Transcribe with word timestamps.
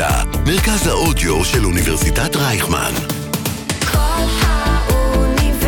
האוניברסיטה, 0.00 0.40
מרכז 0.46 0.86
האודיו 0.86 1.44
של 1.44 1.64
אוניברסיטת 1.64 2.36
רייכמן. 2.36 2.92
כל 3.92 4.24
האוניברסיטה 4.42 5.58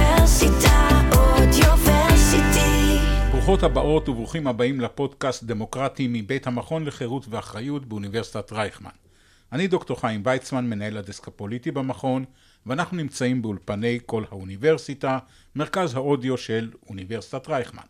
אודיוורסיטי. 1.16 2.98
ברוכות 3.32 3.62
הבאות 3.62 4.08
וברוכים 4.08 4.46
הבאים 4.46 4.80
לפודקאסט 4.80 5.44
דמוקרטי 5.44 6.06
מבית 6.10 6.46
המכון 6.46 6.84
לחירות 6.84 7.26
ואחריות 7.30 7.86
באוניברסיטת 7.86 8.52
רייכמן. 8.52 8.90
אני 9.52 9.66
דוקטור 9.66 10.00
חיים 10.00 10.22
ויצמן, 10.24 10.70
מנהל 10.70 10.96
הדסק 10.96 11.28
הפוליטי 11.28 11.70
במכון, 11.70 12.24
ואנחנו 12.66 12.96
נמצאים 12.96 13.42
באולפני 13.42 13.98
כל 14.06 14.24
האוניברסיטה, 14.30 15.18
מרכז 15.56 15.94
האודיו 15.94 16.36
של 16.36 16.70
אוניברסיטת 16.88 17.48
רייכמן. 17.48 17.82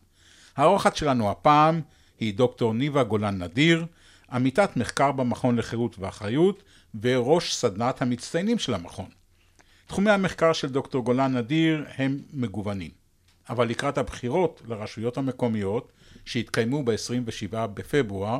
האורחת 0.56 0.96
שלנו 0.96 1.30
הפעם 1.30 1.80
היא 2.20 2.34
דוקטור 2.34 2.74
ניבה 2.74 3.02
גולן 3.02 3.42
נדיר, 3.42 3.86
עמיתת 4.32 4.76
מחקר 4.76 5.12
במכון 5.12 5.56
לחירות 5.56 5.98
ואחריות 5.98 6.62
וראש 7.00 7.54
סדנת 7.54 8.02
המצטיינים 8.02 8.58
של 8.58 8.74
המכון. 8.74 9.08
תחומי 9.86 10.10
המחקר 10.10 10.52
של 10.52 10.68
דוקטור 10.68 11.04
גולן 11.04 11.36
נדיר 11.36 11.84
הם 11.96 12.22
מגוונים, 12.32 12.90
אבל 13.48 13.68
לקראת 13.68 13.98
הבחירות 13.98 14.62
לרשויות 14.68 15.16
המקומיות 15.18 15.92
שהתקיימו 16.24 16.84
ב-27 16.84 17.66
בפברואר, 17.66 18.38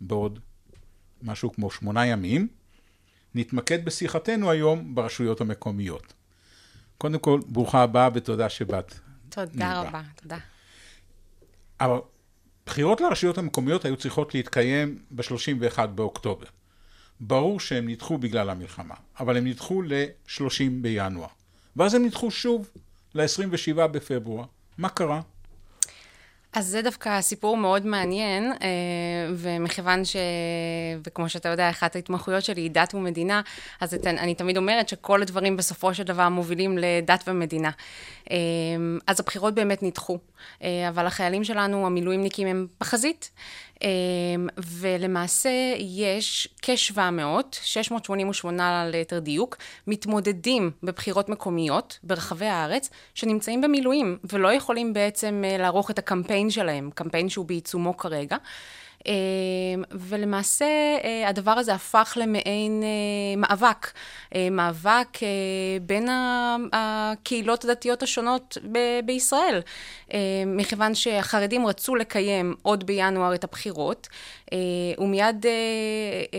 בעוד 0.00 0.38
משהו 1.22 1.52
כמו 1.52 1.70
שמונה 1.70 2.06
ימים, 2.06 2.48
נתמקד 3.34 3.84
בשיחתנו 3.84 4.50
היום 4.50 4.94
ברשויות 4.94 5.40
המקומיות. 5.40 6.12
קודם 6.98 7.18
כל, 7.18 7.40
ברוכה 7.46 7.82
הבאה 7.82 8.08
ותודה 8.14 8.48
שבאת. 8.48 8.94
תודה 9.28 9.52
ניבה. 9.52 9.80
רבה, 9.80 10.02
תודה. 10.14 10.38
הבחירות 12.66 13.00
לרשויות 13.00 13.38
המקומיות 13.38 13.84
היו 13.84 13.96
צריכות 13.96 14.34
להתקיים 14.34 14.98
ב-31 15.10 15.86
באוקטובר. 15.86 16.46
ברור 17.20 17.60
שהם 17.60 17.88
נדחו 17.88 18.18
בגלל 18.18 18.50
המלחמה, 18.50 18.94
אבל 19.20 19.36
הם 19.36 19.46
נדחו 19.46 19.82
ל-30 19.82 20.70
בינואר. 20.80 21.28
ואז 21.76 21.94
הם 21.94 22.04
נדחו 22.04 22.30
שוב 22.30 22.70
ל-27 23.14 23.86
בפברואר. 23.86 24.44
מה 24.78 24.88
קרה? 24.88 25.20
אז 26.56 26.66
זה 26.66 26.82
דווקא 26.82 27.20
סיפור 27.20 27.56
מאוד 27.56 27.86
מעניין, 27.86 28.52
אה, 28.52 28.56
ומכיוון 29.34 30.04
ש... 30.04 30.16
וכמו 31.06 31.28
שאתה 31.28 31.48
יודע, 31.48 31.70
אחת 31.70 31.96
ההתמחויות 31.96 32.44
שלי 32.44 32.60
היא 32.60 32.70
דת 32.70 32.94
ומדינה, 32.94 33.40
אז 33.80 33.94
את- 33.94 34.06
אני 34.06 34.34
תמיד 34.34 34.56
אומרת 34.56 34.88
שכל 34.88 35.22
הדברים 35.22 35.56
בסופו 35.56 35.94
של 35.94 36.02
דבר 36.02 36.28
מובילים 36.28 36.78
לדת 36.78 37.24
ומדינה. 37.26 37.70
אה, 38.30 38.36
אז 39.06 39.20
הבחירות 39.20 39.54
באמת 39.54 39.82
נדחו, 39.82 40.18
אה, 40.62 40.88
אבל 40.88 41.06
החיילים 41.06 41.44
שלנו, 41.44 41.86
המילואימניקים, 41.86 42.46
הם 42.48 42.66
בחזית. 42.80 43.30
אה, 43.82 43.88
ולמעשה 44.58 45.74
יש 45.78 46.48
כ-700, 46.62 47.00
688 47.62 48.88
ליתר 48.90 49.18
דיוק, 49.18 49.56
מתמודדים 49.86 50.70
בבחירות 50.82 51.28
מקומיות 51.28 51.98
ברחבי 52.02 52.46
הארץ, 52.46 52.90
שנמצאים 53.14 53.60
במילואים, 53.60 54.18
ולא 54.32 54.52
יכולים 54.52 54.92
בעצם 54.92 55.42
אה, 55.46 55.58
לערוך 55.58 55.90
את 55.90 55.98
הקמפיין 55.98 56.50
שלהם, 56.50 56.90
קמפיין 56.94 57.28
שהוא 57.28 57.46
בעיצומו 57.46 57.96
כרגע. 57.96 58.36
אה, 59.06 59.12
ולמעשה 59.90 60.64
אה, 61.04 61.28
הדבר 61.28 61.50
הזה 61.50 61.74
הפך 61.74 62.18
למעין 62.20 62.82
אה, 62.82 63.36
מאבק, 63.36 63.92
אה, 64.34 64.48
מאבק 64.50 65.18
בין 65.82 66.08
הקהילות 66.72 67.64
הדתיות 67.64 68.02
השונות 68.02 68.58
ב- 68.72 69.00
בישראל, 69.04 69.60
מכיוון 70.46 70.94
שהחרדים 70.94 71.66
רצו 71.66 71.94
לקיים 71.94 72.54
עוד 72.62 72.86
בינואר 72.86 73.34
את 73.34 73.44
הבחירות, 73.44 74.08
ומיד 74.98 75.46
אה, 75.46 75.50
אה, 76.34 76.38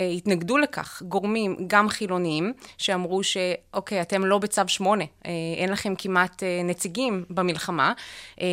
אה, 0.00 0.10
התנגדו 0.10 0.58
לכך 0.58 1.02
גורמים 1.08 1.56
גם 1.66 1.88
חילוניים, 1.88 2.52
שאמרו 2.78 3.22
שאוקיי, 3.22 4.00
אתם 4.00 4.24
לא 4.24 4.38
בצו 4.38 4.62
8, 4.66 5.04
אה, 5.04 5.30
אין 5.56 5.70
לכם 5.70 5.94
כמעט 5.98 6.42
אה, 6.42 6.60
נציגים 6.64 7.24
במלחמה, 7.30 7.92
אה, 8.40 8.46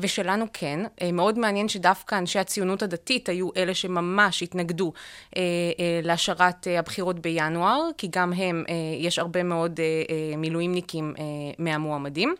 ושלנו 0.00 0.46
כן. 0.52 0.80
אה, 1.02 1.12
מאוד 1.12 1.38
מעניין 1.38 1.68
שדווקא 1.68 2.14
אנשי 2.18 2.38
הציונות 2.38 2.82
הדתית 2.82 3.28
היו 3.28 3.48
אלה 3.56 3.74
שממש 3.74 4.42
התנגדו 4.42 4.92
אה, 5.36 5.42
אה, 5.80 6.00
להשארת 6.02 6.68
אה, 6.68 6.78
הבחירות 6.78 7.18
בינואר, 7.18 7.88
כי 7.98 8.08
גם 8.10 8.32
הם, 8.32 8.64
אה, 8.68 8.74
יש 8.98 9.18
הרבה 9.18 9.42
מאוד 9.42 9.80
אה, 9.80 9.84
אה, 9.84 10.36
מילואימניקים 10.36 11.14
אה, 11.18 11.24
מהמועמדים. 11.58 12.34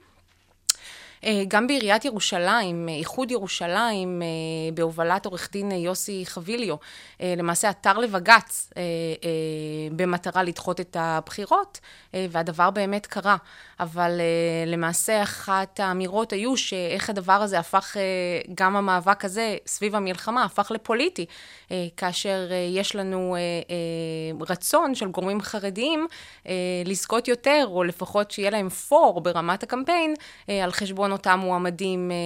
אה, 1.24 1.42
גם 1.48 1.66
בעיריית 1.66 2.04
ירושלים, 2.04 2.88
אה, 2.88 2.94
איחוד 2.94 3.30
ירושלים, 3.30 4.22
אה, 4.22 4.26
בהובלת 4.74 5.26
עורך 5.26 5.48
דין 5.52 5.70
יוסי 5.72 6.22
חביליו, 6.26 6.76
למעשה 7.20 7.68
עתר 7.68 7.98
לבג"ץ 7.98 8.70
במטרה 9.96 10.42
לדחות 10.42 10.80
את 10.80 10.96
הבחירות, 11.00 11.80
והדבר 12.14 12.70
באמת 12.70 13.06
קרה. 13.06 13.36
אבל 13.80 14.20
אה, 14.20 14.70
למעשה 14.70 15.22
אחת 15.22 15.80
האמירות 15.80 16.32
היו 16.32 16.56
שאיך 16.56 17.10
הדבר 17.10 17.32
הזה 17.32 17.58
הפך, 17.58 17.96
אה, 17.96 18.02
גם 18.54 18.76
המאבק 18.76 19.24
הזה 19.24 19.56
סביב 19.66 19.96
המלחמה 19.96 20.44
הפך 20.44 20.70
לפוליטי, 20.70 21.26
אה, 21.70 21.86
כאשר 21.96 22.48
אה, 22.50 22.56
יש 22.56 22.96
לנו 22.96 23.36
אה, 23.36 23.40
אה, 23.40 24.46
רצון 24.48 24.94
של 24.94 25.08
גורמים 25.08 25.40
חרדיים 25.40 26.06
אה, 26.46 26.52
לזכות 26.84 27.28
יותר, 27.28 27.66
או 27.70 27.84
לפחות 27.84 28.30
שיהיה 28.30 28.50
להם 28.50 28.68
פור 28.68 29.20
ברמת 29.20 29.62
הקמפיין, 29.62 30.14
אה, 30.48 30.64
על 30.64 30.72
חשבון 30.72 31.12
אותם 31.12 31.38
מועמדים 31.42 32.10
אה, 32.10 32.16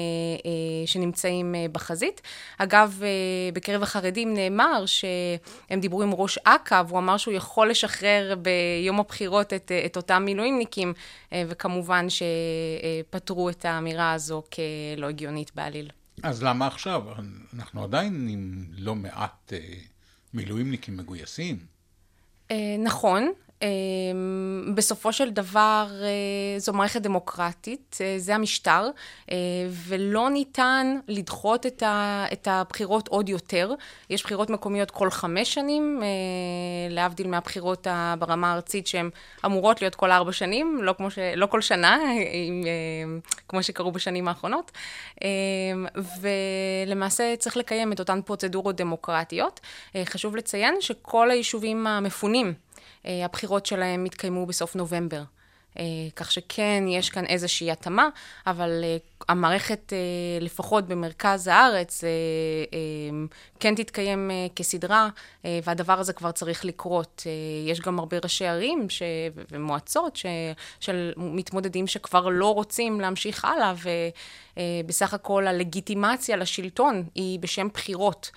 אה, 0.50 0.86
שנמצאים 0.86 1.54
אה, 1.54 1.66
בחזית. 1.72 2.20
אגב, 2.58 3.00
אה, 3.02 3.08
בקרב 3.52 3.82
החרדים 3.82 4.34
נאמר 4.34 4.84
שהם 4.86 5.80
דיברו 5.80 6.02
עם 6.02 6.12
ראש 6.14 6.38
אכ"א, 6.44 6.82
והוא 6.88 6.98
אמר 6.98 7.16
שהוא 7.16 7.34
יכול 7.34 7.70
לשחרר 7.70 8.34
ביום 8.38 9.00
הבחירות 9.00 9.52
את, 9.52 9.72
אה, 9.74 9.82
את 9.86 9.96
אותם 9.96 10.22
מילואימניקים, 10.24 10.92
וכמובן 11.34 12.06
שפטרו 12.08 13.50
את 13.50 13.64
האמירה 13.64 14.12
הזו 14.12 14.42
כלא 14.52 15.08
הגיונית 15.08 15.54
בעליל. 15.54 15.90
אז 16.22 16.42
למה 16.42 16.66
עכשיו? 16.66 17.02
אנחנו 17.54 17.84
עדיין 17.84 18.28
עם 18.30 18.64
לא 18.70 18.94
מעט 18.94 19.52
אה, 19.52 19.58
מילואימניקים 20.34 20.96
מגויסים. 20.96 21.58
אה, 22.50 22.76
נכון. 22.78 23.32
אה, 23.62 23.68
בסופו 24.74 25.12
של 25.12 25.30
דבר 25.30 25.86
אה, 26.02 26.58
זו 26.58 26.72
מערכת 26.72 27.02
דמוקרטית, 27.02 27.98
אה, 28.00 28.14
זה 28.18 28.34
המשטר, 28.34 28.90
אה, 29.30 29.36
ולא 29.70 30.30
ניתן 30.30 30.98
לדחות 31.08 31.66
את, 31.66 32.48
הבחירות 32.48 33.08
עוד 33.08 33.28
יותר. 33.28 33.74
יש 34.10 34.22
בחירות 34.22 34.50
מקומיות 34.50 34.90
כל 34.90 35.10
חמש 35.10 35.54
שנים, 35.54 36.02
להבדיל 36.90 37.28
מהבחירות 37.28 37.86
ברמה 38.18 38.52
הארצית 38.52 38.86
שהן 38.86 39.10
אמורות 39.44 39.82
להיות 39.82 39.94
כל 39.94 40.10
ארבע 40.10 40.32
שנים, 40.32 40.78
לא, 40.82 40.92
כמו 40.92 41.10
ש, 41.10 41.18
לא 41.36 41.46
כל 41.46 41.60
שנה, 41.60 41.98
כמו 43.48 43.62
שקרו 43.62 43.92
בשנים 43.92 44.28
האחרונות. 44.28 44.72
ולמעשה 46.20 47.34
צריך 47.38 47.56
לקיים 47.56 47.92
את 47.92 47.98
אותן 47.98 48.22
פרוצדורות 48.22 48.76
דמוקרטיות. 48.76 49.60
חשוב 50.04 50.36
לציין 50.36 50.74
שכל 50.80 51.30
היישובים 51.30 51.86
המפונים, 51.86 52.54
הבחירות 53.04 53.66
שלהם 53.66 54.06
יתקיימו 54.06 54.46
בסוף 54.46 54.76
נובמבר. 54.76 55.22
אה, 55.78 55.84
כך 56.16 56.32
שכן, 56.32 56.84
יש 56.88 57.10
כאן 57.10 57.24
איזושהי 57.24 57.70
התאמה, 57.70 58.08
אבל 58.46 58.80
אה, 58.84 58.96
המערכת, 59.28 59.92
אה, 59.92 59.98
לפחות 60.40 60.88
במרכז 60.88 61.46
הארץ, 61.46 62.04
כן 63.60 63.74
תתקיים 63.74 64.30
כסדרה, 64.56 65.08
והדבר 65.44 66.00
הזה 66.00 66.12
כבר 66.12 66.32
צריך 66.32 66.64
לקרות. 66.64 67.26
יש 67.68 67.80
גם 67.80 67.98
הרבה 67.98 68.16
ראשי 68.22 68.46
ערים 68.46 68.90
ש... 68.90 69.02
ומועצות 69.50 70.16
ש... 70.16 70.26
של 70.80 71.12
מתמודדים 71.16 71.86
שכבר 71.86 72.28
לא 72.28 72.54
רוצים 72.54 73.00
להמשיך 73.00 73.44
הלאה, 73.44 73.74
ובסך 74.56 75.14
הכל 75.14 75.46
הלגיטימציה 75.46 76.36
לשלטון 76.36 77.04
היא 77.14 77.40
בשם 77.40 77.68
בחירות. 77.74 78.30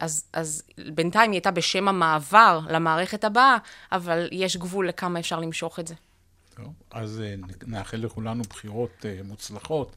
אז, 0.00 0.24
אז 0.32 0.62
בינתיים 0.94 1.30
היא 1.30 1.36
הייתה 1.36 1.50
בשם 1.50 1.88
המעבר 1.88 2.60
למערכת 2.70 3.24
הבאה, 3.24 3.56
אבל 3.92 4.28
יש 4.32 4.56
גבול 4.56 4.88
לכמה 4.88 5.20
אפשר 5.20 5.40
למשוך 5.40 5.80
את 5.80 5.88
זה. 5.88 5.94
טוב, 6.54 6.74
אז 6.90 7.20
אה, 7.20 7.34
נאחל 7.66 7.96
לכולנו 7.96 8.42
בחירות 8.42 9.06
אה, 9.06 9.20
מוצלחות 9.24 9.96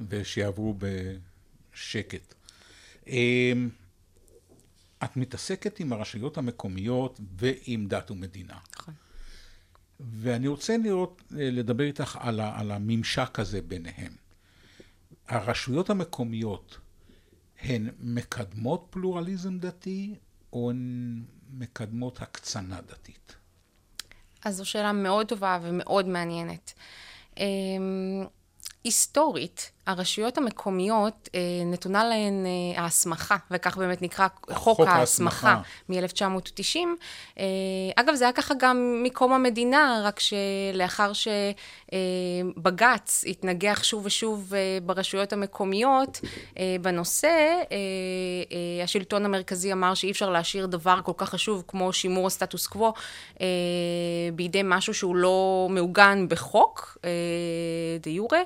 ושיעברו 0.00 0.74
בשקט. 0.78 2.34
אה, 3.08 3.52
את 5.04 5.16
מתעסקת 5.16 5.80
עם 5.80 5.92
הרשויות 5.92 6.38
המקומיות 6.38 7.20
ועם 7.38 7.86
דת 7.86 8.10
ומדינה. 8.10 8.58
נכון. 8.76 8.94
ואני 10.00 10.48
רוצה 10.48 10.76
לראות, 10.76 11.22
אה, 11.38 11.50
לדבר 11.50 11.84
איתך 11.84 12.18
על, 12.20 12.40
ה, 12.40 12.60
על 12.60 12.70
הממשק 12.70 13.38
הזה 13.38 13.62
ביניהם. 13.62 14.12
הרשויות 15.28 15.90
המקומיות 15.90 16.78
הן 17.60 17.90
מקדמות 18.00 18.86
פלורליזם 18.90 19.58
דתי 19.58 20.14
או 20.52 20.70
הן 20.70 21.22
מקדמות 21.50 22.22
הקצנה 22.22 22.80
דתית? 22.80 23.36
אז 24.46 24.56
זו 24.56 24.64
שאלה 24.64 24.92
מאוד 24.92 25.28
טובה 25.28 25.58
ומאוד 25.62 26.08
מעניינת. 26.08 26.72
אמ, 27.36 28.24
היסטורית, 28.84 29.70
הרשויות 29.86 30.38
המקומיות, 30.38 31.28
אה, 31.34 31.40
נתונה 31.66 32.04
להן 32.04 32.46
אה, 32.46 32.82
ההסמכה, 32.82 33.36
וכך 33.50 33.76
באמת 33.76 34.02
נקרא 34.02 34.28
חוק, 34.50 34.76
חוק 34.76 34.88
ההסמכה 34.88 35.48
ההסמכה. 35.48 36.20
מ-1990. 36.28 36.78
אה, 37.38 37.44
אגב, 37.96 38.14
זה 38.14 38.24
היה 38.24 38.32
ככה 38.32 38.54
גם 38.58 39.00
מקום 39.02 39.32
המדינה, 39.32 40.00
רק 40.04 40.20
שלאחר 40.20 41.12
שבג"ץ 41.92 43.24
התנגח 43.26 43.82
שוב 43.84 44.06
ושוב 44.06 44.52
ברשויות 44.82 45.32
המקומיות 45.32 46.20
בנושא, 46.80 47.62
השלטון 48.84 49.24
המרכזי 49.24 49.72
אמר 49.72 49.94
שאי 49.94 50.10
אפשר 50.10 50.30
להשאיר 50.30 50.66
דבר 50.66 51.00
כל 51.04 51.12
כך 51.16 51.30
חשוב 51.30 51.64
כמו 51.68 51.92
שימור 51.92 52.26
הסטטוס 52.26 52.66
קוו 52.66 52.92
בידי 54.34 54.60
משהו 54.64 54.94
שהוא 54.94 55.16
לא 55.16 55.66
מעוגן 55.70 56.26
בחוק, 56.28 56.98
דה 58.02 58.10
יורה, 58.10 58.40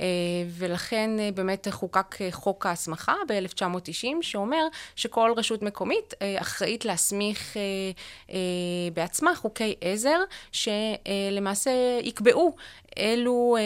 אה, 0.00 0.06
ולכן 0.82 1.10
אה, 1.18 1.28
באמת 1.34 1.68
חוקק 1.70 2.16
אה, 2.20 2.28
חוק 2.30 2.66
ההסמכה 2.66 3.14
ב-1990, 3.28 4.06
שאומר 4.20 4.66
שכל 4.96 5.32
רשות 5.36 5.62
מקומית 5.62 6.14
אה, 6.22 6.40
אחראית 6.40 6.84
להסמיך 6.84 7.56
בעצמה 8.94 9.34
חוקי 9.34 9.74
עזר, 9.80 10.18
שלמעשה 10.52 11.70
יקבעו 12.02 12.56
אילו 12.96 13.56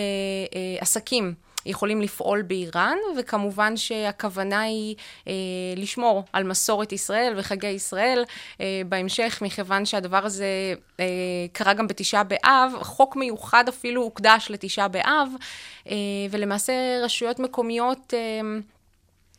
עסקים 0.81 1.35
יכולים 1.67 2.01
לפעול 2.03 2.43
באיראן, 2.43 2.97
וכמובן 3.19 3.77
שהכוונה 3.77 4.61
היא 4.61 4.97
אה, 5.29 5.33
לשמור 5.77 6.25
על 6.33 6.45
מסורת 6.45 6.93
ישראל 6.93 7.35
וחגי 7.37 7.67
ישראל 7.67 8.25
אה, 8.61 8.83
בהמשך, 8.89 9.39
מכיוון 9.43 9.85
שהדבר 9.85 10.25
הזה 10.25 10.75
אה, 11.01 11.05
קרה 11.53 11.75
גם 11.75 11.87
בתשעה 11.87 12.25
באב, 12.25 12.73
חוק 12.81 13.17
מיוחד 13.17 13.69
אפילו 13.69 14.03
הוקדש 14.03 14.47
לתשעה 14.51 14.89
באב, 14.89 15.29
אה, 15.89 15.97
ולמעשה 16.31 16.73
רשויות 17.03 17.39
מקומיות... 17.39 18.15
אה, 18.15 18.41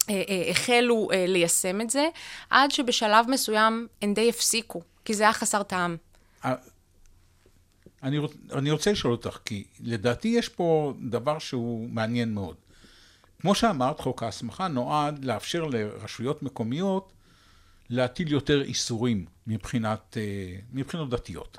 אה, 0.09 0.24
אה, 0.29 0.50
החלו 0.50 1.07
אה, 1.13 1.25
ליישם 1.27 1.81
את 1.81 1.89
זה, 1.89 2.07
עד 2.50 2.71
שבשלב 2.71 3.25
מסוים 3.29 3.88
הן 4.01 4.13
די 4.13 4.29
הפסיקו, 4.29 4.81
כי 5.06 5.13
זה 5.13 5.24
היה 5.24 5.33
חסר 5.33 5.63
טעם. 5.63 5.97
אני, 8.04 8.18
רוצ, 8.18 8.34
אני 8.52 8.72
רוצה 8.72 8.92
לשאול 8.92 9.14
אותך, 9.14 9.38
כי 9.46 9.64
לדעתי 9.80 10.28
יש 10.28 10.50
פה 10.50 10.94
דבר 11.10 11.40
שהוא 11.40 11.90
מעניין 11.90 12.34
מאוד. 12.34 12.56
כמו 13.42 13.56
שאמרת, 13.56 14.00
חוק 14.00 14.24
ההסמכה 14.24 14.68
נועד 14.68 15.26
לאפשר 15.26 15.66
לרשויות 15.66 16.44
מקומיות 16.44 17.14
להטיל 17.90 18.32
יותר 18.32 18.62
איסורים 18.62 19.26
מבחינת, 19.48 20.18
אה, 20.18 20.60
מבחינות 20.72 21.10
דתיות. 21.10 21.58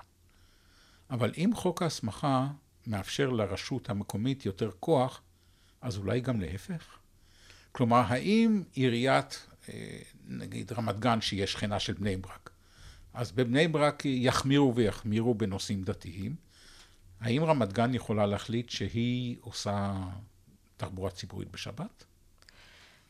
אבל 1.11 1.32
אם 1.37 1.50
חוק 1.55 1.82
ההסמכה 1.82 2.46
מאפשר 2.87 3.31
לרשות 3.31 3.90
המקומית 3.90 4.46
יותר 4.46 4.70
כוח, 4.81 5.20
אז 5.81 5.96
אולי 5.96 6.20
גם 6.20 6.40
להפך? 6.40 6.99
כלומר, 7.73 8.02
האם 8.06 8.62
עיריית, 8.73 9.46
אה, 9.69 9.99
נגיד 10.26 10.73
רמת 10.73 10.99
גן, 10.99 11.20
שהיא 11.20 11.46
שכנה 11.46 11.81
של 11.81 11.93
בני 11.93 12.17
ברק, 12.17 12.50
אז 13.14 13.32
בבני 13.32 13.69
ברק 13.69 14.05
יחמירו 14.05 14.75
ויחמירו 14.75 15.34
בנושאים 15.34 15.82
דתיים. 15.82 16.34
האם 17.20 17.44
רמת 17.44 17.72
גן 17.72 17.94
יכולה 17.94 18.26
להחליט 18.26 18.70
שהיא 18.70 19.37
עושה 19.40 19.94
תחבורה 20.76 21.10
ציבורית 21.10 21.50
בשבת? 21.50 22.05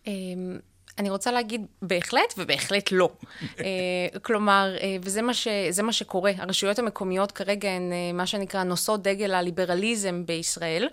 אמ, 0.06 0.58
אני 0.98 1.10
רוצה 1.10 1.32
להגיד 1.32 1.66
בהחלט 1.82 2.34
ובהחלט 2.38 2.92
לא. 2.92 3.10
אה, 3.42 4.18
כלומר, 4.22 4.74
אה, 4.80 4.96
וזה 5.02 5.22
מה, 5.22 5.34
ש, 5.34 5.48
מה 5.82 5.92
שקורה. 5.92 6.32
הרשויות 6.36 6.78
המקומיות 6.78 7.32
כרגע 7.32 7.68
הן 7.68 7.92
אה, 7.92 8.12
מה 8.12 8.26
שנקרא 8.26 8.62
נושאות 8.62 9.02
דגל 9.02 9.34
הליברליזם 9.34 10.26
בישראל. 10.26 10.88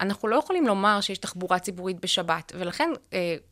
אנחנו 0.00 0.28
לא 0.28 0.36
יכולים 0.36 0.66
לומר 0.66 1.00
שיש 1.00 1.18
תחבורה 1.18 1.58
ציבורית 1.58 2.00
בשבת, 2.00 2.52
ולכן 2.58 2.90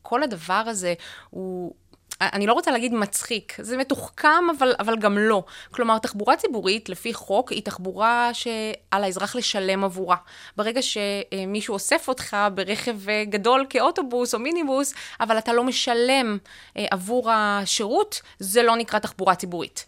כל 0.01 0.23
הדבר 0.23 0.63
הזה 0.67 0.93
הוא... 1.29 1.73
אני 2.21 2.47
לא 2.47 2.53
רוצה 2.53 2.71
להגיד 2.71 2.93
מצחיק, 2.93 3.53
זה 3.59 3.77
מתוחכם, 3.77 4.49
אבל, 4.57 4.75
אבל 4.79 4.97
גם 4.97 5.17
לא. 5.17 5.43
כלומר, 5.71 5.97
תחבורה 5.97 6.35
ציבורית, 6.37 6.89
לפי 6.89 7.13
חוק, 7.13 7.51
היא 7.51 7.61
תחבורה 7.63 8.29
שעל 8.33 9.03
האזרח 9.03 9.35
לשלם 9.35 9.83
עבורה. 9.83 10.15
ברגע 10.57 10.81
שמישהו 10.81 11.73
אוסף 11.73 12.07
אותך 12.07 12.37
ברכב 12.53 13.09
אה, 13.09 13.23
גדול 13.29 13.65
כאוטובוס 13.69 14.33
או 14.33 14.39
מיניבוס, 14.39 14.93
אבל 15.19 15.37
אתה 15.37 15.53
לא 15.53 15.63
משלם 15.63 16.37
אה, 16.77 16.85
עבור 16.91 17.31
השירות, 17.31 18.21
זה 18.39 18.63
לא 18.63 18.75
נקרא 18.75 18.99
תחבורה 18.99 19.35
ציבורית. 19.35 19.85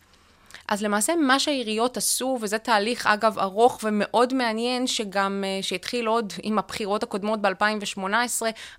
אז 0.67 0.83
למעשה 0.83 1.15
מה 1.15 1.39
שהעיריות 1.39 1.97
עשו, 1.97 2.37
וזה 2.41 2.57
תהליך 2.57 3.07
אגב 3.07 3.39
ארוך 3.39 3.79
ומאוד 3.83 4.33
מעניין, 4.33 4.87
שגם, 4.87 5.43
אה, 5.47 5.59
שהתחיל 5.63 6.07
עוד 6.07 6.33
עם 6.43 6.59
הבחירות 6.59 7.03
הקודמות 7.03 7.41
ב-2018, 7.41 8.01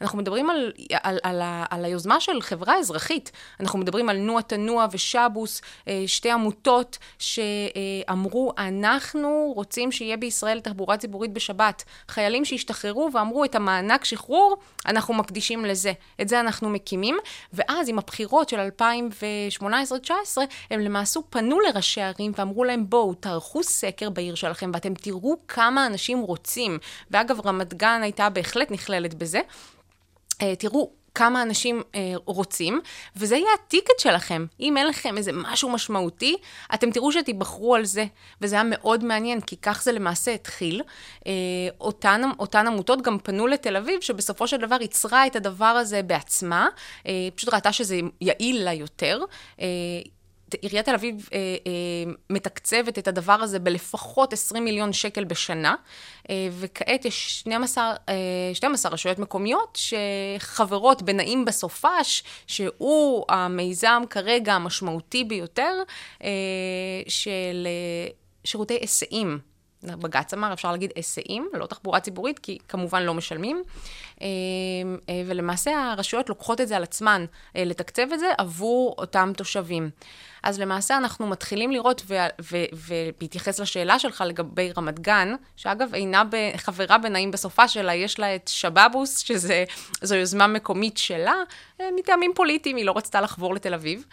אנחנו 0.00 0.18
מדברים 0.18 0.50
על, 0.50 0.72
על, 1.02 1.18
על, 1.22 1.40
ה- 1.42 1.64
על 1.70 1.84
היוזמה 1.84 2.20
של 2.20 2.40
חברה 2.40 2.76
אזרחית. 2.78 3.32
אנחנו 3.60 3.78
מדברים 3.78 4.08
על 4.08 4.16
נוע 4.16 4.42
תנוע 4.42 4.86
ושבוס, 4.92 5.62
אה, 5.88 6.02
שתי 6.06 6.30
עמותות 6.30 6.98
שאמרו, 7.18 8.52
אנחנו 8.58 9.52
רוצים 9.54 9.92
שיהיה 9.92 10.16
בישראל 10.16 10.60
תחבורה 10.60 10.96
ציבורית 10.96 11.32
בשבת. 11.32 11.84
חיילים 12.08 12.44
שהשתחררו 12.44 13.10
ואמרו, 13.14 13.44
את 13.44 13.54
המענק 13.54 14.04
שחרור, 14.04 14.56
אנחנו 14.86 15.14
מקדישים 15.14 15.64
לזה. 15.64 15.92
את 16.20 16.28
זה 16.28 16.40
אנחנו 16.40 16.68
מקימים, 16.68 17.18
ואז 17.52 17.88
עם 17.88 17.98
הבחירות 17.98 18.48
של 18.48 18.68
2018-2019, 19.60 19.62
הם 20.70 20.80
למעשה 20.80 21.20
פנו 21.30 21.60
לראשי 21.78 22.00
ערים 22.00 22.32
ואמרו 22.36 22.64
להם, 22.64 22.90
בואו, 22.90 23.14
תערכו 23.14 23.62
סקר 23.62 24.10
בעיר 24.10 24.34
שלכם 24.34 24.70
ואתם 24.74 24.94
תראו 24.94 25.36
כמה 25.48 25.86
אנשים 25.86 26.20
רוצים. 26.20 26.78
ואגב, 27.10 27.46
רמת 27.46 27.74
גן 27.74 28.00
הייתה 28.02 28.28
בהחלט 28.30 28.70
נכללת 28.70 29.14
בזה. 29.14 29.40
אה, 30.42 30.56
תראו 30.56 30.90
כמה 31.14 31.42
אנשים 31.42 31.82
אה, 31.94 32.12
רוצים, 32.24 32.80
וזה 33.16 33.36
יהיה 33.36 33.48
הטיקט 33.54 33.98
שלכם. 33.98 34.46
אם 34.60 34.76
אין 34.76 34.86
לכם 34.86 35.16
איזה 35.16 35.30
משהו 35.34 35.68
משמעותי, 35.70 36.36
אתם 36.74 36.90
תראו 36.90 37.12
שתיבחרו 37.12 37.74
על 37.74 37.84
זה. 37.84 38.04
וזה 38.40 38.54
היה 38.54 38.64
מאוד 38.64 39.04
מעניין, 39.04 39.40
כי 39.40 39.56
כך 39.56 39.82
זה 39.82 39.92
למעשה 39.92 40.34
התחיל. 40.34 40.82
אה, 41.26 41.32
אותן, 41.80 42.22
אותן 42.38 42.66
עמותות 42.66 43.02
גם 43.02 43.18
פנו 43.18 43.46
לתל 43.46 43.76
אביב, 43.76 44.00
שבסופו 44.00 44.46
של 44.48 44.56
דבר 44.56 44.76
ייצרה 44.80 45.26
את 45.26 45.36
הדבר 45.36 45.64
הזה 45.64 46.02
בעצמה, 46.02 46.68
אה, 47.06 47.12
פשוט 47.34 47.54
ראתה 47.54 47.72
שזה 47.72 48.00
יעיל 48.20 48.64
לה 48.64 48.72
יותר. 48.72 49.20
אה, 49.60 49.66
עיריית 50.54 50.86
תל 50.86 50.94
אביב 50.94 51.28
אה, 51.32 51.38
אה, 51.38 52.12
מתקצבת 52.30 52.98
את 52.98 53.08
הדבר 53.08 53.32
הזה 53.32 53.58
בלפחות 53.58 54.32
20 54.32 54.64
מיליון 54.64 54.92
שקל 54.92 55.24
בשנה, 55.24 55.74
אה, 56.30 56.48
וכעת 56.50 57.04
יש 57.04 57.40
12, 57.40 57.94
אה, 58.08 58.14
12 58.54 58.92
רשויות 58.92 59.18
מקומיות 59.18 59.78
שחברות 59.80 61.02
בנעים 61.02 61.44
בסופש, 61.44 62.22
שהוא 62.46 63.24
המיזם 63.28 64.02
כרגע 64.10 64.54
המשמעותי 64.54 65.24
ביותר 65.24 65.82
אה, 66.24 66.28
של 67.08 67.66
אה, 67.66 68.10
שירותי 68.44 68.74
היסעים. 68.74 69.38
בג"ץ 69.82 70.34
אמר, 70.34 70.52
אפשר 70.52 70.72
להגיד 70.72 70.92
היסעים, 70.96 71.48
לא 71.52 71.66
תחבורה 71.66 72.00
ציבורית, 72.00 72.38
כי 72.38 72.58
כמובן 72.68 73.02
לא 73.02 73.14
משלמים. 73.14 73.62
אה, 74.22 74.26
אה, 75.08 75.22
ולמעשה 75.26 75.92
הרשויות 75.92 76.28
לוקחות 76.28 76.60
את 76.60 76.68
זה 76.68 76.76
על 76.76 76.82
עצמן, 76.82 77.24
אה, 77.56 77.64
לתקצב 77.64 78.12
את 78.14 78.18
זה 78.18 78.26
עבור 78.38 78.94
אותם 78.98 79.32
תושבים. 79.36 79.90
אז 80.42 80.60
למעשה 80.60 80.96
אנחנו 80.96 81.26
מתחילים 81.26 81.70
לראות, 81.70 82.02
ובהתייחס 82.72 83.60
לשאלה 83.60 83.98
שלך 83.98 84.24
לגבי 84.26 84.72
רמת 84.76 85.00
גן, 85.00 85.34
שאגב 85.56 85.94
אינה 85.94 86.22
חברה 86.56 86.98
בנעים 86.98 87.30
בסופה 87.30 87.68
שלה, 87.68 87.94
יש 87.94 88.18
לה 88.18 88.34
את 88.34 88.48
שבבוס, 88.48 89.18
שזו 89.18 90.14
יוזמה 90.14 90.46
מקומית 90.46 90.98
שלה, 90.98 91.34
מטעמים 91.96 92.32
פוליטיים, 92.34 92.76
היא 92.76 92.84
לא 92.84 92.92
רצתה 92.96 93.20
לחבור 93.20 93.54
לתל 93.54 93.74
אביב. 93.74 94.04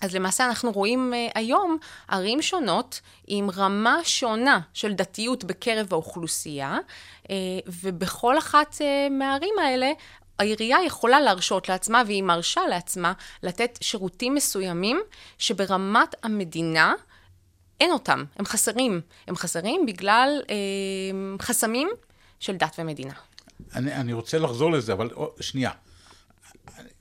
אז 0.00 0.14
למעשה 0.14 0.44
אנחנו 0.44 0.72
רואים 0.72 1.12
uh, 1.12 1.32
היום 1.34 1.78
ערים 2.08 2.42
שונות 2.42 3.00
עם 3.26 3.50
רמה 3.50 3.98
שונה 4.04 4.60
של 4.74 4.92
דתיות 4.92 5.44
בקרב 5.44 5.86
האוכלוסייה, 5.90 6.78
uh, 7.22 7.28
ובכל 7.66 8.38
אחת 8.38 8.74
uh, 8.74 9.12
מהערים 9.12 9.54
האלה 9.62 9.92
העירייה 10.38 10.78
יכולה 10.86 11.20
להרשות 11.20 11.68
לעצמה, 11.68 12.02
והיא 12.06 12.22
מרשה 12.22 12.60
לעצמה, 12.70 13.12
לתת 13.42 13.78
שירותים 13.80 14.34
מסוימים 14.34 15.00
שברמת 15.38 16.14
המדינה 16.22 16.94
אין 17.80 17.92
אותם, 17.92 18.24
הם 18.36 18.44
חסרים. 18.44 19.00
הם 19.26 19.36
חסרים 19.36 19.86
בגלל 19.86 20.42
אה, 20.50 20.54
חסמים 21.42 21.88
של 22.40 22.56
דת 22.56 22.76
ומדינה. 22.78 23.14
אני, 23.74 23.94
אני 23.94 24.12
רוצה 24.12 24.38
לחזור 24.38 24.72
לזה, 24.72 24.92
אבל 24.92 25.10
שנייה. 25.40 25.70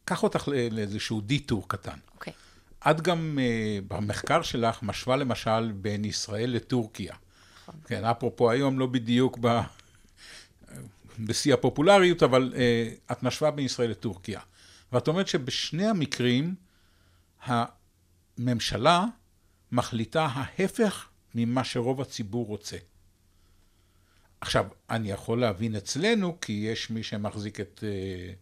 קח 0.06 0.24
אותך 0.24 0.48
לאיזשהו 0.72 1.22
דיטור 1.22 1.64
קטן. 1.68 1.98
אוקיי. 2.16 2.34
Okay. 2.34 2.47
את 2.92 3.02
גם 3.02 3.40
uh, 3.40 3.86
במחקר 3.88 4.42
שלך 4.42 4.84
משווה 4.84 5.16
למשל 5.16 5.72
בין 5.72 6.06
ישראל 6.06 6.50
לטורקיה. 6.50 7.16
נכון. 7.64 7.82
כן, 7.88 8.06
אפרופו 8.06 8.52
היום 8.52 8.80
לא 8.80 8.86
בדיוק 8.86 9.38
ב... 9.42 9.60
בשיא 11.20 11.54
הפופולריות, 11.54 12.24
אבל 12.24 12.54
uh, 12.54 13.12
את 13.12 13.24
משווה 13.24 13.52
בין 13.52 13.66
ישראל 13.66 13.90
לטורקיה. 13.90 14.40
ואת 14.92 15.08
אומרת 15.08 15.28
שבשני 15.28 15.86
המקרים 15.86 16.56
הממשלה 17.44 19.06
מחליטה 19.72 20.26
ההפך 20.26 21.08
ממה 21.36 21.64
שרוב 21.64 22.02
הציבור 22.02 22.46
רוצה. 22.46 22.78
עכשיו, 24.42 24.66
אני 24.90 25.12
יכול 25.12 25.42
להבין 25.42 25.76
אצלנו, 25.76 26.38
כי 26.42 26.54
יש 26.54 26.90
מי 26.90 27.04
שמחזיק 27.04 27.60
את, 27.60 27.84
אה, 27.84 28.34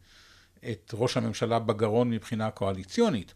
את 0.72 0.92
ראש 0.94 1.18
הממשלה 1.18 1.60
בגרון 1.60 2.10
מבחינה 2.10 2.52
קואליציונית, 2.52 3.34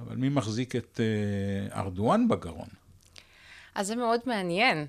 אבל 0.00 0.16
מי 0.16 0.28
מחזיק 0.28 0.76
את 0.76 1.00
אה, 1.00 1.80
ארדואן 1.80 2.28
בגרון? 2.28 2.68
אז 3.74 3.86
זה 3.86 3.96
מאוד 3.96 4.20
מעניין, 4.26 4.86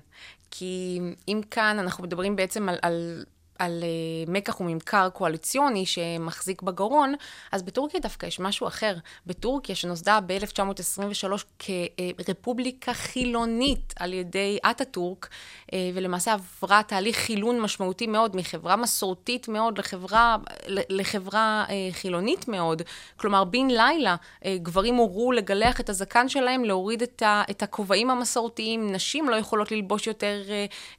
כי 0.50 1.00
אם 1.28 1.40
כאן 1.50 1.78
אנחנו 1.78 2.04
מדברים 2.04 2.36
בעצם 2.36 2.68
על, 2.68 2.78
על, 2.82 3.24
על 3.58 3.82
uh, 3.82 4.30
מקח 4.30 4.60
וממכר 4.60 5.08
קואליציוני 5.08 5.86
שמחזיק 5.86 6.62
בגרון, 6.62 7.14
אז 7.52 7.62
בטורקיה 7.62 8.00
דווקא 8.00 8.26
יש 8.26 8.40
משהו 8.40 8.68
אחר. 8.68 8.96
בטורקיה, 9.26 9.74
שנוסדה 9.74 10.18
ב-1923 10.26 11.28
כרפובליקה 11.58 12.94
חילונית 12.94 13.94
על 13.98 14.12
ידי 14.12 14.58
אטאטורק, 14.70 15.28
uh, 15.66 15.74
ולמעשה 15.94 16.32
עברה 16.32 16.82
תהליך 16.82 17.16
חילון 17.16 17.60
משמעותי 17.60 18.06
מאוד 18.06 18.36
מחברה 18.36 18.76
מסורתית 18.76 19.48
מאוד 19.48 19.78
לחברה, 19.78 20.36
לחברה 20.68 21.64
uh, 21.68 21.70
חילונית 21.94 22.48
מאוד. 22.48 22.82
כלומר, 23.16 23.44
בן 23.44 23.68
לילה 23.70 24.16
גברים 24.46 24.94
הורו 24.94 25.32
לגלח 25.32 25.80
את 25.80 25.88
הזקן 25.88 26.28
שלהם, 26.28 26.64
להוריד 26.64 27.02
את, 27.02 27.62
הכובעים 27.62 28.10
המסורתיים, 28.10 28.92
נשים 28.92 29.28
לא 29.28 29.36
יכולות 29.36 29.72
ללבוש 29.72 30.06
יותר 30.06 30.42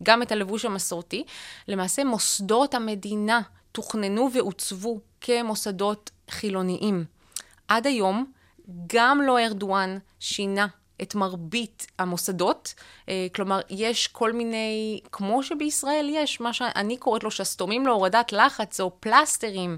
גם 0.04 0.22
את 0.22 0.32
הלבוש 0.32 0.66
המסורתי. 0.66 1.24
למעשה, 1.68 2.04
מוסדות 2.04 2.49
המדינה 2.74 3.42
תוכננו 3.72 4.30
ועוצבו 4.34 5.00
כמוסדות 5.22 6.12
חילוניים. 6.30 7.06
עד 7.68 7.88
היום, 7.88 8.32
גם 8.88 9.22
לא 9.22 9.40
ארדואן 9.40 9.98
שינה 10.20 10.68
את 11.02 11.16
מרבית 11.16 11.88
המוסדות, 12.00 12.74
אה, 13.10 13.28
כלומר, 13.36 13.62
יש 13.70 14.08
כל 14.08 14.34
מיני, 14.34 15.00
כמו 15.12 15.44
שבישראל 15.44 16.10
יש, 16.12 16.40
מה 16.40 16.54
שאני 16.54 16.98
קוראת 16.98 17.24
לו 17.24 17.32
שסתומים 17.32 17.86
להורדת 17.86 18.32
לחץ 18.32 18.80
או 18.80 18.92
פלסטרים, 19.00 19.78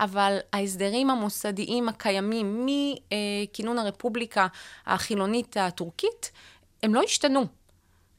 אבל 0.00 0.38
ההסדרים 0.52 1.10
המוסדיים 1.10 1.88
הקיימים 1.88 2.66
מכינון 2.66 3.78
הרפובליקה 3.78 4.46
החילונית 4.86 5.56
הטורקית, 5.56 6.30
הם 6.82 6.94
לא 6.94 7.02
השתנו. 7.02 7.46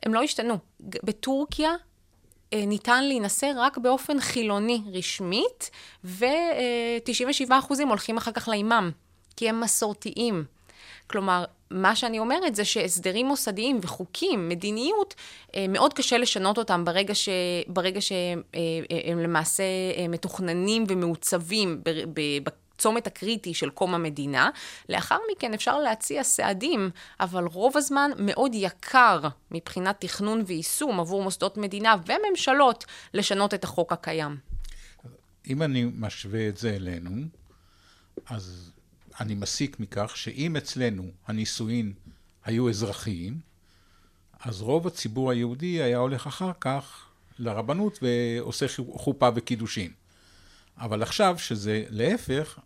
הם 0.03 0.13
לא 0.13 0.23
השתנו. 0.23 0.57
בטורקיה 0.79 1.71
ניתן 2.55 3.03
להינשא 3.03 3.51
רק 3.55 3.77
באופן 3.77 4.19
חילוני 4.19 4.81
רשמית, 4.93 5.69
ו-97% 6.03 7.51
הולכים 7.87 8.17
אחר 8.17 8.31
כך 8.31 8.47
לאימאם, 8.47 8.91
כי 9.35 9.49
הם 9.49 9.61
מסורתיים. 9.61 10.43
כלומר, 11.07 11.45
מה 11.71 11.95
שאני 11.95 12.19
אומרת 12.19 12.55
זה 12.55 12.65
שהסדרים 12.65 13.27
מוסדיים 13.27 13.79
וחוקים, 13.81 14.49
מדיניות, 14.49 15.15
אה, 15.55 15.65
מאוד 15.69 15.93
קשה 15.93 16.17
לשנות 16.17 16.57
אותם 16.57 16.85
ברגע, 16.85 17.15
ש, 17.15 17.29
ברגע 17.67 18.01
שהם 18.01 18.41
אה, 18.55 19.13
למעשה 19.15 19.63
מתוכננים 20.09 20.83
ומעוצבים 20.87 21.81
בצומת 22.79 23.07
הקריטי 23.07 23.53
של 23.53 23.69
קום 23.69 23.95
המדינה. 23.95 24.49
לאחר 24.89 25.17
מכן 25.31 25.53
אפשר 25.53 25.79
להציע 25.79 26.23
סעדים, 26.23 26.89
אבל 27.19 27.43
רוב 27.43 27.77
הזמן 27.77 28.11
מאוד 28.17 28.51
יקר 28.55 29.21
מבחינת 29.51 30.01
תכנון 30.01 30.43
ויישום 30.47 30.99
עבור 30.99 31.23
מוסדות 31.23 31.57
מדינה 31.57 31.95
וממשלות 32.05 32.85
לשנות 33.13 33.53
את 33.53 33.63
החוק 33.63 33.93
הקיים. 33.93 34.37
אם 35.47 35.63
אני 35.63 35.85
משווה 35.95 36.49
את 36.49 36.57
זה 36.57 36.75
אלינו, 36.75 37.11
אז 38.25 38.71
אני 39.19 39.35
מסיק 39.35 39.79
מכך 39.79 40.17
שאם 40.17 40.55
אצלנו 40.55 41.03
הנישואין 41.27 41.93
היו 42.45 42.69
אזרחיים, 42.69 43.39
אז 44.39 44.61
רוב 44.61 44.87
הציבור 44.87 45.31
היהודי 45.31 45.81
היה 45.81 45.97
הולך 45.97 46.27
אחר 46.27 46.51
כך 46.61 47.05
לרבנות 47.39 47.99
ועושה 48.01 48.65
חופה 48.93 49.29
וקידושין. 49.35 49.91
אבל 50.77 51.03
עכשיו, 51.03 51.35
שזה 51.39 51.83
להפך, 51.89 52.59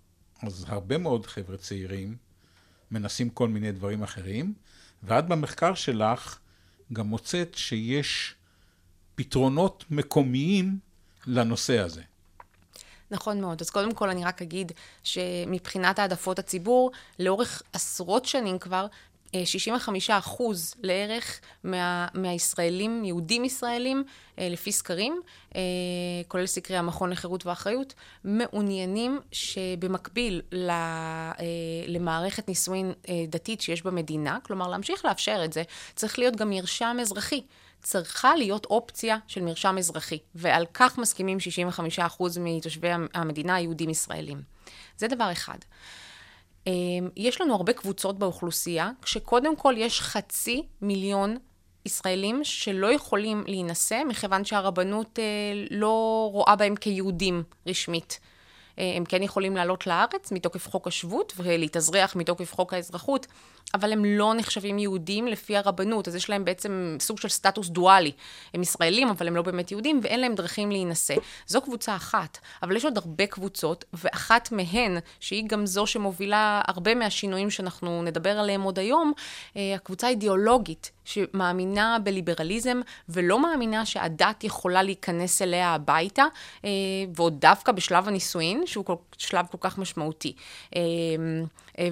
אז 0.46 0.66
הרבה 0.68 0.98
מאוד 0.98 1.26
חבר'ה 1.26 1.58
צעירים 1.58 2.18
מנסים 2.92 3.30
כל 3.30 3.48
מיני 3.48 3.72
דברים 3.72 4.04
אחרים, 4.04 4.54
ואת 5.04 5.28
במחקר 5.28 5.74
שלך 5.74 6.40
גם 6.94 7.08
מוצאת 7.08 7.56
שיש 7.56 8.36
פתרונות 9.16 9.86
מקומיים 9.90 10.80
לננושא 11.28 11.80
הזה. 11.80 12.02
נכון 13.12 13.42
מאוד. 13.42 13.62
אז 13.62 13.70
קודם 13.70 13.94
כל 13.94 14.10
אני 14.10 14.26
רק 14.26 14.42
אגיד 14.42 14.72
שמבחינת 15.04 16.00
העדפות 16.00 16.40
הציבור, 16.40 16.92
לאורך 17.20 17.62
עשרות 17.74 18.26
שנים 18.26 18.60
כבר, 18.60 18.88
65 19.46 20.10
אחוז 20.10 20.75
לערך 20.84 21.40
מה, 21.63 22.08
מהישראלים, 22.13 23.06
יהודים 23.06 23.46
ישראלים, 23.46 24.04
אה, 24.40 24.50
לפי 24.50 24.72
סקרים, 24.72 25.22
אה, 25.56 25.62
כולל 26.28 26.46
סקרי 26.46 26.78
המכון 26.78 27.10
לחירות 27.10 27.46
ואחריות, 27.46 27.94
מעוניינים 28.24 29.20
שבמקביל 29.32 30.42
אה, 30.70 31.32
למערכת 31.88 32.48
נישואין 32.48 32.94
דתית 33.28 33.62
שיש 33.62 33.82
במדינה, 33.82 34.38
כלומר 34.44 34.68
להמשיך 34.68 35.06
לאפשר 35.06 35.42
את 35.46 35.54
זה, 35.54 35.63
צריך 35.96 36.20
להיות 36.20 36.36
גם 36.36 36.50
מרשם 36.50 36.98
אזרחי. 37.02 37.42
צריכה 37.84 38.36
להיות 38.36 38.66
אופציה 38.66 39.18
של 39.28 39.42
מרשם 39.42 39.78
אזרחי, 39.78 40.20
ועל 40.36 40.66
כך 40.74 40.98
מסכימים 40.98 41.38
65% 41.38 42.40
מתושבי 42.40 42.90
המדינה 43.13 43.56
היהודים 43.56 43.90
ישראלים. 43.90 44.42
זה 44.98 45.08
דבר 45.08 45.32
אחד. 45.32 45.58
אמ, 46.67 47.10
יש 47.15 47.41
לנו 47.41 47.55
הרבה 47.55 47.74
קבוצות 47.74 48.20
באוכלוסייה, 48.20 48.91
כשקודם 49.01 49.55
כל 49.55 49.74
יש 49.77 50.01
חצי 50.01 50.63
מיליון 50.82 51.38
ישראלים 51.86 52.43
שלא 52.43 52.93
יכולים 52.93 53.43
להינשא, 53.48 54.01
מכיוון 54.08 54.46
שהרבנות 54.46 55.20
אה, 55.20 55.24
לא 55.72 56.29
רואה 56.32 56.55
בהם 56.55 56.75
כיהודים 56.75 57.43
רשמית. 57.67 58.20
אה, 58.79 58.93
הם 58.98 59.05
כן 59.05 59.24
יכולים 59.24 59.55
לעלות 59.55 59.88
לארץ 59.88 60.32
מתוקף 60.32 60.70
חוק 60.70 60.88
השבות 60.88 61.34
ולהתאזרח 61.38 62.15
מתוקף 62.15 62.53
חוק 62.53 62.74
האזרחות, 62.74 63.27
אבל 63.74 63.93
הם 63.93 64.05
לא 64.05 64.34
נחשבים 64.34 64.79
יהודים 64.79 65.27
לפי 65.27 65.58
הרבנות, 65.58 66.08
אז 66.08 66.15
יש 66.15 66.29
להם 66.29 66.46
בעצם 66.46 66.98
סוג 67.00 67.17
של 67.17 67.29
סטטוס 67.29 67.70
דואלי. 67.70 68.12
הם 68.53 68.62
ישראלים, 68.62 69.10
אבל 69.10 69.27
הם 69.27 69.36
לא 69.36 69.41
באמת 69.41 69.72
יהודים, 69.72 70.00
ואין 70.03 70.20
להם 70.20 70.36
דרכים 70.36 70.72
להינשא. 70.72 71.15
זו 71.48 71.62
קבוצה 71.62 71.96
אחת, 71.96 72.38
אבל 72.63 72.75
יש 72.75 72.86
עוד 72.86 72.98
הרבה 72.98 73.27
קבוצות, 73.27 73.86
ואחת 73.93 74.51
מהן, 74.51 74.98
שהיא 75.20 75.48
גם 75.48 75.65
זו 75.65 75.88
שמובילה 75.88 76.62
הרבה 76.67 76.96
מהשינויים 76.96 77.50
שאנחנו 77.50 78.03
נדבר 78.03 78.39
עליהם 78.39 78.62
עוד 78.62 78.79
היום, 78.79 79.13
אה, 79.58 79.75
הקבוצה 79.75 80.08
האידיאולוגית, 80.08 80.91
שמאמינה 81.05 81.98
בליברליזם, 82.03 82.82
ולא 83.10 83.41
מאמינה 83.41 83.86
שהדת 83.86 84.43
יכולה 84.43 84.84
להיכנס 84.84 85.41
אליה 85.41 85.70
הביתה, 85.70 86.24
אה, 86.65 86.70
ועוד 87.15 87.39
דווקא 87.39 87.72
בשלב 87.72 88.08
הנישואין, 88.08 88.63
שהוא 88.65 88.86
שלב 89.17 89.46
כל 89.51 89.58
כך 89.62 89.77
משמעותי. 89.77 90.34
אה, 90.75 90.82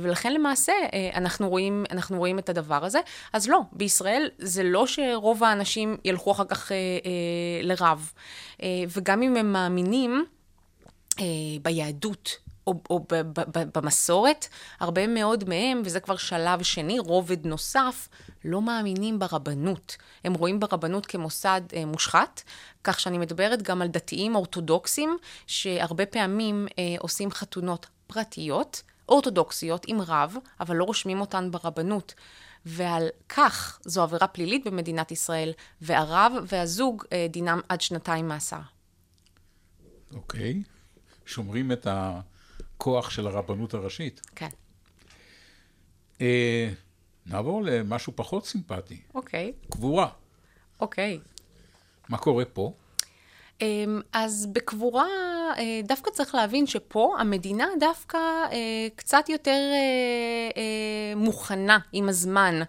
ולכן 0.01 0.33
למעשה 0.33 0.73
אנחנו 1.13 1.49
רואים, 1.49 1.60
אנחנו 1.91 2.17
רואים 2.17 2.39
את 2.39 2.49
הדבר 2.49 2.85
הזה. 2.85 2.99
אז 3.33 3.49
לא, 3.49 3.59
בישראל 3.71 4.29
זה 4.37 4.63
לא 4.63 4.87
שרוב 4.87 5.43
האנשים 5.43 5.97
ילכו 6.05 6.31
אחר 6.31 6.45
כך 6.45 6.71
אה, 6.71 6.77
לרב. 7.63 8.11
וגם 8.89 9.21
אם 9.21 9.35
הם 9.35 9.53
מאמינים 9.53 10.25
ביהדות, 11.61 12.37
או, 12.67 12.73
או 12.89 12.99
ב, 12.99 13.15
ב, 13.15 13.39
ב, 13.57 13.79
במסורת, 13.79 14.47
הרבה 14.79 15.07
מאוד 15.07 15.49
מהם, 15.49 15.81
וזה 15.85 15.99
כבר 15.99 16.15
שלב 16.17 16.63
שני, 16.63 16.99
רובד 16.99 17.45
נוסף, 17.45 18.09
לא 18.45 18.61
מאמינים 18.61 19.19
ברבנות. 19.19 19.97
הם 20.23 20.33
רואים 20.33 20.59
ברבנות 20.59 21.05
כמוסד 21.05 21.61
אה, 21.73 21.85
מושחת, 21.85 22.41
כך 22.83 22.99
שאני 22.99 23.17
מדברת 23.17 23.61
גם 23.61 23.81
על 23.81 23.87
דתיים 23.87 24.35
אורתודוקסים, 24.35 25.17
שהרבה 25.47 26.05
פעמים 26.05 26.67
אה, 26.79 26.95
עושים 26.99 27.31
חתונות 27.31 27.87
פרטיות, 28.07 28.81
אורתודוקסיות 29.11 29.85
עם 29.87 30.01
רב, 30.01 30.35
אבל 30.59 30.75
לא 30.75 30.83
רושמים 30.83 31.21
אותן 31.21 31.51
ברבנות. 31.51 32.13
ועל 32.65 33.07
כך 33.29 33.79
זו 33.85 34.03
עבירה 34.03 34.27
פלילית 34.27 34.67
במדינת 34.67 35.11
ישראל, 35.11 35.53
והרב 35.81 36.33
והזוג 36.47 37.03
אה, 37.11 37.27
דינם 37.29 37.59
עד 37.69 37.81
שנתיים 37.81 38.27
מאסר. 38.27 38.59
אוקיי. 40.13 40.63
Okay. 40.65 40.69
שומרים 41.25 41.71
את 41.71 41.87
הכוח 41.89 43.09
של 43.09 43.27
הרבנות 43.27 43.73
הראשית. 43.73 44.21
כן. 44.35 44.49
אה, 46.21 46.69
נעבור 47.25 47.63
למשהו 47.63 48.13
פחות 48.15 48.45
סימפטי. 48.45 49.01
אוקיי. 49.15 49.53
Okay. 49.55 49.71
קבורה. 49.71 50.09
אוקיי. 50.79 51.19
Okay. 51.23 51.41
מה 52.09 52.17
קורה 52.17 52.45
פה? 52.45 52.73
אמ, 53.61 54.01
אז 54.13 54.47
בקבורה, 54.53 55.07
אה, 55.57 55.81
דווקא 55.83 56.11
צריך 56.11 56.35
להבין 56.35 56.67
שפה 56.67 57.15
המדינה 57.19 57.67
דווקא 57.79 58.17
אה, 58.17 58.87
קצת 58.95 59.29
יותר 59.29 59.59
אה, 60.55 61.15
מוכנה 61.15 61.77
עם 61.91 62.09
הזמן. 62.09 62.61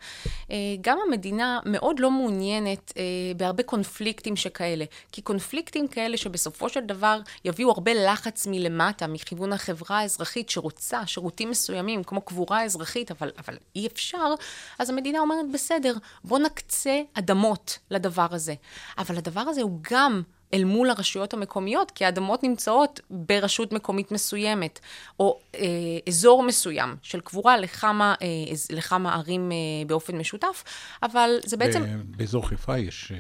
גם 0.81 0.99
המדינה 1.07 1.61
מאוד 1.67 2.01
לא 2.01 2.11
מעוניינת 2.11 2.93
בהרבה 3.37 3.63
קונפליקטים 3.63 4.37
שכאלה, 4.37 4.85
כי 5.13 5.23
קונפליקטים 5.23 5.89
כאלה 5.89 6.17
שבסופו 6.17 6.69
של 6.69 6.81
דבר 6.81 7.21
יביאו 7.45 7.71
הרבה 7.71 7.93
לחץ 7.95 8.47
מלמטה, 8.47 9.07
מכיוון 9.07 9.53
החברה 9.53 9.99
האזרחית 9.99 10.51
שרוצה 10.51 11.07
שירותים 11.07 11.51
מסוימים, 11.51 12.05
כמו 12.05 12.21
קבורה 12.21 12.65
אזרחית, 12.65 13.11
אבל, 13.11 13.31
אבל 13.39 13.57
אי 13.77 13.87
אפשר, 13.87 14.35
אז 14.79 14.91
המדינה 14.91 15.19
אומרת, 15.19 15.51
בסדר, 15.53 15.95
בוא 16.25 16.39
נקצה 16.39 17.01
אדמות 17.15 17.79
לדבר 17.91 18.27
הזה. 18.31 18.55
אבל 18.99 19.17
הדבר 19.17 19.41
הזה 19.41 19.63
הוא 19.63 19.79
גם... 19.91 20.23
אל 20.55 20.65
מול 20.65 20.91
הרשויות 20.91 21.35
המקומיות, 21.35 21.91
כי 21.91 22.05
האדמות 22.05 22.43
נמצאות 22.43 23.01
ברשות 23.11 23.73
מקומית 23.73 24.13
מסוימת, 24.13 24.81
או 25.21 25.39
אה, 25.55 25.61
אזור 26.09 26.43
מסוים 26.43 26.97
של 27.03 27.21
קבורה 27.21 27.57
לכמה, 27.57 28.15
אה, 28.23 28.27
לכמה 28.71 29.15
ערים 29.15 29.53
אה, 29.53 29.57
באופן 29.87 30.19
משותף, 30.19 30.65
אבל 31.03 31.31
זה 31.45 31.57
בעצם... 31.57 31.83
באזור 32.05 32.49
חיפה 32.49 32.79
יש... 32.79 33.13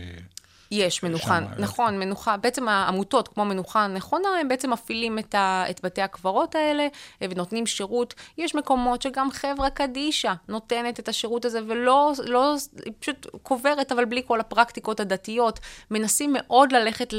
אה... 0.81 0.87
יש 0.87 1.03
מנוחה, 1.03 1.39
שם, 1.39 1.63
נכון, 1.63 1.99
מנוחה, 1.99 2.37
בעצם 2.37 2.69
העמותות 2.69 3.29
כמו 3.29 3.45
מנוחה 3.45 3.87
נכונה, 3.87 4.29
הם 4.41 4.49
בעצם 4.49 4.71
מפעילים 4.71 5.19
את, 5.19 5.35
ה, 5.35 5.65
את 5.71 5.81
בתי 5.85 6.03
הקברות 6.03 6.55
האלה 6.55 6.83
אה, 7.23 7.27
ונותנים 7.31 7.67
שירות. 7.67 8.15
יש 8.39 8.55
מקומות 8.55 9.03
שגם 9.03 9.31
חברה 9.31 9.71
קדישא 9.71 10.33
נותנת 10.49 11.01
את 11.01 11.09
השירות 11.09 11.45
הזה, 11.45 11.61
ולא, 11.67 12.13
לא, 12.25 12.55
היא 12.85 12.93
פשוט 13.01 13.27
קוברת, 13.43 13.93
אבל 13.93 14.05
בלי 14.05 14.23
כל 14.27 14.41
הפרקטיקות 14.41 15.01
הדתיות. 15.01 15.61
מנסים 15.91 16.31
מאוד 16.39 16.73
ללכת 16.73 17.15
אה, 17.15 17.19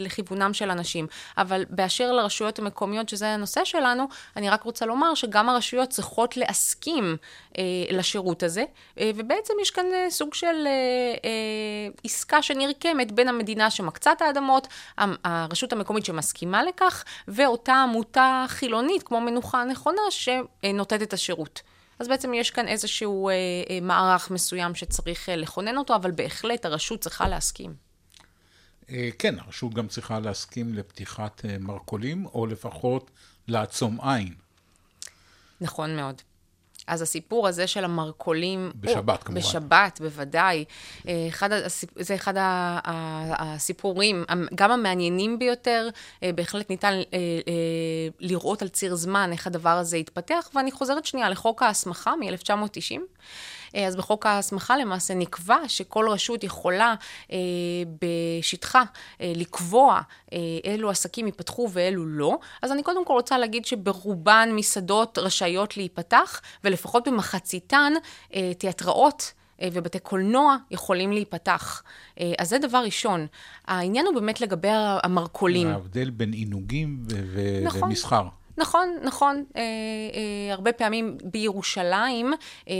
לכיוונם 0.00 0.54
של 0.54 0.70
אנשים. 0.70 1.06
אבל 1.38 1.64
באשר 1.70 2.12
לרשויות 2.12 2.58
המקומיות, 2.58 3.08
שזה 3.08 3.28
הנושא 3.28 3.64
שלנו, 3.64 4.04
אני 4.36 4.50
רק 4.50 4.62
רוצה 4.62 4.86
לומר 4.86 5.14
שגם 5.14 5.48
הרשויות 5.48 5.88
צריכות 5.88 6.36
להסכים 6.36 7.16
אה, 7.58 7.62
לשירות 7.90 8.42
הזה, 8.42 8.64
אה, 8.98 9.10
ובעצם 9.14 9.54
יש 9.62 9.70
כאן 9.70 9.84
אה, 9.94 10.10
סוג 10.10 10.34
של 10.34 10.46
אה, 10.66 10.72
אה, 11.24 11.88
עסקה 12.04 12.42
שנרקמת. 12.42 12.91
מסוימת 12.92 13.12
בין 13.12 13.28
המדינה 13.28 13.70
שמקצה 13.70 14.12
את 14.12 14.22
האדמות, 14.22 14.68
הרשות 15.24 15.72
המקומית 15.72 16.04
שמסכימה 16.04 16.62
לכך, 16.62 17.04
ואותה 17.28 17.74
עמותה 17.74 18.44
חילונית, 18.48 19.02
כמו 19.02 19.20
מנוחה 19.20 19.64
נכונה, 19.64 20.02
שנותנת 20.10 21.02
את 21.02 21.12
השירות. 21.12 21.62
אז 21.98 22.08
בעצם 22.08 22.34
יש 22.34 22.50
כאן 22.50 22.68
איזשהו 22.68 23.28
אה, 23.28 23.34
אה, 23.34 23.78
מערך 23.82 24.30
מסוים 24.30 24.74
שצריך 24.74 25.28
אה, 25.28 25.36
לכונן 25.36 25.76
אותו, 25.76 25.96
אבל 25.96 26.10
בהחלט 26.10 26.64
הרשות 26.64 27.00
צריכה 27.00 27.28
להסכים. 27.28 27.74
אה, 28.90 29.08
כן, 29.18 29.38
הרשות 29.38 29.74
גם 29.74 29.88
צריכה 29.88 30.20
להסכים 30.20 30.74
לפתיחת 30.74 31.44
אה, 31.44 31.56
מרכולים, 31.60 32.26
או 32.26 32.46
לפחות 32.46 33.10
לעצום 33.48 34.00
עין. 34.00 34.34
נכון 35.60 35.96
מאוד. 35.96 36.22
אז 36.86 37.02
הסיפור 37.02 37.48
הזה 37.48 37.66
של 37.66 37.84
המרכולים... 37.84 38.72
בשבת, 38.80 39.20
או, 39.20 39.24
כמובן. 39.24 39.40
בשבת, 39.40 40.00
בוודאי. 40.00 40.64
אה, 41.08 41.26
אחד, 41.28 41.50
זה 41.96 42.14
אחד 42.14 42.34
הסיפורים, 42.38 44.24
גם 44.54 44.70
המעניינים 44.70 45.38
ביותר. 45.38 45.88
אה, 46.22 46.30
בהחלט 46.34 46.70
ניתן 46.70 46.92
אה, 46.94 47.18
לראות 48.20 48.62
על 48.62 48.68
ציר 48.68 48.94
זמן 48.94 49.32
איך 49.32 49.46
הדבר 49.46 49.70
הזה 49.70 49.96
התפתח. 49.96 50.50
ואני 50.54 50.70
חוזרת 50.70 51.06
שנייה 51.06 51.28
לחוק 51.28 51.62
ההסמכה 51.62 52.14
מ-1990. 52.16 53.00
אה, 53.76 53.86
אז 53.86 53.96
בחוק 53.96 54.26
ההסמכה 54.26 54.76
למעשה 54.76 55.14
נקבע 55.14 55.56
שכל 55.68 56.08
רשות 56.08 56.44
יכולה 56.44 56.94
אה, 57.32 57.38
בשטחה 58.02 58.82
אה, 59.20 59.32
לקבוע 59.36 60.00
אילו 60.64 60.90
עסקים 60.90 61.26
ייפתחו 61.26 61.68
ואילו 61.72 62.06
לא. 62.06 62.38
אז 62.62 62.72
אני 62.72 62.82
קודם 62.82 63.04
כל 63.04 63.12
רוצה 63.12 63.38
להגיד 63.38 63.64
שברובן 63.64 64.48
מסעדות 64.52 65.18
רשאיות 65.18 65.76
להיפתח, 65.76 66.40
ולפחות 66.64 67.08
במחציתן 67.08 67.92
תיאטראות. 68.58 69.32
ובתי 69.72 69.98
קולנוע 69.98 70.56
יכולים 70.70 71.12
להיפתח. 71.12 71.82
אז 72.38 72.48
זה 72.48 72.58
דבר 72.58 72.78
ראשון. 72.84 73.26
העניין 73.66 74.06
הוא 74.06 74.14
באמת 74.14 74.40
לגבי 74.40 74.68
המרכולים. 75.02 75.68
ההבדל 75.68 76.10
בין 76.10 76.32
עינוגים 76.32 76.98
ו- 77.10 77.60
נכון. 77.64 77.82
ומסחר. 77.82 78.24
נכון, 78.56 78.96
נכון. 79.02 79.44
אה, 79.56 79.62
אה, 79.62 80.52
הרבה 80.52 80.72
פעמים 80.72 81.18
בירושלים, 81.24 82.32
אה, 82.68 82.74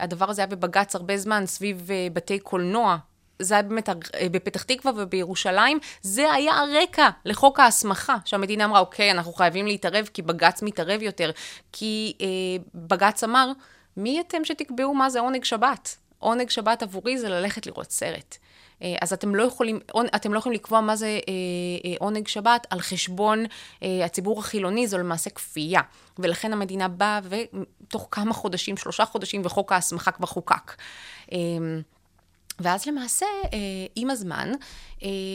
הדבר 0.00 0.30
הזה 0.30 0.42
היה 0.42 0.46
בבג"ץ 0.46 0.94
הרבה 0.94 1.16
זמן 1.16 1.46
סביב 1.46 1.90
אה, 1.90 2.06
בתי 2.12 2.38
קולנוע. 2.38 2.96
זה 3.38 3.54
היה 3.54 3.62
באמת 3.62 3.88
אה, 3.88 3.94
בפתח 4.30 4.62
תקווה 4.62 4.92
ובירושלים, 4.96 5.78
זה 6.02 6.32
היה 6.32 6.52
הרקע 6.52 7.08
לחוק 7.24 7.60
ההסמכה, 7.60 8.16
שהמדינה 8.24 8.64
אמרה, 8.64 8.80
אוקיי, 8.80 9.10
אנחנו 9.10 9.32
חייבים 9.32 9.66
להתערב 9.66 10.08
כי 10.14 10.22
בג"ץ 10.22 10.62
מתערב 10.62 11.02
יותר. 11.02 11.30
כי 11.72 12.12
אה, 12.20 12.26
בג"ץ 12.74 13.24
אמר, 13.24 13.52
מי 13.96 14.20
אתם 14.20 14.44
שתקבעו 14.44 14.94
מה 14.94 15.10
זה 15.10 15.20
עונג 15.20 15.44
שבת? 15.44 15.96
עונג 16.18 16.50
שבת 16.50 16.82
עבורי 16.82 17.18
זה 17.18 17.28
ללכת 17.28 17.66
לראות 17.66 17.90
סרט. 17.90 18.36
אה, 18.82 18.94
אז 19.00 19.12
אתם 19.12 19.34
לא 19.34 19.42
יכולים, 19.42 19.80
אתם 20.16 20.34
לא 20.34 20.38
יכולים 20.38 20.58
לקבוע 20.58 20.80
מה 20.80 20.96
זה 20.96 21.06
אה, 21.06 21.32
אה, 21.84 21.94
עונג 21.98 22.28
שבת 22.28 22.66
על 22.70 22.80
חשבון 22.80 23.44
הציבור 23.82 24.38
החילוני, 24.38 24.86
זו 24.86 24.98
למעשה 24.98 25.30
כפייה. 25.30 25.80
ולכן 26.18 26.52
המדינה 26.52 26.88
באה 26.88 27.20
ותוך 27.24 28.08
כמה 28.10 28.34
חודשים, 28.34 28.76
שלושה 28.76 29.04
חודשים, 29.04 29.42
וחוק 29.44 29.72
ההסמכה 29.72 30.10
כבר 30.10 30.26
חוקק. 30.26 30.76
ואז 32.58 32.86
למעשה, 32.86 33.26
עם 33.96 34.10
הזמן, 34.10 34.52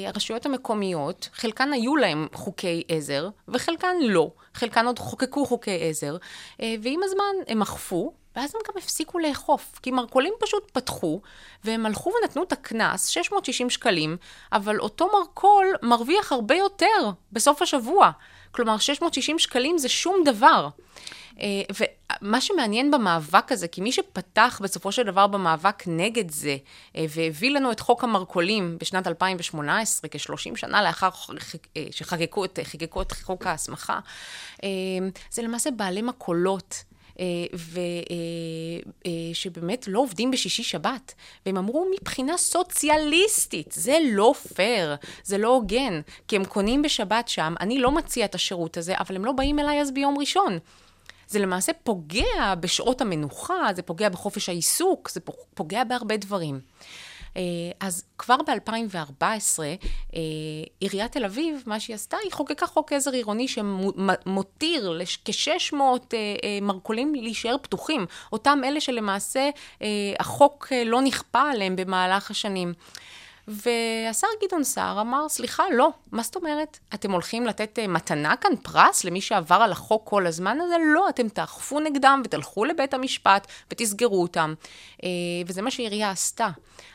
הרשויות 0.08 0.45
המקומיות, 0.45 1.29
חלקן 1.34 1.73
היו 1.73 1.95
להם 1.95 2.27
חוקי 2.34 2.84
עזר, 2.88 3.29
וחלקן 3.47 3.95
לא. 4.01 4.31
חלקן 4.53 4.86
עוד 4.86 4.99
חוקקו 4.99 5.45
חוקי 5.45 5.89
עזר, 5.89 6.17
ועם 6.60 6.99
הזמן 7.03 7.36
הם 7.47 7.62
אכפו, 7.62 8.13
ואז 8.36 8.56
הם 8.56 8.62
גם 8.67 8.74
הפסיקו 8.78 9.19
לאכוף, 9.19 9.80
כי 9.82 9.91
מרכולים 9.91 10.34
פשוט 10.39 10.71
פתחו, 10.71 11.21
והם 11.63 11.86
הלכו 11.86 12.12
ונתנו 12.21 12.43
את 12.43 12.52
הקנס, 12.52 13.08
660 13.08 13.69
שקלים, 13.69 14.17
אבל 14.52 14.80
אותו 14.80 15.10
מרכול 15.19 15.65
מרוויח 15.82 16.32
הרבה 16.32 16.56
יותר 16.56 17.12
בסוף 17.32 17.62
השבוע. 17.62 18.12
כלומר, 18.52 18.78
660 18.78 19.39
שקלים 19.39 19.78
זה 19.78 19.89
שום 19.89 20.15
דבר. 20.26 20.69
אה, 21.41 21.48
ומה 22.21 22.41
שמעניין 22.41 22.91
במאבק 22.91 23.52
הזה, 23.52 23.67
כי 23.67 23.82
מי 23.82 23.91
שפתח 23.91 24.60
בסופו 24.63 24.91
של 24.91 25.04
דבר 25.04 25.28
במאבק 25.28 25.84
נגד 25.88 26.32
זה, 26.32 26.58
אה, 26.95 27.06
והביא 27.10 27.52
לנו 27.52 27.71
את 27.71 27.80
חוק 27.80 28.04
המרכולים 28.04 28.78
בשנת 28.80 29.08
2018, 29.08 30.10
כ-30 30.10 30.56
שנה 30.56 30.84
לאחר 30.84 31.10
אה, 31.78 31.86
שחגגו 31.91 32.45
את, 32.45 32.60
את 33.02 33.12
חוק 33.12 33.48
ההסמכה, 33.48 34.00
זה 35.32 35.41
למעשה 35.41 35.71
בעלי 35.71 36.02
מכולות. 36.02 36.84
אה, 37.19 37.25
ושבאמת 39.32 39.88
אה, 39.88 39.93
לא 39.93 39.99
עובדים 39.99 40.32
בשישי 40.32 40.63
שבת. 40.63 41.13
והם 41.45 41.58
אמרו, 41.58 41.88
מבחינה 41.99 42.38
סוציאליסטית, 42.38 43.71
זה 43.71 43.97
לא 44.12 44.34
פייר, 44.56 44.95
זה 45.23 45.38
לא 45.38 45.47
הוגן, 45.47 46.01
כי 46.28 46.36
הם 46.36 46.45
קונים 46.45 46.82
בשבת 46.82 47.28
שם, 47.28 47.54
אני 47.60 47.80
לא 47.80 47.91
מציע 47.91 48.25
את 48.25 48.36
השירות 48.36 48.78
הזה, 48.78 48.93
אבל 48.99 49.15
הם 49.15 49.25
לא 49.25 49.32
באים 49.32 49.60
אליי 49.60 49.82
אז 49.82 49.91
ביום 49.91 50.17
ראשון. 50.17 50.60
זה 51.28 51.39
למעשה 51.39 51.71
פוגע 51.84 52.56
בשעות 52.60 53.01
המנוחה, 53.01 53.69
זה 53.75 53.82
פוגע 53.82 54.10
בחופש 54.10 54.49
העיסוק, 54.49 55.10
זה 55.10 55.19
פוגע 55.54 55.84
בהרבה 55.84 56.17
דברים. 56.17 56.60
אה, 57.38 57.41
אז 57.80 58.04
כבר 58.17 58.36
ב-2014, 58.48 59.24
אה, 60.15 60.19
עיריית 60.80 61.12
תל 61.12 61.26
אביב, 61.26 61.63
מה 61.65 61.80
שהיא 61.80 61.93
עשתה, 61.93 62.17
היא 62.24 62.32
חוקקה 62.32 62.67
חוק 62.67 62.93
עזר 62.93 63.12
עירוני 63.12 63.48
שמותיר 63.48 65.00
כ-600 65.26 65.76
אה, 66.13 66.60
מרכולים 66.62 67.15
להישאר 67.15 67.56
פתוחים. 67.62 68.06
אותם 68.32 68.62
אלה 68.65 68.82
שלמעשה 68.82 69.50
החוק 70.19 70.67
לא 70.86 71.02
נכפה 71.02 71.41
עליהם 71.41 71.76
במהלך 71.76 72.32
השנים. 72.32 72.74
והשר 73.47 74.27
גדעון 74.43 74.63
סער 74.63 75.01
אמר, 75.01 75.29
סליחה, 75.29 75.63
לא, 75.73 75.89
מה 76.12 76.23
זאת 76.23 76.36
אומרת? 76.36 76.79
אתם 76.93 77.12
הולכים 77.12 77.45
לתת 77.45 77.79
מתנה 77.88 78.36
כאן, 78.36 78.51
פרס, 78.63 79.03
למי 79.03 79.21
שעבר 79.21 79.55
על 79.55 79.71
החוק 79.71 80.01
כל 80.10 80.27
הזמן 80.27 80.58
הזה? 80.62 80.75
לא, 80.93 81.10
אתם 81.10 81.29
תאכפו 81.29 81.79
נגדם 81.79 82.21
ותלכו 82.25 82.65
לבית 82.65 82.93
המשפט 82.93 83.47
ותסגרו 83.71 84.21
אותם. 84.21 84.53
וזה 85.45 85.62
מה 85.62 85.71
שהעירייה 85.71 86.12
עשתה. 86.12 86.49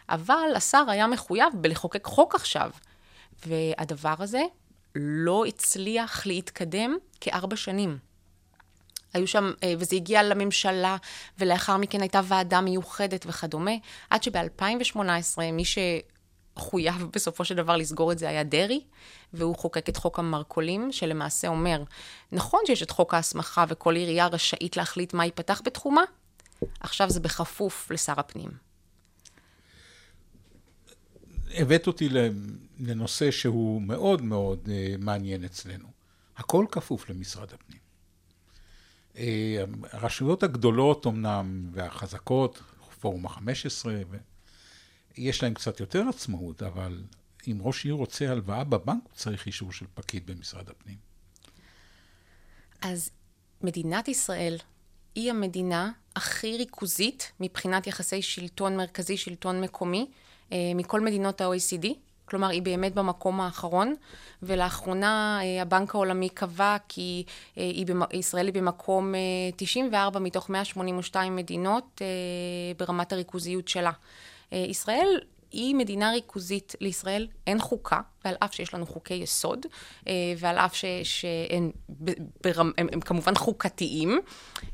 אבל 0.09 0.53
השר 0.57 0.85
היה 0.89 1.07
מחויב 1.07 1.53
בלחוקק 1.55 2.05
חוק 2.05 2.35
עכשיו. 2.35 2.71
והדבר 3.47 4.15
הזה 4.19 4.43
לא 4.95 5.45
הצליח 5.45 6.27
להתקדם 6.27 6.97
כארבע 7.21 7.57
שנים. 7.57 7.99
היו 9.13 9.27
שם, 9.27 9.53
אה, 9.63 9.75
וזה 9.79 9.97
הגיע 9.97 10.23
לממשלה, 10.23 10.97
ולאחר 11.39 11.77
מכן 11.77 12.01
הייתה 12.01 12.21
ועדה 12.25 12.61
מיוחדת 12.61 13.25
וכדומה, 13.29 13.73
עד 14.11 14.23
שב-2018 14.23 14.99
מי 15.53 15.65
שחויב 16.59 17.07
בסופו 17.13 17.45
של 17.45 17.57
דבר 17.57 17.77
לסגור 17.77 18.13
את 18.13 18.19
זה 18.19 18.29
היה 18.29 18.45
דרעי, 18.45 18.85
והוא 19.33 19.57
חוקק 19.57 19.89
את 19.89 19.97
חוק 19.97 20.19
המרכולים, 20.19 20.93
שלמעשה 20.93 21.49
אומר, 21.49 21.83
נכון 22.33 22.61
שיש 22.67 22.83
את 22.83 22.91
חוק 22.91 23.15
ההסמכה 23.15 23.65
וכל 23.69 23.97
עירייה 23.97 24.27
רשאית 24.27 24.77
להחליט 24.77 25.15
מה 25.15 25.25
ייפתח 25.25 25.63
בתחומה, 25.65 26.03
עכשיו 26.81 27.11
זה 27.11 27.21
בכפוף 27.21 27.91
לשר 27.91 28.21
הפנים. 28.21 28.51
הבאת 31.55 31.87
אותי 31.87 32.09
לנושא 32.81 33.31
שהוא 33.31 33.83
מאוד 33.83 34.23
מאוד 34.23 34.69
אה, 34.73 34.95
מעניין 34.99 35.45
אצלנו. 35.45 35.89
הכל 36.37 36.67
כפוף 36.71 37.11
למשרד 37.11 37.49
הפנים. 37.53 37.81
אה, 39.17 39.65
הרשויות 39.91 40.43
הגדולות 40.43 41.07
אמנם 41.07 41.71
והחזקות, 41.73 42.63
פורום 43.01 43.27
ה-15, 43.27 43.87
יש 45.21 45.43
להן 45.43 45.55
קצת 45.55 45.81
יותר 45.81 46.03
עצמאות, 46.09 46.63
אבל 46.63 47.03
אם 47.49 47.59
ראש 47.61 47.85
עיר 47.85 47.95
רוצה 47.95 48.31
הלוואה 48.31 48.65
בבנק, 48.65 49.03
הוא 49.03 49.13
צריך 49.15 49.47
אישור 49.47 49.73
של 49.73 49.87
פקיד 49.95 50.27
במשרד 50.27 50.69
הפנים. 50.71 50.97
אז 52.83 53.11
מדינת 53.63 54.09
ישראל 54.09 54.57
היא 55.15 55.31
המדינה 55.31 55.93
הכי 56.17 56.57
ריכוזית 56.57 57.33
מבחינת 57.41 57.87
יחסי 57.87 58.23
שלטון 58.23 58.77
מרכזי, 58.77 59.17
שלטון 59.17 59.61
מקומי, 59.61 60.11
אה, 60.53 60.59
מכל 60.75 61.01
מדינות 61.01 61.41
ה-OECD. 61.41 61.87
כלומר, 62.25 62.49
היא 62.49 62.63
באמת 62.63 62.95
במקום 62.95 63.41
האחרון, 63.41 63.95
ולאחרונה 64.43 65.41
אה, 65.43 65.63
הבנק 65.63 65.95
העולמי 65.95 66.29
קבע 66.29 66.77
כי 66.89 67.25
אה, 67.59 67.63
היא. 67.63 67.87
ישראל 68.13 68.47
היא 68.47 68.55
במקום 68.55 69.15
94 69.57 70.21
מתוך 70.21 70.51
182 70.51 71.37
מדינות 71.37 72.03
ברמת 72.77 73.13
הריכוזיות 73.13 73.69
שלה. 73.69 73.93
ישראל 74.53 75.21
היא 75.53 75.75
מדינה 75.75 76.11
ריכוזית 76.11 76.75
לישראל, 76.81 77.27
אין 77.47 77.59
חוקה, 77.59 78.01
ועל 78.25 78.35
אף 78.39 78.55
שיש 78.55 78.75
לנו 78.75 78.87
חוקי 78.87 79.15
יסוד, 79.15 79.67
אה, 80.09 80.13
ועל 80.39 80.59
אף 80.59 80.75
שהם 81.03 81.71
ברמ, 82.45 82.73
הם, 82.79 82.87
הם 82.93 83.01
כמובן 83.01 83.35
חוקתיים, 83.35 84.21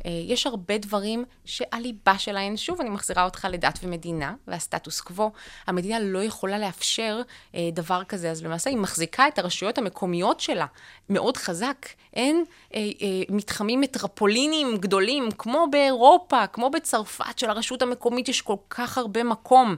אה, 0.07 0.11
יש 0.25 0.47
הרבה 0.47 0.79
דברים 0.79 1.25
שהליבה 1.45 2.19
שלהם, 2.19 2.57
שוב, 2.57 2.81
אני 2.81 2.91
מחזירה 2.91 3.25
אותך 3.25 3.47
לדת 3.51 3.79
ומדינה, 3.83 4.35
והסטטוס 4.47 5.01
קוו, 5.01 5.31
המדינה 5.67 6.01
לא 6.01 6.23
יכולה 6.23 6.59
לאפשר 6.59 7.21
אה, 7.55 7.69
דבר 7.73 8.05
כזה, 8.05 8.31
אז 8.31 8.45
למעשה 8.45 8.71
היא 8.71 8.79
מחזיקה 8.79 9.29
את 9.29 9.39
הרשויות 9.39 9.79
המקומיות 9.79 10.41
שלה 10.41 10.67
מאוד 11.09 11.37
חזק. 11.37 11.87
אין 12.15 12.45
מתחמים 13.29 13.81
מטרופוליניים 13.81 14.77
גדולים, 14.77 15.29
כמו 15.39 15.67
באירופה, 15.71 16.47
כמו 16.47 16.71
בצרפת, 16.71 17.39
שלרשות 17.39 17.83
המקומית 17.83 18.29
יש 18.29 18.43
כל 18.43 18.57
כך 18.71 18.99
הרבה 18.99 19.25
מקום. 19.25 19.77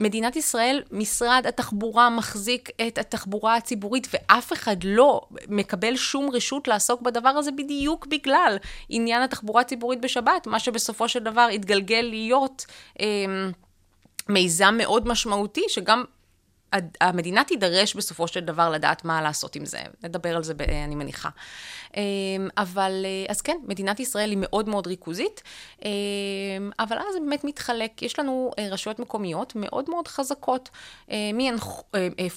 מדינת 0.00 0.36
ישראל, 0.36 0.82
משרד 0.90 1.44
התחבורה 1.48 2.10
מחזיק 2.10 2.68
את 2.88 2.98
התחבורה 2.98 3.56
הציבורית 3.56 4.06
ואף 4.12 4.52
אחד 4.52 4.76
לא 4.84 5.20
מקבל 5.48 5.96
שום 5.96 6.30
רשות 6.30 6.68
לעסוק 6.68 7.00
בדבר 7.02 7.28
הזה 7.28 7.52
בדיוק 7.52 8.06
בגלל 8.06 8.56
עניין 8.88 9.22
התחבורה 9.22 9.60
הציבורית 9.60 10.00
בשבת, 10.00 10.46
מה 10.46 10.58
שבסופו 10.58 11.08
של 11.08 11.18
דבר 11.18 11.48
התגלגל 11.54 12.00
להיות 12.00 12.66
אה, 13.00 13.06
מיזם 14.28 14.74
מאוד 14.78 15.08
משמעותי 15.08 15.64
שגם 15.68 16.04
המדינה 17.00 17.44
תידרש 17.44 17.94
בסופו 17.94 18.28
של 18.28 18.40
דבר 18.40 18.70
לדעת 18.70 19.04
מה 19.04 19.22
לעשות 19.22 19.56
עם 19.56 19.64
זה. 19.64 19.78
נדבר 20.02 20.36
על 20.36 20.42
זה, 20.42 20.54
אני 20.84 20.94
מניחה. 20.94 21.28
אמ, 21.96 22.48
אבל, 22.58 23.02
אה, 23.04 23.24
אז 23.28 23.40
כן, 23.40 23.56
מדינת 23.68 24.00
ישראל 24.00 24.30
היא 24.30 24.38
מאוד 24.40 24.68
מאוד 24.68 24.86
ריכוזית, 24.86 25.42
אמ, 25.84 25.90
אבל 26.78 26.98
אז 26.98 27.12
זה 27.12 27.20
באמת 27.20 27.44
מתחלק. 27.44 28.02
יש 28.02 28.18
לנו 28.18 28.50
אה, 28.58 28.68
רשויות 28.70 28.98
מקומיות 28.98 29.52
מאוד 29.56 29.90
מאוד 29.90 30.08
חזקות. 30.08 30.70
אה, 31.10 31.30
מהן 31.34 31.56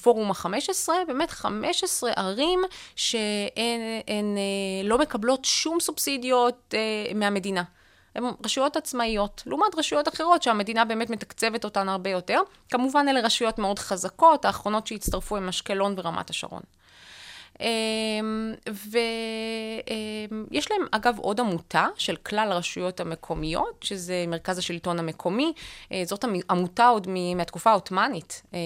פורום 0.02 0.32
ה-15, 0.32 0.89
באמת 1.08 1.32
15 1.32 2.12
ערים 2.15 2.60
שהן 2.95 4.38
לא 4.84 4.98
מקבלות 4.98 5.45
שום 5.45 5.80
סובסידיות 5.80 6.74
מהמדינה. 7.15 7.63
הן 8.15 8.23
רשויות 8.45 8.78
עצמאיות, 8.78 9.43
לעומת 9.45 9.75
רשויות 9.78 10.08
אחרות 10.08 10.43
שהמדינה 10.43 10.86
באמת 10.86 11.10
מתקצבת 11.10 11.63
אותן 11.63 11.89
הרבה 11.89 12.10
יותר. 12.10 12.41
כמובן 12.69 13.06
אלה 13.10 13.19
רשויות 13.19 13.60
מאוד 13.60 13.80
חזקות, 13.80 14.45
האחרונות 14.45 14.88
שהצטרפו 14.88 15.38
הן 15.38 15.47
אשקלון 15.47 15.95
ורמת 15.97 16.30
השרון. 16.30 16.62
אמ, 17.60 18.54
ויש 20.51 20.71
להם 20.71 20.82
אגב 20.91 21.19
עוד 21.19 21.39
עמותה 21.39 21.88
של 21.97 22.15
כלל 22.15 22.51
הרשויות 22.51 22.99
המקומיות, 22.99 23.84
שזה 23.84 24.25
מרכז 24.28 24.58
השלטון 24.58 24.99
המקומי. 24.99 25.54
אה, 25.91 26.04
זאת 26.06 26.25
עמותה 26.49 26.88
עוד 26.88 27.08
מהתקופה 27.36 27.69
העות'מאנית 27.69 28.43
אה, 28.54 28.60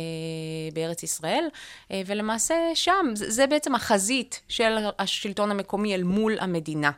בארץ 0.73 1.03
ישראל, 1.03 1.47
אה, 1.91 2.01
ולמעשה 2.05 2.55
שם, 2.73 3.05
זה 3.13 3.47
בעצם 3.47 3.75
החזית 3.75 4.41
של 4.47 4.77
השלטון 4.99 5.51
המקומי 5.51 5.95
אל 5.95 6.03
מול 6.03 6.37
המדינה. 6.39 6.91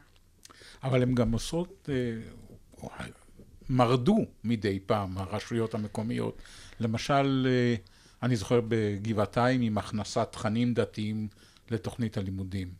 אבל 0.83 1.03
הן 1.03 1.15
גם 1.15 1.31
עושות, 1.31 1.89
מרדו 3.69 4.17
מדי 4.43 4.79
פעם, 4.85 5.17
הרשויות 5.17 5.73
המקומיות. 5.73 6.41
למשל, 6.79 7.47
אני 8.23 8.35
זוכר 8.35 8.61
בגבעתיים 8.67 9.61
עם 9.61 9.77
הכנסת 9.77 10.27
תכנים 10.31 10.73
דתיים 10.73 11.27
לתוכנית 11.71 12.17
הלימודים? 12.17 12.71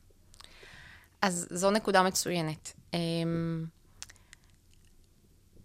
אז 1.21 1.47
זו 1.51 1.71
נקודה 1.71 2.03
מצוינת. 2.03 2.73
אמ, 2.93 3.65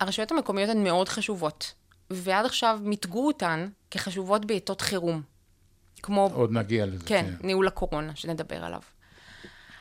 הרשויות 0.01 0.31
המקומיות 0.31 0.70
הן 0.70 0.85
מאוד 0.85 1.09
חשובות, 1.09 1.75
ועד 2.11 2.46
עכשיו 2.46 2.81
מיתגו 2.83 3.27
אותן 3.27 3.68
כחשובות 3.90 4.44
בעיתות 4.44 4.81
חירום. 4.81 5.22
כמו... 6.03 6.31
עוד 6.35 6.53
נגיע 6.53 6.87
לזה. 6.87 7.07
כן, 7.07 7.37
כן, 7.40 7.46
ניהול 7.46 7.66
הקורונה, 7.66 8.16
שנדבר 8.16 8.64
עליו. 8.64 8.81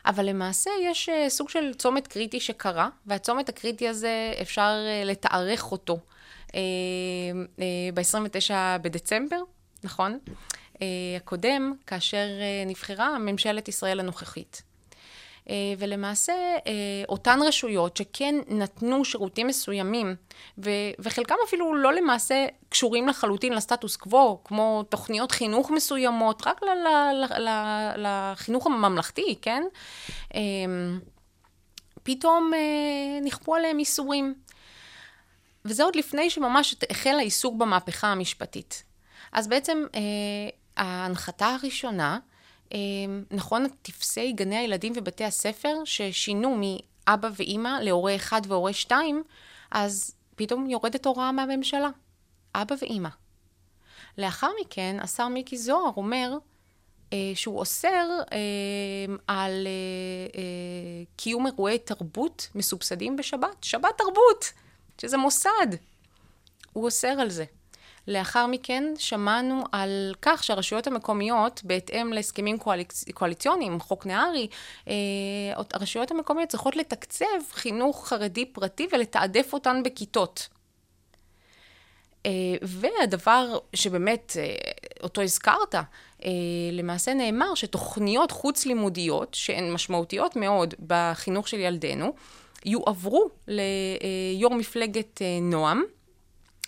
אבל 0.06 0.26
למעשה 0.26 0.70
יש 0.82 1.08
uh, 1.08 1.28
סוג 1.28 1.48
של 1.48 1.74
צומת 1.74 2.06
קריטי 2.06 2.40
שקרה, 2.40 2.88
והצומת 3.06 3.48
הקריטי 3.48 3.88
הזה, 3.88 4.34
אפשר 4.42 4.70
uh, 5.02 5.06
לתארך 5.06 5.72
אותו 5.72 5.98
uh, 6.48 6.52
ב-29 7.94 8.54
בדצמבר, 8.82 9.40
נכון? 9.84 10.18
אה, 10.82 11.16
הקודם, 11.16 11.74
כאשר 11.86 12.26
אה, 12.40 12.64
נבחרה 12.66 13.18
ממשלת 13.18 13.68
ישראל 13.68 14.00
הנוכחית. 14.00 14.62
אה, 15.50 15.54
ולמעשה 15.78 16.32
אותן 17.08 17.38
רשויות 17.42 17.96
שכן 17.96 18.34
נתנו 18.48 19.04
שירותים 19.04 19.46
מסוימים, 19.46 20.16
וחלקם 20.98 21.34
אפילו 21.48 21.74
לא 21.74 21.92
למעשה 21.92 22.46
קשורים 22.68 23.08
לחלוטין 23.08 23.52
לסטטוס 23.52 23.96
קוו, 23.96 24.40
כמו 24.44 24.82
תוכניות 24.88 25.32
חינוך 25.32 25.70
מסוימות, 25.70 26.42
רק 26.46 26.60
לחינוך 27.96 28.66
הממלכתי, 28.66 29.38
כן? 29.42 29.62
פתאום 32.02 32.50
נכפו 33.22 33.54
עליהם 33.54 33.78
איסורים. 33.78 34.34
וזה 35.64 35.84
עוד 35.84 35.96
לפני 35.96 36.30
שממש 36.30 36.76
החל 36.90 37.14
העיסוק 37.18 37.54
במהפכה 37.54 38.08
המשפטית. 38.08 38.82
אז 39.32 39.48
בעצם 39.48 39.84
ההנחתה 40.76 41.46
הראשונה, 41.46 42.12
אה, 42.12 42.18
נכון, 43.30 43.66
טפסי 43.82 44.32
גני 44.32 44.56
הילדים 44.56 44.92
ובתי 44.96 45.24
הספר 45.24 45.74
ששינו 45.84 46.56
מאבא 46.60 47.28
ואימא 47.36 47.78
להורה 47.82 48.16
אחד 48.16 48.40
והורה 48.48 48.72
שתיים, 48.72 49.22
אז 49.70 50.14
פתאום 50.36 50.70
יורדת 50.70 51.06
הוראה 51.06 51.32
מהממשלה. 51.32 51.88
אבא 52.54 52.74
ואימא. 52.82 53.08
לאחר 54.18 54.50
מכן, 54.60 54.96
השר 55.00 55.28
מיקי 55.28 55.56
זוהר 55.56 55.90
אומר 55.96 56.32
אה, 57.12 57.32
שהוא 57.34 57.58
אוסר 57.58 58.08
אה, 58.32 59.14
על 59.26 59.66
אה, 59.66 60.40
אה, 60.40 61.04
קיום 61.16 61.46
אירועי 61.46 61.78
תרבות 61.78 62.48
מסובסדים 62.54 63.16
בשבת. 63.16 63.64
שבת 63.64 63.98
תרבות, 63.98 64.52
שזה 65.00 65.16
מוסד. 65.16 65.66
הוא 66.72 66.84
אוסר 66.84 67.08
על 67.20 67.30
זה. 67.30 67.44
לאחר 68.08 68.46
מכן 68.46 68.84
שמענו 68.98 69.64
על 69.72 70.14
כך 70.22 70.44
שהרשויות 70.44 70.86
המקומיות, 70.86 71.60
בהתאם 71.64 72.12
להסכמים 72.12 72.58
קואליצ... 72.58 73.04
קואליציוניים, 73.14 73.80
חוק 73.80 74.06
נהרי, 74.06 74.48
אה, 74.88 74.94
הרשויות 75.72 76.10
המקומיות 76.10 76.48
צריכות 76.48 76.76
לתקצב 76.76 77.26
חינוך 77.52 78.08
חרדי 78.08 78.44
פרטי 78.44 78.88
ולתעדף 78.92 79.52
אותן 79.52 79.82
בכיתות. 79.82 80.48
אה, 82.26 82.30
והדבר 82.62 83.58
שבאמת, 83.74 84.36
אה, 84.38 84.54
אותו 85.02 85.22
הזכרת, 85.22 85.74
למעשה 86.72 87.14
נאמר 87.14 87.54
שתוכניות 87.54 88.30
חוץ-לימודיות, 88.30 89.34
שהן 89.34 89.72
משמעותיות 89.72 90.36
מאוד 90.36 90.74
בחינוך 90.86 91.48
של 91.48 91.58
ילדינו, 91.60 92.14
יועברו 92.64 93.30
ליו"ר 93.48 94.54
מפלגת 94.54 95.22
נועם, 95.42 95.82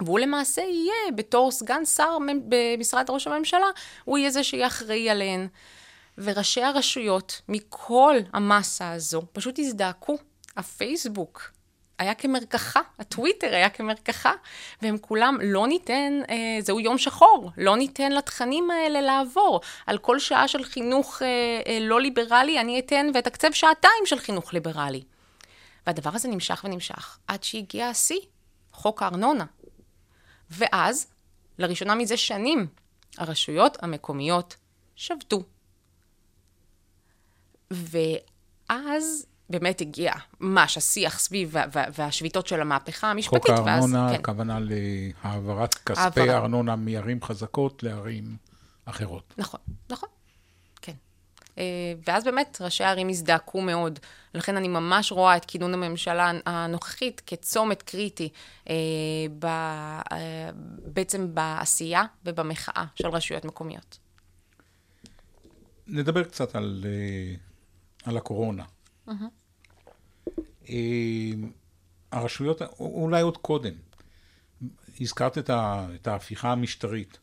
והוא 0.03 0.19
למעשה 0.19 0.63
יהיה, 0.63 1.13
בתור 1.17 1.51
סגן 1.51 1.85
שר 1.85 2.19
במשרד 2.49 3.11
ראש 3.11 3.27
הממשלה, 3.27 3.67
הוא 4.05 4.19
יהיה 4.19 4.31
זה 4.31 4.45
שיהיה 4.45 4.67
אחראי 4.67 5.11
עליהן. 5.11 5.49
וראשי 6.19 6.63
הרשויות, 6.63 7.41
מכל 7.49 8.17
המסה 8.33 8.93
הזו, 8.93 9.23
פשוט 9.33 9.59
הזדעקו. 9.59 10.17
הפייסבוק 10.57 11.51
היה 11.99 12.15
כמרקחה, 12.15 12.81
הטוויטר 12.99 13.55
היה 13.55 13.69
כמרקחה, 13.69 14.33
והם 14.83 14.99
כולם, 14.99 15.39
לא 15.43 15.67
ניתן, 15.67 16.21
אה, 16.31 16.59
זהו 16.61 16.81
יום 16.81 16.99
שחור, 16.99 17.51
לא 17.57 17.77
ניתן 17.77 18.13
לתכנים 18.13 18.71
האלה 18.71 19.01
לעבור. 19.01 19.61
על 19.87 19.99
כל 19.99 20.19
שעה 20.19 20.49
של 20.49 20.65
חינוך 20.65 21.23
אה, 21.23 21.27
אה, 21.67 21.79
לא 21.81 22.01
ליברלי, 22.01 22.61
אני 22.61 22.79
אתן 22.79 23.11
ואתקצב 23.15 23.53
שעתיים 23.53 24.07
של 24.07 24.19
חינוך 24.19 24.55
ליברלי. 24.55 25.03
והדבר 25.87 26.11
הזה 26.15 26.29
נמשך 26.29 26.65
ונמשך, 26.65 27.19
עד 27.27 27.43
שהגיע 27.43 27.89
השיא, 27.89 28.21
חוק 28.73 29.03
הארנונה. 29.03 29.45
ואז 30.51 31.07
לראשונה 31.59 31.95
מזה 31.95 32.17
שנים, 32.17 32.67
הרשויות 33.19 33.83
המקומיות 33.83 34.57
שבתו. 34.97 35.43
ואז 37.71 39.27
באמת 39.51 39.81
הגיע 39.81 40.13
ממש 40.41 40.77
השיח 40.79 41.19
סביב 41.19 41.49
וה- 41.53 41.65
וה- 41.73 41.85
והשביתות 41.99 42.47
של 42.47 42.61
המהפכה 42.61 43.11
המשפטית. 43.11 43.43
חוק 43.43 43.51
הארנונה, 43.51 44.03
ואז, 44.03 44.13
כן. 44.13 44.21
הכוונה 44.21 44.59
להעברת 44.61 45.75
כספי 45.75 46.01
העברה. 46.21 46.35
הארנונה 46.35 46.77
מערים 46.77 47.23
חזקות 47.23 47.83
לערים 47.83 48.37
אחרות. 48.85 49.35
נכון, 49.39 49.61
נכון, 49.91 50.09
ואז 52.07 52.25
באמת 52.25 52.59
ראשי 52.61 52.85
הערים 52.85 53.09
הזדעקו 53.09 53.61
מאוד. 53.61 53.99
לכן 54.35 54.57
אני 54.57 54.69
ממש 54.69 55.13
רואה 55.13 55.37
את 55.37 55.45
כינון 55.45 55.75
הממשלה 55.75 56.33
הנוכחית 56.47 57.23
כצומת 57.27 57.83
קריטי 57.83 58.29
אה, 58.69 58.75
ב, 59.39 59.45
אה, 59.45 60.51
בעצם 60.87 61.35
בעשייה 61.35 62.05
ובמחאה 62.25 62.85
של 62.95 63.09
רשויות 63.09 63.45
מקומיות. 63.45 63.99
נדבר 65.87 66.25
קצת 66.25 66.57
על, 66.57 66.85
אה, 66.87 67.35
על 68.05 68.17
הקורונה. 68.17 68.65
אה, 70.69 71.31
הרשויות, 72.13 72.63
אולי 72.81 73.21
עוד 73.21 73.37
קודם, 73.37 73.75
הזכרת 75.01 75.39
את, 75.39 75.51
ה, 75.51 75.87
את 75.95 76.07
ההפיכה 76.07 76.53
המשטרית. 76.53 77.19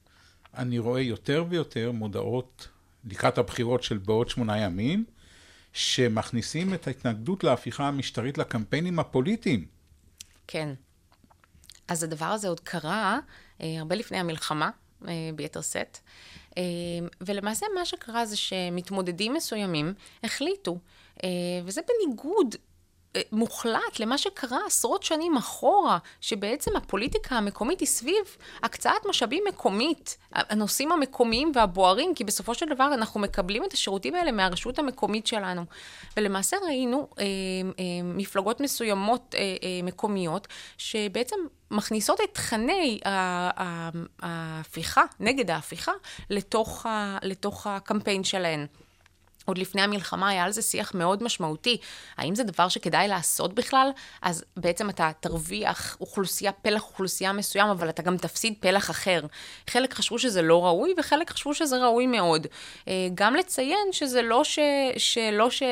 אני 0.54 0.80
רואה 0.80 1.02
יותר 1.02 1.46
ויותר 1.50 1.92
מודעות 1.92 2.68
לקראת 3.06 3.38
הבחירות 3.38 3.84
של 3.84 3.98
בעוד 3.98 4.30
שמונה 4.30 4.58
ימים, 4.58 5.06
שמכניסים 5.74 6.74
את 6.74 6.88
ההתנגדות 6.88 7.44
להפיכה 7.44 7.88
המשטרית 7.88 8.38
לקמפיינים 8.38 9.00
הפוליטיים. 9.00 9.66
כן. 10.48 10.74
אז 11.88 12.04
הדבר 12.04 12.26
הזה 12.26 12.48
עוד 12.48 12.60
קרה 12.60 13.20
אה, 13.62 13.80
הרבה 13.80 13.96
לפני 13.96 14.18
המלחמה, 14.18 14.70
אה, 15.08 15.30
ביתר 15.36 15.62
שאת. 15.62 15.98
אה, 16.58 16.64
ולמעשה 17.22 17.66
מה 17.76 17.86
שקרה 17.86 18.26
זה 18.26 18.38
שמתמודדים 18.38 19.34
מסוימים 19.34 19.94
החליטו, 20.24 20.80
אה, 21.24 21.30
וזה 21.66 21.82
בניגוד 21.88 22.56
מוחלט 23.32 24.00
למה 24.00 24.18
שקרה 24.18 24.60
עשרות 24.66 25.04
שנים 25.04 25.38
אחורה, 25.38 25.98
שבעצם 26.22 26.76
הפוליטיקה 26.76 27.36
המקומית 27.36 27.80
היא 27.80 27.88
סביב 27.88 28.38
הקצאת 28.64 29.06
משאבים 29.10 29.44
מקומית, 29.48 30.18
הנושאים 30.32 30.92
המקומיים 30.92 31.52
והבוערים, 31.56 32.16
כי 32.16 32.24
בסופו 32.24 32.56
של 32.56 32.66
דבר 32.70 32.94
אנחנו 32.94 33.20
מקבלים 33.20 33.64
את 33.64 33.74
השירותים 33.74 34.16
האלה 34.16 34.32
מהרשות 34.32 34.80
המקומית 34.80 35.28
שלנו. 35.28 35.66
ולמעשה 36.18 36.58
ראינו 36.66 37.08
אה, 37.20 37.24
אה, 37.24 37.84
מפלגות 38.04 38.62
מסוימות 38.62 39.36
אה, 39.38 39.40
אה, 39.40 39.80
מקומיות, 39.84 40.48
שבעצם 40.78 41.36
מכניסות 41.72 42.22
את 42.22 42.34
תכני 42.34 43.00
ההפיכה, 44.22 45.04
נגד 45.20 45.52
ההפיכה, 45.52 45.92
לתוך, 46.30 46.86
ה, 46.86 47.18
לתוך 47.24 47.68
הקמפיין 47.68 48.24
שלהן. 48.24 48.68
עוד 49.46 49.58
לפני 49.58 49.82
המלחמה 49.82 50.30
היה 50.30 50.44
על 50.44 50.52
זה 50.52 50.62
שיח 50.62 50.94
מאוד 50.94 51.24
משמעותי. 51.24 51.78
האם 52.18 52.36
זה 52.36 52.44
דבר 52.44 52.70
שכדאי 52.70 53.08
לעשות 53.08 53.54
בכלל? 53.54 53.90
אז 54.22 54.44
בעצם 54.58 54.90
אתה 54.90 55.12
תרוויח 55.20 55.98
אוכלוסייה, 56.02 56.52
פלח 56.52 56.84
אוכלוסייה 56.84 57.34
מסוים, 57.34 57.68
אבל 57.70 57.90
אתה 57.90 58.02
גם 58.02 58.18
תפסיד 58.18 58.54
פלח 58.60 58.90
אחר. 58.90 59.22
חלק 59.70 59.94
חשבו 59.94 60.20
שזה 60.20 60.42
לא 60.42 60.66
ראוי, 60.66 60.94
וחלק 60.98 61.30
חשבו 61.30 61.54
שזה 61.54 61.78
ראוי 61.78 62.08
מאוד. 62.08 62.48
אה, 62.88 63.08
גם 63.16 63.36
לציין 63.36 63.88
שזה 63.92 64.22
לא 64.22 64.44
ש... 64.44 64.60
שלא 64.98 65.50
ש... 65.50 65.64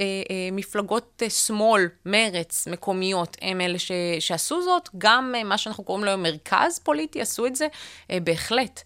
אה, 0.00 0.04
אה, 0.30 0.48
מפלגות 0.52 1.22
שמאל, 1.28 1.88
מרץ, 2.06 2.68
מקומיות, 2.68 3.36
הם 3.42 3.60
אלה 3.60 3.78
ש, 3.78 3.92
שעשו 4.20 4.62
זאת, 4.62 4.88
גם 4.98 5.34
מה 5.44 5.58
שאנחנו 5.58 5.84
קוראים 5.84 6.04
לו 6.04 6.18
מרכז 6.18 6.78
פוליטי 6.78 7.20
עשו 7.20 7.46
את 7.46 7.56
זה, 7.56 7.66
בהחלט. 8.08 8.82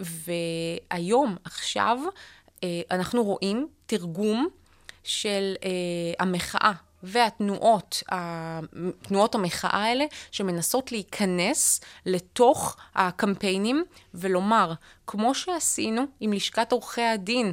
והיום, 0.00 1.36
עכשיו, 1.44 1.98
אנחנו 2.90 3.24
רואים 3.24 3.68
תרגום 3.86 4.48
של 5.04 5.54
אה, 5.64 5.68
המחאה. 6.18 6.72
והתנועות, 7.02 8.02
תנועות 9.02 9.34
המחאה 9.34 9.78
האלה, 9.78 10.04
שמנסות 10.30 10.92
להיכנס 10.92 11.80
לתוך 12.06 12.76
הקמפיינים 12.94 13.84
ולומר, 14.14 14.72
כמו 15.06 15.34
שעשינו 15.34 16.02
עם 16.20 16.32
לשכת 16.32 16.72
עורכי 16.72 17.02
הדין, 17.02 17.52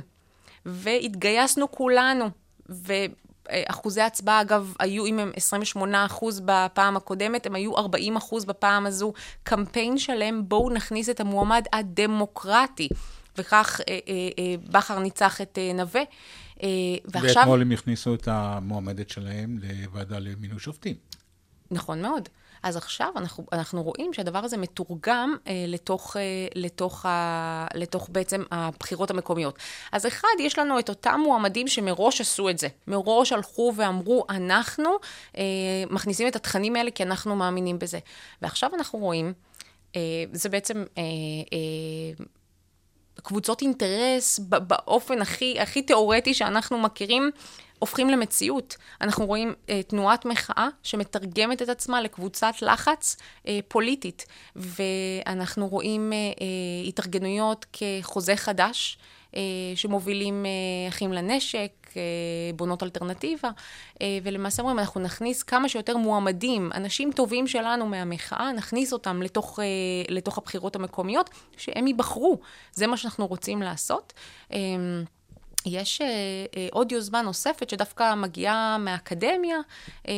והתגייסנו 0.66 1.72
כולנו, 1.72 2.30
ואחוזי 2.70 4.02
הצבעה, 4.02 4.42
אגב, 4.42 4.74
היו, 4.80 5.06
אם 5.06 5.20
הם 5.20 5.32
28 5.36 6.06
אחוז 6.06 6.42
בפעם 6.46 6.98
הקודמת, 6.98 7.46
הם 7.46 7.56
היו 7.56 7.78
40 7.78 8.18
אחוז 8.18 8.46
בפעם 8.46 8.86
הזו. 8.86 9.14
קמפיין 9.44 9.98
שלם, 9.98 10.50
בואו 10.50 10.70
נכניס 10.70 11.10
את 11.10 11.20
המועמד 11.20 11.66
הדמוקרטי. 11.74 12.90
וכך 13.40 13.82
אה, 13.88 14.00
אה, 14.08 14.30
אה, 14.40 14.56
בכר 14.72 15.00
ניצח 15.00 15.42
את 15.42 15.58
אה, 15.58 15.74
נווה. 15.74 16.02
אה, 16.64 16.68
ועכשיו... 17.06 17.42
ואתמול 17.42 17.62
הם 17.62 17.72
הכניסו 17.72 18.16
את 18.16 18.28
המועמדת 18.28 19.10
שלהם 19.10 19.60
לוועדה 19.62 20.20
למינוי 20.20 20.60
שופטים. 20.60 20.96
נכון 21.72 22.02
מאוד. 22.02 22.30
אז 22.64 22.78
עכשיו 22.78 23.10
אנחנו, 23.16 23.46
אנחנו 23.52 23.84
רואים 23.84 24.14
שהדבר 24.14 24.40
הזה 24.40 24.58
מתורגם 24.58 25.36
אה, 25.48 25.66
לתוך, 25.68 26.18
אה, 26.18 26.22
לתוך, 26.56 27.06
ה, 27.06 27.68
לתוך 27.74 28.10
בעצם 28.12 28.44
הבחירות 28.52 29.12
המקומיות. 29.12 29.60
אז 29.92 30.08
אחד, 30.08 30.28
יש 30.40 30.60
לנו 30.60 30.80
את 30.80 30.90
אותם 30.90 31.20
מועמדים 31.24 31.68
שמראש 31.68 32.22
עשו 32.22 32.50
את 32.50 32.58
זה. 32.58 32.68
מראש 32.88 33.32
הלכו 33.32 33.74
ואמרו, 33.76 34.26
אנחנו 34.30 34.90
אה, 35.38 35.44
מכניסים 35.90 36.28
את 36.28 36.36
התכנים 36.36 36.76
האלה 36.76 36.92
כי 36.92 37.04
אנחנו 37.04 37.36
מאמינים 37.36 37.80
בזה. 37.80 38.00
ועכשיו 38.42 38.70
אנחנו 38.76 39.00
רואים, 39.00 39.34
אה, 39.96 40.02
זה 40.34 40.50
בעצם... 40.50 40.84
אה, 40.98 41.04
אה, 41.54 42.26
קבוצות 43.24 43.62
אינטרס 43.62 44.40
באופן 44.40 45.22
הכי, 45.22 45.60
הכי 45.60 45.82
תיאורטי 45.82 46.34
שאנחנו 46.34 46.80
מכירים, 46.80 47.32
הופכים 47.80 48.10
למציאות. 48.10 48.78
אנחנו 49.02 49.26
רואים 49.26 49.54
אה, 49.70 49.84
תנועת 49.84 50.26
מחאה 50.26 50.68
שמתרגמת 50.84 51.62
את 51.62 51.70
עצמה 51.70 52.02
לקבוצת 52.02 52.54
לחץ 52.62 53.18
אה, 53.48 53.60
פוליטית, 53.68 54.26
ואנחנו 54.56 55.68
רואים 55.68 56.14
אה, 56.14 56.18
אה, 56.18 56.88
התארגנויות 56.88 57.66
כחוזה 57.74 58.36
חדש. 58.36 58.98
אה, 59.36 59.42
שמובילים 59.76 60.46
אה, 60.46 60.90
אחים 60.90 61.14
לנשק, 61.14 61.72
בונות 62.56 62.84
אלטרנטיבה, 62.84 63.50
אה, 64.02 64.18
ולמעשה 64.24 64.62
אומרים, 64.62 64.80
אנחנו 64.80 65.02
נכניס 65.02 65.44
כמה 65.44 65.70
שיותר 65.70 65.98
מועמדים, 65.98 66.72
אנשים 66.76 67.12
טובים 67.12 67.48
שלנו 67.48 67.86
מהמחאה, 67.86 68.52
נכניס 68.52 68.94
אותם 68.94 69.22
לתוך, 69.22 69.60
אה, 69.60 69.66
לתוך 70.10 70.38
הבחירות 70.38 70.76
המקומיות, 70.76 71.30
שהם 71.58 71.88
ייבחרו. 71.88 72.40
זה 72.74 72.88
מה 72.88 72.98
שאנחנו 72.98 73.28
רוצים 73.28 73.62
לעשות. 73.62 74.14
אה, 74.54 74.58
יש 75.66 76.02
אה, 76.02 76.08
אה, 76.58 76.68
עוד 76.72 76.92
יוזמה 76.92 77.22
נוספת 77.22 77.70
שדווקא 77.70 78.16
מגיעה 78.16 78.78
מהאקדמיה, 78.78 79.58
אה, 80.08 80.14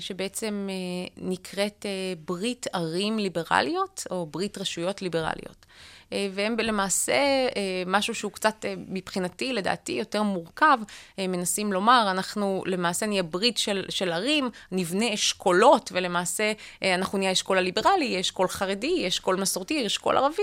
שבעצם 0.00 0.68
אה, 0.70 1.08
נקראת 1.16 1.86
אה, 1.86 2.12
ברית 2.24 2.66
ערים 2.72 3.18
ליברליות, 3.18 4.06
או 4.10 4.26
ברית 4.26 4.58
רשויות 4.58 5.02
ליברליות. 5.02 5.66
אה, 6.12 6.28
והם 6.32 6.56
למעשה 6.58 7.12
אה, 7.12 7.82
משהו 7.86 8.14
שהוא 8.14 8.32
קצת 8.32 8.64
אה, 8.64 8.74
מבחינתי, 8.88 9.52
לדעתי, 9.52 9.92
יותר 9.92 10.22
מורכב. 10.22 10.78
מנסים 11.18 11.72
לומר, 11.72 12.06
אנחנו 12.10 12.62
למעשה 12.66 13.06
נהיה 13.06 13.22
ברית 13.22 13.58
של, 13.58 13.84
של 13.88 14.12
ערים, 14.12 14.50
נבנה 14.72 15.14
אשכולות, 15.14 15.90
ולמעשה 15.94 16.52
אנחנו 16.82 17.18
נהיה 17.18 17.32
אשכול 17.32 17.58
הליברלי, 17.58 18.20
אשכול 18.20 18.48
חרדי, 18.48 19.08
אשכול 19.08 19.40
מסורתי, 19.40 19.86
אשכול 19.86 20.16
ערבי, 20.16 20.42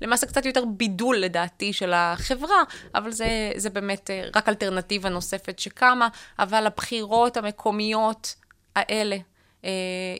ולמעשה 0.00 0.26
קצת 0.26 0.46
יותר 0.46 0.64
בידול 0.64 1.16
לדעתי 1.16 1.72
של 1.72 1.92
החברה, 1.94 2.62
אבל 2.94 3.10
זה, 3.10 3.52
זה 3.56 3.70
באמת 3.70 4.10
רק 4.34 4.48
אלטרנטיבה 4.48 5.08
נוספת 5.08 5.58
שקמה, 5.58 6.08
אבל 6.38 6.66
הבחירות 6.66 7.36
המקומיות 7.36 8.34
האלה 8.76 9.16
אה, 9.64 9.70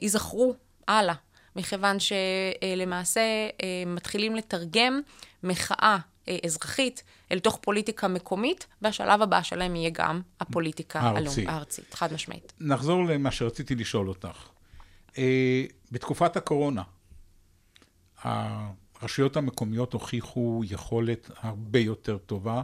ייזכרו 0.03 0.55
הלאה. 0.89 1.15
מכיוון 1.57 1.97
שלמעשה 2.01 3.21
אה, 3.21 3.83
מתחילים 3.87 4.37
לתרגם 4.37 5.01
מחאה 5.43 5.99
אה, 6.29 6.39
אזרחית 6.45 7.03
אל 7.33 7.39
תוך 7.39 7.59
פוליטיקה 7.63 8.09
מקומית, 8.09 8.67
והשלב 8.83 9.23
הבא 9.23 9.43
שלהם 9.43 9.77
יהיה 9.77 9.91
גם 9.91 10.21
הפוליטיקה 10.41 11.01
הארצית. 11.01 11.49
הארצית, 11.49 11.95
חד 11.95 12.13
משמעית. 12.13 12.53
נחזור 12.61 13.05
למה 13.05 13.31
שרציתי 13.31 13.75
לשאול 13.75 14.09
אותך. 14.09 14.49
אה, 15.19 15.65
בתקופת 15.93 16.37
הקורונה, 16.37 16.83
הרשויות 18.23 19.37
המקומיות 19.37 19.93
הוכיחו 19.93 20.63
יכולת 20.65 21.31
הרבה 21.41 21.79
יותר 21.79 22.19
טובה 22.19 22.63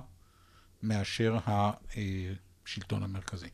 מאשר 0.82 1.38
השלטון 1.46 3.02
המרכזי. 3.02 3.48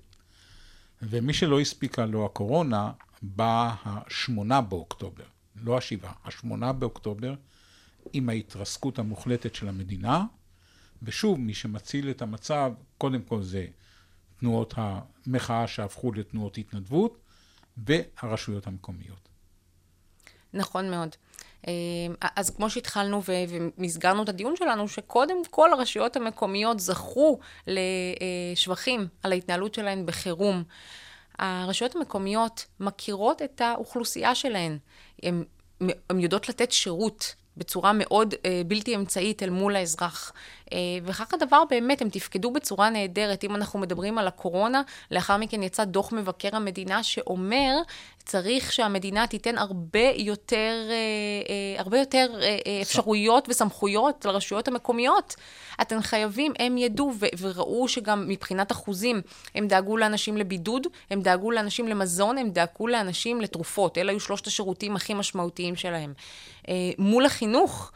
ומי 1.03 1.33
שלא 1.33 1.61
הספיקה 1.61 2.07
לו 2.07 2.27
הקורונה, 2.27 2.93
בא 3.25 3.75
השמונה 3.85 4.61
באוקטובר, 4.61 5.25
לא 5.57 5.79
השבעה, 5.79 6.13
השמונה 6.25 6.73
באוקטובר, 6.73 7.35
עם 8.13 8.29
ההתרסקות 8.29 8.99
המוחלטת 8.99 9.55
של 9.55 9.69
המדינה, 9.69 10.25
ושוב, 11.03 11.41
מי 11.41 11.55
שמציל 11.55 12.11
את 12.11 12.23
המצב, 12.23 12.73
קודם 12.99 13.23
כל 13.23 13.43
זה 13.43 13.67
תנועות 14.41 14.75
המחאה 14.77 15.67
שהפכו 15.67 16.13
לתנועות 16.13 16.59
התנדבות, 16.59 17.19
והרשויות 17.77 18.67
המקומיות. 18.67 19.29
נכון 20.53 20.91
מאוד. 20.91 21.17
אז 22.37 22.51
כמו 22.51 22.71
שהתחלנו 22.71 23.23
ו- 23.23 23.33
ומסגרנו 23.49 24.23
את 24.23 24.29
הדיון 24.29 24.57
שלנו, 24.57 24.89
שקודם 24.89 25.37
כל 25.51 25.73
הרשויות 25.73 26.17
המקומיות 26.17 26.81
זכו 26.81 27.39
לשבחים 27.67 29.09
על 29.23 29.33
ההתנהלות 29.33 29.75
שלהן 29.75 30.07
בחירום. 30.07 30.65
הרשויות 31.39 31.97
המקומיות 31.97 32.67
מכירות 32.81 33.43
את 33.43 33.61
האוכלוסייה 33.61 34.35
שלהן. 34.35 34.79
הן 35.23 36.19
יודעות 36.19 36.49
לתת 36.49 36.73
שירות 36.73 37.35
בצורה 37.57 37.93
מאוד 37.93 38.35
אה, 38.45 38.63
בלתי 38.67 38.97
אמצעית 38.97 39.43
אל 39.43 39.51
מול 39.51 39.77
האזרח. 39.77 40.33
אה, 40.73 40.79
וכך 41.05 41.35
הדבר 41.35 41.63
באמת, 41.71 42.03
הם 42.03 42.09
תפקדו 42.09 42.51
בצורה 42.51 42.91
נהדרת. 42.91 43.45
אם 43.45 43.55
אנחנו 43.55 43.79
מדברים 43.79 44.19
על 44.19 44.27
הקורונה, 44.27 44.83
לאחר 45.11 45.37
מכן 45.37 45.63
יצא 45.63 45.85
דוח 45.85 46.13
מבקר 46.13 46.49
המדינה 46.53 47.03
שאומר, 47.03 47.77
צריך 48.25 48.73
שהמדינה 48.73 49.27
תיתן 49.27 49.59
הרבה 49.59 50.11
יותר, 50.17 50.73
אה, 50.91 50.95
אה, 51.49 51.81
הרבה 51.81 51.99
יותר 51.99 52.27
אה, 52.41 52.83
אפשרויות 52.83 53.49
וסמכויות 53.49 54.25
לרשויות 54.25 54.69
המקומיות. 54.69 55.35
אתם 55.83 56.03
חייבים, 56.03 56.53
הם 56.59 56.79
ידעו 56.79 57.13
ו- 57.21 57.27
וראו 57.39 57.89
שגם 57.89 58.29
מבחינת 58.29 58.73
אחוזים, 58.73 59.21
הם 59.55 59.69
דאגו 59.69 59.97
לאנשים 59.97 60.37
לבידוד, 60.37 60.87
הם 61.11 61.21
דאגו 61.21 61.51
לאנשים 61.51 61.89
למזון, 61.89 62.39
הם 62.39 62.51
דאגו 62.51 62.87
לאנשים 62.87 63.41
לתרופות. 63.41 63.99
אלה 63.99 64.13
היו 64.13 64.21
שלושת 64.21 64.47
השירותים 64.47 64.97
הכי 64.97 65.15
משמעותיים 65.15 65.77
שלהם. 65.77 66.13
מול 66.99 67.27
החינוך, 67.27 67.93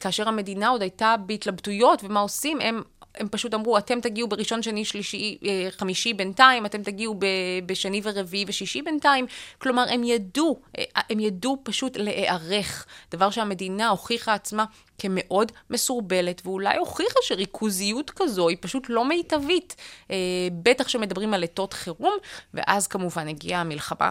כאשר 0.00 0.28
המדינה 0.28 0.68
עוד 0.68 0.82
הייתה 0.82 1.14
בהתלבטויות 1.26 2.04
ומה 2.04 2.20
עושים, 2.20 2.60
הם 2.60 2.82
הם 3.14 3.28
פשוט 3.28 3.54
אמרו, 3.54 3.78
אתם 3.78 4.00
תגיעו 4.00 4.28
בראשון, 4.28 4.62
שני, 4.62 4.84
שלישי, 4.84 5.38
אה, 5.44 5.68
חמישי 5.70 6.14
בינתיים, 6.14 6.66
אתם 6.66 6.82
תגיעו 6.82 7.18
בשני 7.66 8.00
ורביעי 8.04 8.44
ושישי 8.48 8.82
בינתיים. 8.82 9.26
כלומר, 9.58 9.84
הם 9.90 10.04
ידעו, 10.04 10.60
אה, 10.78 10.84
הם 11.10 11.20
ידעו 11.20 11.58
פשוט 11.62 11.96
להיערך. 11.96 12.86
דבר 13.10 13.30
שהמדינה 13.30 13.88
הוכיחה 13.88 14.34
עצמה 14.34 14.64
כמאוד 14.98 15.52
מסורבלת, 15.70 16.42
ואולי 16.44 16.76
הוכיחה 16.76 17.18
שריכוזיות 17.22 18.10
כזו 18.10 18.48
היא 18.48 18.56
פשוט 18.60 18.86
לא 18.88 19.08
מיטבית. 19.08 19.76
אה, 20.10 20.16
בטח 20.62 20.88
שמדברים 20.88 21.34
על 21.34 21.44
עתות 21.44 21.72
חירום, 21.72 22.16
ואז 22.54 22.86
כמובן 22.86 23.28
הגיעה 23.28 23.60
המלחמה. 23.60 24.10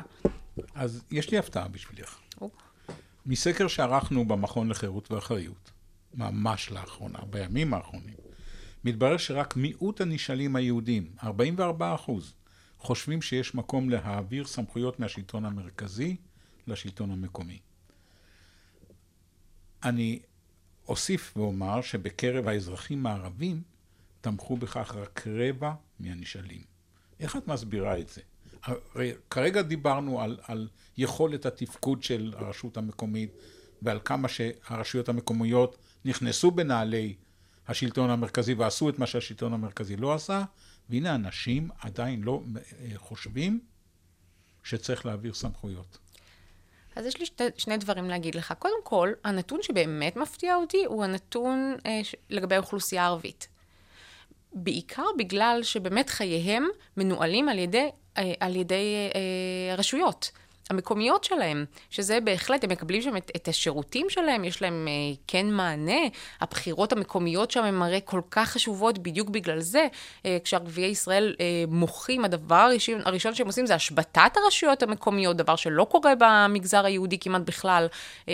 אז 0.75 1.03
יש 1.11 1.31
לי 1.31 1.37
הפתעה 1.37 1.67
בשבילך. 1.67 2.17
מסקר 3.25 3.67
שערכנו 3.67 4.25
במכון 4.25 4.69
לחירות 4.69 5.11
ואחריות, 5.11 5.71
ממש 6.13 6.71
לאחרונה, 6.71 7.19
בימים 7.29 7.73
האחרונים, 7.73 8.15
מתברר 8.83 9.17
שרק 9.17 9.55
מיעוט 9.55 10.01
הנשאלים 10.01 10.55
היהודים, 10.55 11.11
44 11.23 11.95
אחוז, 11.95 12.33
חושבים 12.77 13.21
שיש 13.21 13.55
מקום 13.55 13.89
להעביר 13.89 14.45
סמכויות 14.45 14.99
מהשלטון 14.99 15.45
המרכזי 15.45 16.15
לשלטון 16.67 17.11
המקומי. 17.11 17.59
אני 19.83 20.19
אוסיף 20.87 21.33
ואומר 21.37 21.81
שבקרב 21.81 22.47
האזרחים 22.47 23.05
הערבים 23.05 23.61
תמכו 24.21 24.57
בכך 24.57 24.95
רק 24.95 25.27
רבע 25.27 25.73
מהנשאלים. 25.99 26.61
איך 27.19 27.37
את 27.37 27.47
מסבירה 27.47 27.99
את 27.99 28.09
זה? 28.09 28.21
הרי 28.63 29.13
כרגע 29.29 29.61
דיברנו 29.61 30.21
על, 30.21 30.39
על 30.43 30.67
יכולת 30.97 31.45
התפקוד 31.45 32.03
של 32.03 32.33
הרשות 32.37 32.77
המקומית 32.77 33.31
ועל 33.81 33.99
כמה 34.05 34.27
שהרשויות 34.27 35.09
המקומיות 35.09 35.77
נכנסו 36.05 36.51
בנעלי 36.51 37.15
השלטון 37.67 38.09
המרכזי 38.09 38.53
ועשו 38.53 38.89
את 38.89 38.99
מה 38.99 39.07
שהשלטון 39.07 39.53
המרכזי 39.53 39.95
לא 39.95 40.13
עשה, 40.13 40.43
והנה 40.89 41.15
אנשים 41.15 41.69
עדיין 41.79 42.21
לא 42.21 42.41
אה, 42.55 42.97
חושבים 42.97 43.59
שצריך 44.63 45.05
להעביר 45.05 45.33
סמכויות. 45.33 45.97
אז 46.95 47.05
יש 47.05 47.19
לי 47.19 47.25
שתי, 47.25 47.43
שני 47.57 47.77
דברים 47.77 48.09
להגיד 48.09 48.35
לך. 48.35 48.53
קודם 48.59 48.83
כל, 48.83 49.09
הנתון 49.23 49.59
שבאמת 49.61 50.15
מפתיע 50.15 50.55
אותי 50.55 50.85
הוא 50.85 51.03
הנתון 51.03 51.75
אה, 51.85 51.99
ש, 52.03 52.15
לגבי 52.29 52.55
האוכלוסייה 52.55 53.03
הערבית. 53.03 53.47
בעיקר 54.53 55.05
בגלל 55.17 55.59
שבאמת 55.63 56.09
חייהם 56.09 56.67
מנוהלים 56.97 57.49
על 57.49 57.59
ידי, 57.59 57.89
אה, 58.17 58.33
על 58.39 58.55
ידי 58.55 59.09
אה, 59.15 59.75
רשויות. 59.75 60.31
המקומיות 60.71 61.23
שלהם, 61.23 61.65
שזה 61.89 62.19
בהחלט, 62.19 62.63
הם 62.63 62.69
מקבלים 62.69 63.01
שם 63.01 63.17
את, 63.17 63.31
את 63.35 63.47
השירותים 63.47 64.09
שלהם, 64.09 64.43
יש 64.43 64.61
להם 64.61 64.87
אה, 64.87 64.93
כן 65.27 65.51
מענה. 65.51 66.01
הבחירות 66.41 66.91
המקומיות 66.91 67.51
שם 67.51 67.63
הן 67.63 67.81
הרי 67.81 67.99
כל 68.05 68.21
כך 68.31 68.49
חשובות 68.49 68.97
בדיוק 68.97 69.29
בגלל 69.29 69.59
זה. 69.59 69.87
אה, 70.25 70.37
כשערביי 70.43 70.85
ישראל 70.85 71.35
אה, 71.39 71.63
מוחים, 71.67 72.25
הדבר 72.25 72.55
הראשון, 72.55 73.01
הראשון 73.05 73.35
שהם 73.35 73.47
עושים 73.47 73.65
זה 73.65 73.75
השבתת 73.75 74.37
הרשויות 74.37 74.83
המקומיות, 74.83 75.37
דבר 75.37 75.55
שלא 75.55 75.83
קורה 75.83 76.13
במגזר 76.19 76.85
היהודי 76.85 77.19
כמעט 77.19 77.41
בכלל. 77.41 77.87
אה, 78.29 78.33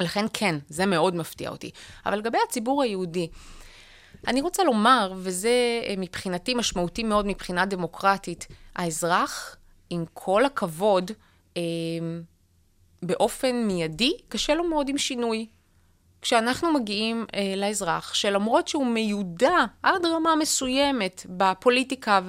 לכן 0.00 0.26
כן, 0.32 0.56
זה 0.68 0.86
מאוד 0.86 1.16
מפתיע 1.16 1.50
אותי. 1.50 1.70
אבל 2.06 2.18
לגבי 2.18 2.38
הציבור 2.48 2.82
היהודי, 2.82 3.28
אני 4.26 4.40
רוצה 4.40 4.64
לומר, 4.64 5.12
וזה 5.16 5.80
אה, 5.86 5.94
מבחינתי 5.98 6.54
משמעותי 6.54 7.02
מאוד 7.02 7.26
מבחינה 7.26 7.66
דמוקרטית, 7.66 8.46
האזרח 8.76 9.56
עם 9.92 10.04
כל 10.14 10.44
הכבוד, 10.44 11.10
אה, 11.56 11.62
באופן 13.02 13.66
מיידי, 13.66 14.12
קשה 14.28 14.54
לו 14.54 14.64
מאוד 14.64 14.88
עם 14.88 14.98
שינוי. 14.98 15.46
כשאנחנו 16.22 16.72
מגיעים 16.72 17.26
אה, 17.34 17.54
לאזרח, 17.56 18.14
שלמרות 18.14 18.68
שהוא 18.68 18.86
מיודע 18.86 19.64
עד 19.82 20.06
רמה 20.06 20.36
מסוימת 20.36 21.26
בפוליטיקה 21.28 22.20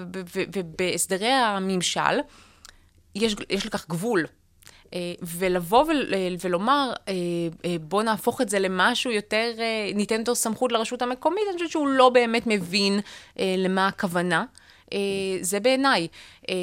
ובהסדרי 0.53 1.31
הממשל, 1.31 2.19
יש, 3.15 3.35
יש 3.49 3.65
לכך 3.65 3.89
גבול. 3.89 4.25
אה, 4.93 5.13
ולבוא 5.21 5.85
ול, 5.85 6.13
ולומר, 6.41 6.93
אה, 7.07 7.13
אה, 7.65 7.75
בוא 7.81 8.03
נהפוך 8.03 8.41
את 8.41 8.49
זה 8.49 8.59
למשהו 8.59 9.11
יותר, 9.11 9.51
אה, 9.59 9.91
ניתן 9.95 10.19
יותר 10.19 10.35
סמכות 10.35 10.71
לרשות 10.71 11.01
המקומית, 11.01 11.43
אני 11.49 11.53
חושבת 11.53 11.69
שהוא 11.71 11.87
לא 11.87 12.09
באמת 12.09 12.47
מבין 12.47 12.99
אה, 13.39 13.55
למה 13.57 13.87
הכוונה. 13.87 14.39
אה, 14.39 14.62
זה 15.41 15.59
בעיניי. 15.59 16.07
אה, 16.49 16.55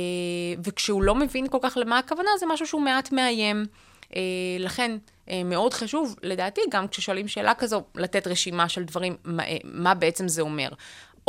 וכשהוא 0.65 1.03
לא 1.03 1.15
מבין 1.15 1.49
כל 1.49 1.59
כך 1.63 1.77
למה 1.77 1.99
הכוונה, 1.99 2.31
זה 2.39 2.47
משהו 2.47 2.67
שהוא 2.67 2.83
מעט 2.83 3.13
מאיים. 3.13 3.67
אה, 4.17 4.23
לכן, 4.59 4.97
מאוד 5.45 5.75
חשוב, 5.75 6.17
לדעתי, 6.23 6.61
גם 6.71 6.89
כששואלים 6.89 7.29
שאלה 7.29 7.55
כזו, 7.55 7.83
לתת 7.95 8.27
רשימה 8.27 8.69
של 8.69 8.85
דברים, 8.85 9.17
מה, 9.25 9.43
מה 9.65 9.95
בעצם 9.95 10.29
זה 10.29 10.43
אומר. 10.43 10.69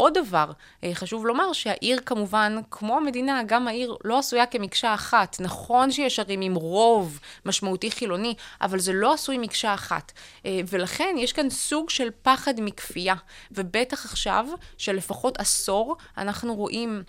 עוד 0.01 0.13
דבר, 0.17 0.51
חשוב 0.93 1.25
לומר 1.25 1.53
שהעיר 1.53 1.99
כמובן, 2.05 2.55
כמו 2.71 2.97
המדינה, 2.97 3.43
גם 3.43 3.67
העיר 3.67 3.95
לא 4.03 4.19
עשויה 4.19 4.45
כמקשה 4.45 4.93
אחת. 4.93 5.37
נכון 5.39 5.91
שיש 5.91 6.19
ערים 6.19 6.41
עם 6.41 6.55
רוב 6.55 7.19
משמעותי 7.45 7.91
חילוני, 7.91 8.35
אבל 8.61 8.79
זה 8.79 8.93
לא 8.93 9.13
עשוי 9.13 9.37
מקשה 9.37 9.73
אחת. 9.73 10.11
ולכן 10.45 11.15
יש 11.17 11.33
כאן 11.33 11.49
סוג 11.49 11.89
של 11.89 12.09
פחד 12.21 12.53
מכפייה, 12.61 13.15
ובטח 13.51 14.05
עכשיו, 14.05 14.45
שלפחות 14.77 15.39
עשור, 15.39 15.97
אנחנו 16.17 16.55
רואים... 16.55 17.03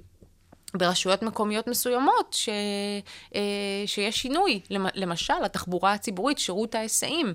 ברשויות 0.74 1.22
מקומיות 1.22 1.66
מסוימות 1.66 2.32
ש, 2.32 2.48
שיש 3.86 4.16
שינוי, 4.16 4.60
למשל 4.70 5.44
התחבורה 5.44 5.92
הציבורית, 5.92 6.38
שירות 6.38 6.74
ההיסעים. 6.74 7.34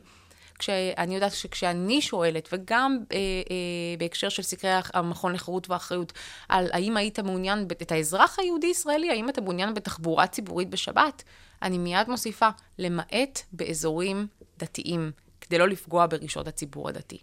כשאני 0.60 1.16
יודעת 1.16 1.32
שכשאני 1.32 2.02
שואלת, 2.02 2.50
וגם 2.52 2.98
אה, 3.12 3.18
אה, 3.18 3.98
בהקשר 3.98 4.30
של 4.30 4.44
סקרי 4.44 4.72
המכון 4.94 5.34
לחירות 5.34 5.70
ואחריות, 5.70 6.14
על 6.50 6.70
האם 6.72 6.98
היית 6.98 7.20
מעוניין, 7.20 7.68
את 7.82 7.92
האזרח 7.92 8.40
היהודי-ישראלי, 8.40 9.10
האם 9.10 9.30
אתה 9.30 9.42
מעוניין 9.42 9.74
בתחבורה 9.74 10.28
ציבורית 10.28 10.70
בשבת, 10.70 11.24
אני 11.62 11.78
מיד 11.78 12.10
מוסיפה, 12.10 12.50
למעט 12.78 13.42
באזורים 13.52 14.28
דתיים, 14.60 15.12
כדי 15.42 15.58
לא 15.58 15.68
לפגוע 15.68 16.08
ברגשות 16.08 16.48
הציבור 16.48 16.90
הדתי. 16.90 17.18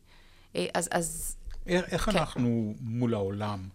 אה, 0.57 0.66
אז... 0.75 0.88
אז 0.90 1.37
איך, 1.66 1.85
איך 1.88 2.03
כן. 2.03 2.16
אנחנו 2.16 2.75
מול 2.81 3.14
העולם 3.14 3.68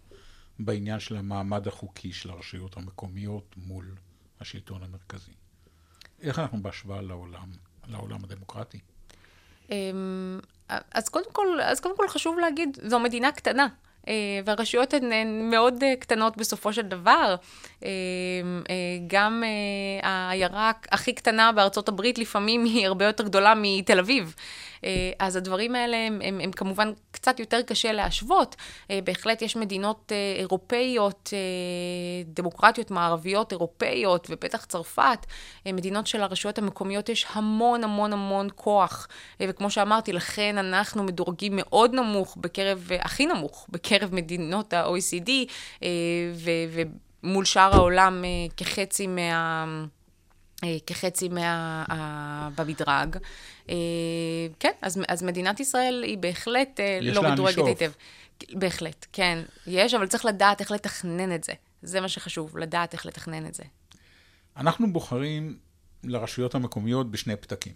בעניין 0.58 1.00
של 1.00 1.16
המעמד 1.16 1.68
החוקי 1.68 2.12
של 2.12 2.30
הרשויות 2.30 2.76
המקומיות 2.76 3.54
מול 3.56 3.94
השלטון 4.40 4.82
המרכזי? 4.82 5.32
איך 6.20 6.38
אנחנו 6.38 6.62
בהשוואה 6.62 7.02
לעולם, 7.02 7.50
לעולם 7.86 8.24
הדמוקרטי? 8.24 8.78
אמ, 9.70 10.40
אז 10.94 11.08
קודם 11.08 11.30
כל, 11.32 11.60
אז 11.62 11.80
קודם 11.80 11.96
כל 11.96 12.08
חשוב 12.08 12.38
להגיד, 12.38 12.78
זו 12.82 13.00
מדינה 13.00 13.32
קטנה. 13.32 13.68
אה, 14.08 14.40
והרשויות 14.44 14.94
הן 14.94 15.50
מאוד 15.50 15.82
אה, 15.82 15.96
קטנות 15.96 16.36
בסופו 16.36 16.72
של 16.72 16.82
דבר. 16.82 17.34
אה, 17.84 17.90
גם 19.06 19.42
העיירה 20.02 20.72
הכי 20.92 21.12
קטנה 21.12 21.52
בארצות 21.52 21.88
הברית 21.88 22.18
לפעמים 22.18 22.64
היא 22.64 22.86
הרבה 22.86 23.04
יותר 23.04 23.24
גדולה 23.24 23.54
מתל 23.56 23.98
אביב. 23.98 24.34
אז 25.18 25.36
הדברים 25.36 25.74
האלה 25.74 25.96
הם, 25.96 26.20
הם, 26.24 26.40
הם 26.40 26.52
כמובן 26.52 26.92
קצת 27.10 27.40
יותר 27.40 27.62
קשה 27.62 27.92
להשוות. 27.92 28.56
בהחלט 29.04 29.42
יש 29.42 29.56
מדינות 29.56 30.12
אירופאיות, 30.38 31.32
דמוקרטיות 32.26 32.90
מערביות 32.90 33.52
אירופאיות, 33.52 34.26
ובטח 34.30 34.64
צרפת, 34.64 35.26
מדינות 35.66 36.06
של 36.06 36.22
הרשויות 36.22 36.58
המקומיות 36.58 37.08
יש 37.08 37.26
המון 37.32 37.84
המון 37.84 38.12
המון 38.12 38.48
כוח. 38.54 39.08
וכמו 39.40 39.70
שאמרתי, 39.70 40.12
לכן 40.12 40.58
אנחנו 40.58 41.02
מדורגים 41.02 41.52
מאוד 41.56 41.94
נמוך 41.94 42.36
בקרב, 42.40 42.88
הכי 43.00 43.26
נמוך, 43.26 43.66
בקרב... 43.70 44.10
מדינות 44.12 44.72
ה-OECD, 44.72 45.30
אה, 45.82 45.88
ומול 47.22 47.44
שאר 47.44 47.74
העולם 47.74 48.24
אה, 48.24 48.28
כחצי 48.56 49.06
מה... 49.06 49.64
אה, 50.64 50.76
כחצי 50.86 51.28
מה... 51.28 51.84
ה- 51.88 52.48
במדרג. 52.54 53.16
אה, 53.68 53.74
כן, 54.58 54.72
אז, 54.82 55.00
אז 55.08 55.22
מדינת 55.22 55.60
ישראל 55.60 56.02
היא 56.06 56.18
בהחלט 56.18 56.80
אה, 56.80 56.98
לא 57.02 57.22
מדורגת. 57.32 57.66
היטב. 57.66 57.92
בהחלט, 58.52 59.06
כן, 59.12 59.42
יש, 59.66 59.94
אבל 59.94 60.06
צריך 60.06 60.24
לדעת 60.24 60.60
איך 60.60 60.70
לתכנן 60.70 61.34
את 61.34 61.44
זה. 61.44 61.52
זה 61.82 62.00
מה 62.00 62.08
שחשוב, 62.08 62.58
לדעת 62.58 62.92
איך 62.92 63.06
לתכנן 63.06 63.46
את 63.46 63.54
זה. 63.54 63.62
אנחנו 64.56 64.92
בוחרים 64.92 65.58
לרשויות 66.04 66.54
המקומיות 66.54 67.10
בשני 67.10 67.36
פתקים. 67.36 67.72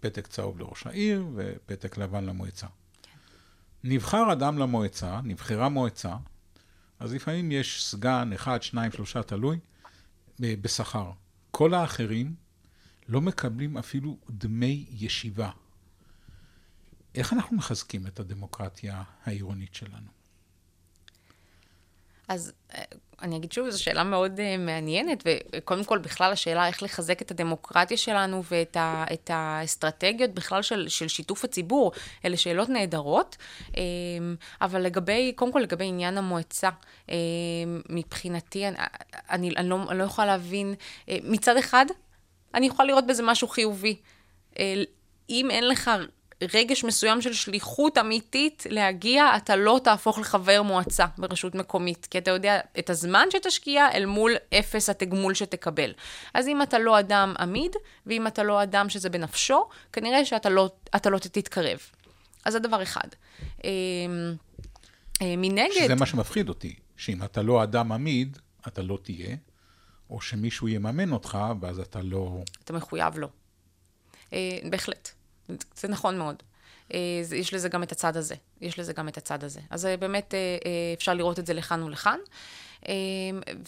פתק 0.00 0.26
צהוב 0.26 0.58
לראש 0.58 0.86
העיר 0.86 1.26
ופתק 1.34 1.98
לבן 1.98 2.24
למועצה. 2.24 2.66
נבחר 3.84 4.32
אדם 4.32 4.58
למועצה, 4.58 5.20
נבחרה 5.24 5.68
מועצה, 5.68 6.14
אז 7.00 7.14
לפעמים 7.14 7.52
יש 7.52 7.84
סגן, 7.84 8.30
אחד, 8.34 8.62
שניים, 8.62 8.92
שלושה, 8.92 9.22
תלוי, 9.22 9.58
בשכר. 10.40 11.10
כל 11.56 11.74
האחרים 11.74 12.34
לא 13.08 13.20
מקבלים 13.20 13.76
אפילו 13.76 14.16
דמי 14.30 14.86
ישיבה. 14.90 15.50
איך 17.14 17.32
אנחנו 17.32 17.56
מחזקים 17.56 18.06
את 18.06 18.20
הדמוקרטיה 18.20 19.02
העירונית 19.24 19.74
שלנו? 19.74 20.08
אז 22.28 22.52
אה, 22.74 22.82
אני 23.22 23.36
אגיד 23.36 23.52
שוב, 23.52 23.70
זו 23.70 23.82
שאלה 23.82 24.04
מאוד 24.04 24.38
uh, 24.38 24.60
מעניינת, 24.60 25.22
וקודם 25.26 25.84
כל 25.84 25.98
בכלל 25.98 26.32
השאלה 26.32 26.66
איך 26.66 26.82
לחזק 26.82 27.22
את 27.22 27.30
הדמוקרטיה 27.30 27.96
שלנו 27.96 28.42
ואת 28.50 28.76
ה, 28.76 29.04
את 29.12 29.30
האסטרטגיות 29.34 30.30
בכלל 30.30 30.62
של, 30.62 30.88
של 30.88 31.08
שיתוף 31.08 31.44
הציבור, 31.44 31.92
אלה 32.24 32.36
שאלות 32.36 32.68
נהדרות, 32.68 33.36
um, 33.66 33.74
אבל 34.60 34.80
לגבי, 34.80 35.32
קודם 35.36 35.52
כל 35.52 35.60
לגבי 35.60 35.84
עניין 35.84 36.18
המועצה, 36.18 36.70
um, 37.06 37.10
מבחינתי, 37.88 38.68
אני, 38.68 38.76
אני, 39.30 39.50
אני, 39.56 39.68
לא, 39.68 39.78
אני 39.90 39.98
לא 39.98 40.04
יכולה 40.04 40.26
להבין, 40.26 40.74
uh, 40.74 41.10
מצד 41.24 41.56
אחד, 41.56 41.86
אני 42.54 42.66
יכולה 42.66 42.88
לראות 42.88 43.06
בזה 43.06 43.22
משהו 43.22 43.48
חיובי. 43.48 43.96
Uh, 44.54 44.56
אם 45.30 45.50
אין 45.50 45.68
לך 45.68 45.90
רגש 46.54 46.84
מסוים 46.84 47.22
של 47.22 47.32
שליחות 47.32 47.98
אמיתית 47.98 48.66
להגיע, 48.70 49.36
אתה 49.36 49.56
לא 49.56 49.80
תהפוך 49.84 50.18
לחבר 50.18 50.62
מועצה 50.62 51.06
ברשות 51.18 51.54
מקומית, 51.54 52.06
כי 52.10 52.18
אתה 52.18 52.30
יודע 52.30 52.60
את 52.78 52.90
הזמן 52.90 53.26
שתשקיע 53.30 53.88
אל 53.94 54.06
מול 54.06 54.32
אפס 54.58 54.90
התגמול 54.90 55.34
שתקבל. 55.34 55.92
אז 56.34 56.48
אם 56.48 56.62
אתה 56.62 56.78
לא 56.78 56.98
אדם 56.98 57.34
עמיד, 57.38 57.72
ואם 58.06 58.26
אתה 58.26 58.42
לא 58.42 58.62
אדם 58.62 58.88
שזה 58.88 59.10
בנפשו, 59.10 59.68
כנראה 59.92 60.24
שאתה 60.24 60.48
לא, 60.48 60.70
לא 61.06 61.18
תתקרב. 61.18 61.78
אז 62.44 62.52
זה 62.52 62.58
דבר 62.58 62.82
אחד. 62.82 63.08
אה, 63.64 63.70
אה, 65.22 65.34
מנגד... 65.36 65.72
שזה 65.74 65.94
מה 65.94 66.06
שמפחיד 66.06 66.48
אותי, 66.48 66.74
שאם 66.96 67.22
אתה 67.22 67.42
לא 67.42 67.62
אדם 67.62 67.92
עמיד, 67.92 68.38
אתה 68.68 68.82
לא 68.82 68.98
תהיה, 69.02 69.36
או 70.10 70.20
שמישהו 70.20 70.68
יממן 70.68 71.12
אותך, 71.12 71.38
ואז 71.60 71.80
אתה 71.80 72.02
לא... 72.02 72.42
אתה 72.64 72.72
מחויב 72.72 73.18
לו. 73.18 73.28
אה, 74.32 74.58
בהחלט. 74.70 75.10
זה 75.76 75.88
נכון 75.88 76.18
מאוד. 76.18 76.42
אה, 76.94 76.98
יש 77.36 77.54
לזה 77.54 77.68
גם 77.68 77.82
את 77.82 77.92
הצד 77.92 78.16
הזה. 78.16 78.34
יש 78.60 78.78
לזה 78.78 78.92
גם 78.92 79.08
את 79.08 79.16
הצד 79.16 79.44
הזה. 79.44 79.60
אז 79.70 79.86
אה, 79.86 79.96
באמת 79.96 80.34
אה, 80.34 80.38
אפשר 80.94 81.14
לראות 81.14 81.38
את 81.38 81.46
זה 81.46 81.54
לכאן 81.54 81.82
ולכאן. 81.82 82.18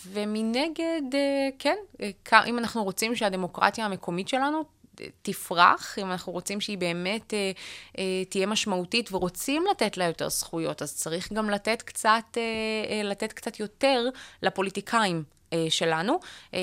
ומנגד, 0.07 1.03
כן, 1.59 1.77
אם 2.47 2.59
אנחנו 2.59 2.85
רוצים 2.85 3.17
שהדמוקרטיה 3.17 3.85
המקומית 3.85 4.29
שלנו 4.29 4.65
תפרח, 5.23 5.99
אם 5.99 6.11
אנחנו 6.11 6.33
רוצים 6.33 6.61
שהיא 6.61 6.79
באמת 6.79 7.35
אה, 7.35 7.53
אה, 7.99 8.25
תהיה 8.29 8.47
משמעותית 8.47 9.13
ורוצים 9.13 9.65
לתת 9.71 9.97
לה 9.97 10.05
יותר 10.05 10.29
זכויות, 10.29 10.83
אז 10.83 10.97
צריך 10.97 11.33
גם 11.33 11.51
לתת 11.51 11.83
קצת, 11.83 12.25
אה, 12.37 12.43
אה, 12.91 13.03
לתת 13.03 13.33
קצת 13.33 13.61
יותר 13.61 14.09
לפוליטיקאים 14.43 15.23
אה, 15.53 15.67
שלנו. 15.71 16.19
אה, 16.55 16.61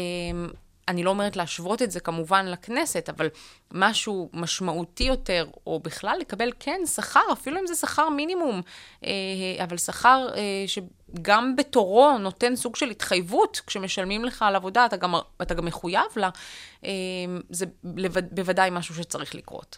אני 0.88 1.04
לא 1.04 1.10
אומרת 1.10 1.36
להשוות 1.36 1.82
את 1.82 1.92
זה 1.92 2.00
כמובן 2.00 2.46
לכנסת, 2.46 3.10
אבל 3.10 3.30
משהו 3.74 4.30
משמעותי 4.34 5.04
יותר, 5.04 5.48
או 5.68 5.80
בכלל 5.80 6.18
לקבל, 6.22 6.52
כן, 6.60 6.82
שכר, 6.86 7.34
אפילו 7.34 7.60
אם 7.60 7.68
זה 7.68 7.76
שכר 7.76 8.10
מינימום, 8.10 8.62
אה, 9.06 9.12
אבל 9.64 9.78
שכר 9.78 10.28
אה, 10.36 10.64
שגם 11.16 11.56
בתורו 11.56 12.18
נותן 12.18 12.56
סוג 12.56 12.76
של 12.76 12.90
התחייבות, 12.90 13.62
כשמשלמים 13.68 14.26
לך 14.26 14.42
על 14.42 14.56
עבודה, 14.56 14.86
אתה 14.86 14.98
גם, 14.98 15.14
אתה 15.42 15.54
גם 15.54 15.66
מחויב 15.66 16.02
לה, 16.16 16.30
אה, 16.84 16.90
זה 17.50 17.66
בוודאי 18.32 18.70
משהו 18.72 18.96
שצריך 18.96 19.36
לקרות. 19.36 19.78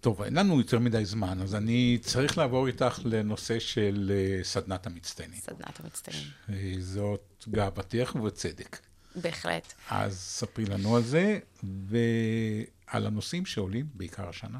טוב, 0.00 0.22
אין 0.22 0.34
לנו 0.34 0.58
יותר 0.58 0.78
מדי 0.78 1.04
זמן, 1.04 1.42
אז 1.42 1.54
אני 1.54 1.98
צריך 2.02 2.38
לעבור 2.38 2.66
איתך 2.66 3.00
לנושא 3.04 3.58
של 3.58 4.12
אה, 4.14 4.44
סדנת 4.44 4.86
המצטיינים. 4.86 5.40
סדנת 5.40 5.80
המצטיינים. 5.80 6.26
אה, 6.50 6.74
זאת 6.78 7.44
גאוותך 7.48 8.12
ובצדק. 8.14 8.78
בהחלט. 9.14 9.72
אז 9.90 10.18
ספרי 10.18 10.64
לנו 10.64 10.96
על 10.96 11.02
זה, 11.02 11.38
ועל 11.62 13.06
הנושאים 13.06 13.46
שעולים 13.46 13.86
בעיקר 13.94 14.28
השנה. 14.28 14.58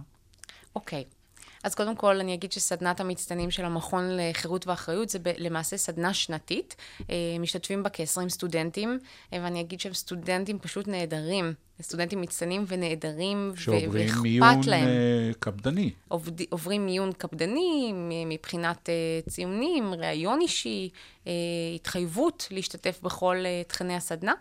אוקיי. 0.75 1.05
אז 1.63 1.75
קודם 1.75 1.97
כל 1.97 2.21
אני 2.21 2.35
אגיד 2.35 2.53
שסדנת 2.53 3.01
המצטיינים 3.01 3.51
של 3.51 3.65
המכון 3.65 4.05
לחירות 4.11 4.67
ואחריות 4.67 5.09
זה 5.09 5.19
ב- 5.19 5.33
למעשה 5.39 5.77
סדנה 5.77 6.15
שנתית. 6.15 6.77
אה, 7.11 7.15
משתתפים 7.41 7.83
בה 7.83 7.91
כ-20 7.93 8.29
סטודנטים, 8.29 8.99
אה, 9.33 9.39
ואני 9.43 9.61
אגיד 9.61 9.81
שהם 9.81 9.95
סטודנטים 9.95 10.59
פשוט 10.59 10.89
נהדרים. 10.89 11.55
סטודנטים 11.83 12.21
מצטיינים 12.21 12.65
ונהדרים, 12.69 13.51
ו- 13.55 13.61
שעוברים 13.61 13.91
ואכפת 13.93 14.23
מיון 14.23 14.61
להם. 14.67 14.87
אה, 14.87 15.31
קפדני. 15.39 15.91
עובד, 16.09 16.33
עוברים 16.51 16.87
מיון 16.87 17.13
קפדני 17.13 17.93
מבחינת 18.27 18.89
uh, 18.89 19.31
ציונים, 19.31 19.95
ראיון 19.95 20.41
אישי, 20.41 20.91
uh, 21.25 21.29
התחייבות 21.75 22.49
להשתתף 22.51 23.01
בכל 23.03 23.37
uh, 23.37 23.69
תכני 23.69 23.95
הסדנה. 23.97 24.33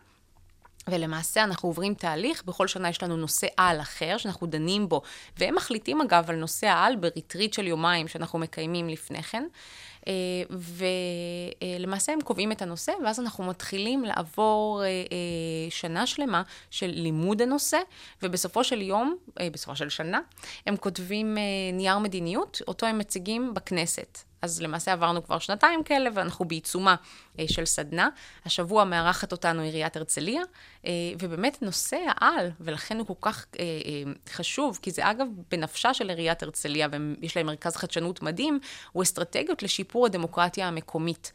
ולמעשה 0.87 1.43
אנחנו 1.43 1.69
עוברים 1.69 1.93
תהליך, 1.93 2.43
בכל 2.43 2.67
שנה 2.67 2.89
יש 2.89 3.03
לנו 3.03 3.17
נושא 3.17 3.47
על 3.57 3.81
אחר 3.81 4.17
שאנחנו 4.17 4.47
דנים 4.47 4.89
בו, 4.89 5.01
והם 5.37 5.55
מחליטים 5.55 6.01
אגב 6.01 6.29
על 6.29 6.35
נושא 6.35 6.67
העל 6.67 6.95
בריטריט 6.95 7.53
של 7.53 7.67
יומיים 7.67 8.07
שאנחנו 8.07 8.39
מקיימים 8.39 8.89
לפני 8.89 9.23
כן, 9.23 9.43
אה, 10.07 10.13
ולמעשה 11.77 12.13
הם 12.13 12.21
קובעים 12.21 12.51
את 12.51 12.61
הנושא, 12.61 12.91
ואז 13.03 13.19
אנחנו 13.19 13.43
מתחילים 13.43 14.03
לעבור 14.03 14.83
אה, 14.83 14.87
אה, 14.87 15.69
שנה 15.69 16.07
שלמה 16.07 16.41
של 16.71 16.91
לימוד 16.93 17.41
הנושא, 17.41 17.79
ובסופו 18.23 18.63
של 18.63 18.81
יום, 18.81 19.15
בסופו 19.51 19.75
של 19.75 19.89
שנה, 19.89 20.19
הם 20.65 20.77
כותבים 20.77 21.37
נייר 21.73 21.97
מדיניות, 21.97 22.61
אותו 22.67 22.85
הם 22.85 22.97
מציגים 22.97 23.53
בכנסת. 23.53 24.30
אז 24.41 24.61
למעשה 24.61 24.93
עברנו 24.93 25.23
כבר 25.23 25.39
שנתיים 25.39 25.83
כאלה, 25.83 26.09
ואנחנו 26.13 26.45
בעיצומה 26.45 26.95
אה, 27.39 27.45
של 27.47 27.65
סדנה. 27.65 28.09
השבוע 28.45 28.83
מארחת 28.83 29.31
אותנו 29.31 29.61
עיריית 29.61 29.97
הרצליה, 29.97 30.41
אה, 30.85 30.91
ובאמת 31.19 31.61
נושא 31.61 31.97
העל, 32.07 32.51
ולכן 32.59 32.97
הוא 32.97 33.07
כל 33.07 33.13
כך 33.21 33.45
אה, 33.59 33.63
אה, 33.63 34.11
חשוב, 34.29 34.79
כי 34.81 34.91
זה 34.91 35.11
אגב 35.11 35.27
בנפשה 35.51 35.93
של 35.93 36.09
עיריית 36.09 36.43
הרצליה, 36.43 36.87
ויש 37.21 37.37
להם 37.37 37.45
מרכז 37.45 37.75
חדשנות 37.75 38.21
מדהים, 38.21 38.59
הוא 38.91 39.03
אסטרטגיות 39.03 39.63
לשיפור 39.63 40.05
הדמוקרטיה 40.05 40.67
המקומית. 40.67 41.31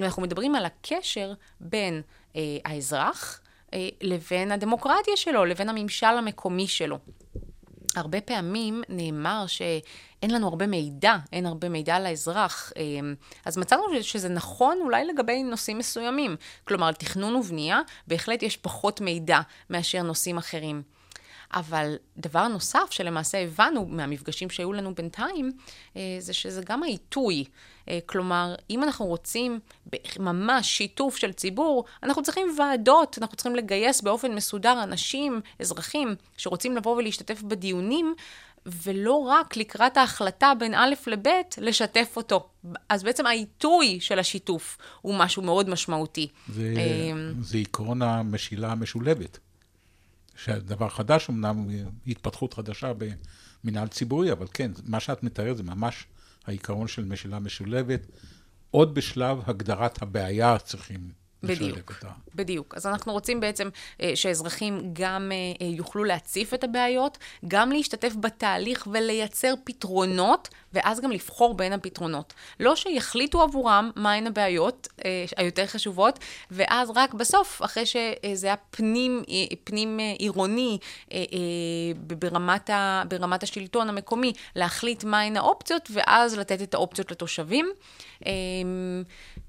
ואנחנו 0.00 0.22
מדברים 0.22 0.54
על 0.54 0.64
הקשר 0.64 1.32
בין 1.60 2.02
אה, 2.36 2.42
האזרח 2.64 3.40
אה, 3.74 3.88
לבין 4.00 4.52
הדמוקרטיה 4.52 5.16
שלו, 5.16 5.44
לבין 5.44 5.68
הממשל 5.68 6.06
המקומי 6.06 6.68
שלו. 6.68 6.98
הרבה 7.96 8.20
פעמים 8.20 8.82
נאמר 8.88 9.44
שאין 9.46 10.30
לנו 10.30 10.48
הרבה 10.48 10.66
מידע, 10.66 11.16
אין 11.32 11.46
הרבה 11.46 11.68
מידע 11.68 11.96
על 11.96 12.06
האזרח. 12.06 12.72
אמ, 12.76 13.14
אז 13.44 13.58
מצאנו 13.58 13.82
שזה 14.02 14.28
נכון 14.28 14.78
אולי 14.84 15.04
לגבי 15.04 15.42
נושאים 15.42 15.78
מסוימים. 15.78 16.36
כלומר, 16.64 16.86
על 16.86 16.94
תכנון 16.94 17.36
ובנייה, 17.36 17.80
בהחלט 18.06 18.42
יש 18.42 18.56
פחות 18.56 19.00
מידע 19.00 19.40
מאשר 19.70 20.02
נושאים 20.02 20.38
אחרים. 20.38 20.82
אבל 21.54 21.94
דבר 22.16 22.48
נוסף 22.48 22.86
שלמעשה 22.90 23.38
הבנו 23.38 23.86
מהמפגשים 23.86 24.50
שהיו 24.50 24.72
לנו 24.72 24.94
בינתיים, 24.94 25.52
אה, 25.96 26.16
זה 26.18 26.32
שזה 26.32 26.62
גם 26.64 26.82
העיתוי. 26.82 27.44
אה, 27.88 27.98
כלומר, 28.06 28.54
אם 28.70 28.82
אנחנו 28.82 29.06
רוצים 29.06 29.60
ממש 30.18 30.66
שיתוף 30.76 31.16
של 31.16 31.32
ציבור, 31.32 31.84
אנחנו 32.02 32.22
צריכים 32.22 32.48
ועדות, 32.58 33.18
אנחנו 33.20 33.36
צריכים 33.36 33.56
לגייס 33.56 34.00
באופן 34.00 34.34
מסודר 34.34 34.82
אנשים, 34.82 35.40
אזרחים, 35.60 36.14
שרוצים 36.36 36.76
לבוא 36.76 36.96
ולהשתתף 36.96 37.42
בדיונים, 37.42 38.14
ולא 38.66 39.14
רק 39.14 39.56
לקראת 39.56 39.96
ההחלטה 39.96 40.52
בין 40.58 40.74
א' 40.74 40.94
לב' 41.06 41.26
לשתף 41.58 42.12
אותו. 42.16 42.48
אז 42.88 43.02
בעצם 43.02 43.26
העיתוי 43.26 44.00
של 44.00 44.18
השיתוף 44.18 44.78
הוא 45.00 45.14
משהו 45.18 45.42
מאוד 45.42 45.68
משמעותי. 45.68 46.28
זה, 46.48 46.74
אמ, 46.76 47.32
זה 47.42 47.58
עקרון 47.58 48.02
המשילה 48.02 48.72
המשולבת. 48.72 49.38
שדבר 50.44 50.88
חדש, 50.88 51.30
אמנם 51.30 51.68
התפתחות 52.06 52.54
חדשה 52.54 52.92
במנהל 53.64 53.88
ציבורי, 53.88 54.32
אבל 54.32 54.46
כן, 54.54 54.70
מה 54.86 55.00
שאת 55.00 55.22
מתארת 55.22 55.56
זה 55.56 55.62
ממש 55.62 56.06
העיקרון 56.46 56.88
של 56.88 57.04
משילה 57.04 57.38
משולבת. 57.38 58.06
עוד 58.70 58.94
בשלב 58.94 59.38
הגדרת 59.46 60.02
הבעיה 60.02 60.58
צריכים 60.58 61.19
בדיוק. 61.42 61.92
בדיוק. 62.34 62.74
אז 62.76 62.86
אנחנו 62.86 63.12
רוצים 63.12 63.40
בעצם 63.40 63.68
אה, 64.02 64.12
שאזרחים 64.14 64.90
גם 64.92 65.32
אה, 65.32 65.66
אה, 65.66 65.72
יוכלו 65.72 66.04
להציף 66.04 66.54
את 66.54 66.64
הבעיות, 66.64 67.18
גם 67.48 67.72
להשתתף 67.72 68.12
בתהליך 68.20 68.88
ולייצר 68.92 69.54
פתרונות, 69.64 70.48
ואז 70.72 71.00
גם 71.00 71.10
לבחור 71.10 71.54
בין 71.54 71.72
הפתרונות. 71.72 72.34
לא 72.60 72.76
שיחליטו 72.76 73.42
עבורם 73.42 73.90
מהן 73.96 74.26
הבעיות 74.26 74.88
אה, 75.04 75.24
היותר 75.36 75.66
חשובות, 75.66 76.18
ואז 76.50 76.90
רק 76.94 77.14
בסוף, 77.14 77.62
אחרי 77.64 77.86
שזה 77.86 78.46
היה 78.46 78.56
פנים, 78.70 79.22
אה, 79.28 79.56
פנים 79.64 80.00
אה, 80.00 80.12
עירוני 80.18 80.78
אה, 81.12 81.18
אה, 81.18 81.24
ברמת, 81.94 82.70
ה, 82.70 83.02
ברמת 83.08 83.42
השלטון 83.42 83.88
המקומי, 83.88 84.32
להחליט 84.56 85.04
מהן 85.04 85.36
האופציות, 85.36 85.88
ואז 85.92 86.38
לתת 86.38 86.62
את 86.62 86.74
האופציות 86.74 87.10
לתושבים. 87.10 87.70
אה, 88.26 88.32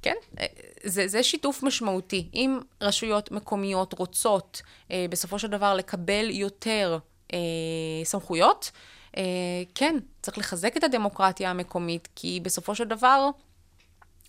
כן, 0.02 0.16
אה, 0.40 0.46
זה, 0.84 1.08
זה 1.08 1.24
שיתוף 1.24 1.64
משמעותי. 1.64 2.30
אם 2.34 2.60
רשויות 2.82 3.32
מקומיות 3.32 3.94
רוצות 3.94 4.62
אה, 4.92 5.06
בסופו 5.10 5.40
של 5.40 5.48
דבר 5.48 5.74
לקבל 5.74 6.30
יותר 6.30 6.98
אה, 7.34 7.40
סמכויות, 8.04 8.72
אה, 9.18 9.24
כן, 9.76 9.96
צריך 10.22 10.38
לחזק 10.38 10.78
את 10.78 10.84
הדמוקרטיה 10.84 11.50
המקומית, 11.50 12.08
כי 12.16 12.40
בסופו 12.44 12.76
של 12.76 12.84
דבר, 12.84 13.30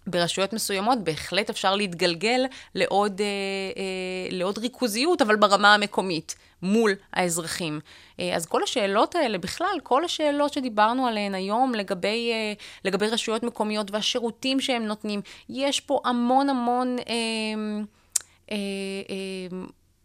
ברשויות 0.06 0.52
מסוימות 0.52 0.98
בהחלט 1.04 1.50
אפשר 1.50 1.74
להתגלגל 1.74 2.44
לעוד, 2.74 3.20
אה, 3.20 3.26
אה, 3.26 4.36
לעוד 4.36 4.58
ריכוזיות, 4.58 5.22
אבל 5.22 5.36
ברמה 5.36 5.74
המקומית, 5.74 6.34
מול 6.62 6.92
האזרחים. 7.12 7.80
אה, 8.20 8.36
אז 8.36 8.46
כל 8.46 8.62
השאלות 8.62 9.14
האלה, 9.14 9.38
בכלל, 9.38 9.76
כל 9.82 10.04
השאלות 10.04 10.52
שדיברנו 10.52 11.06
עליהן 11.06 11.34
היום 11.34 11.74
לגבי, 11.74 12.30
אה, 12.32 12.52
לגבי 12.84 13.06
רשויות 13.06 13.42
מקומיות 13.42 13.90
והשירותים 13.90 14.60
שהם 14.60 14.82
נותנים, 14.82 15.20
יש 15.48 15.80
פה 15.80 16.00
המון 16.04 16.48
המון 16.48 16.96
אה, 16.98 17.14
אה, 18.50 18.56
אה, 19.10 19.58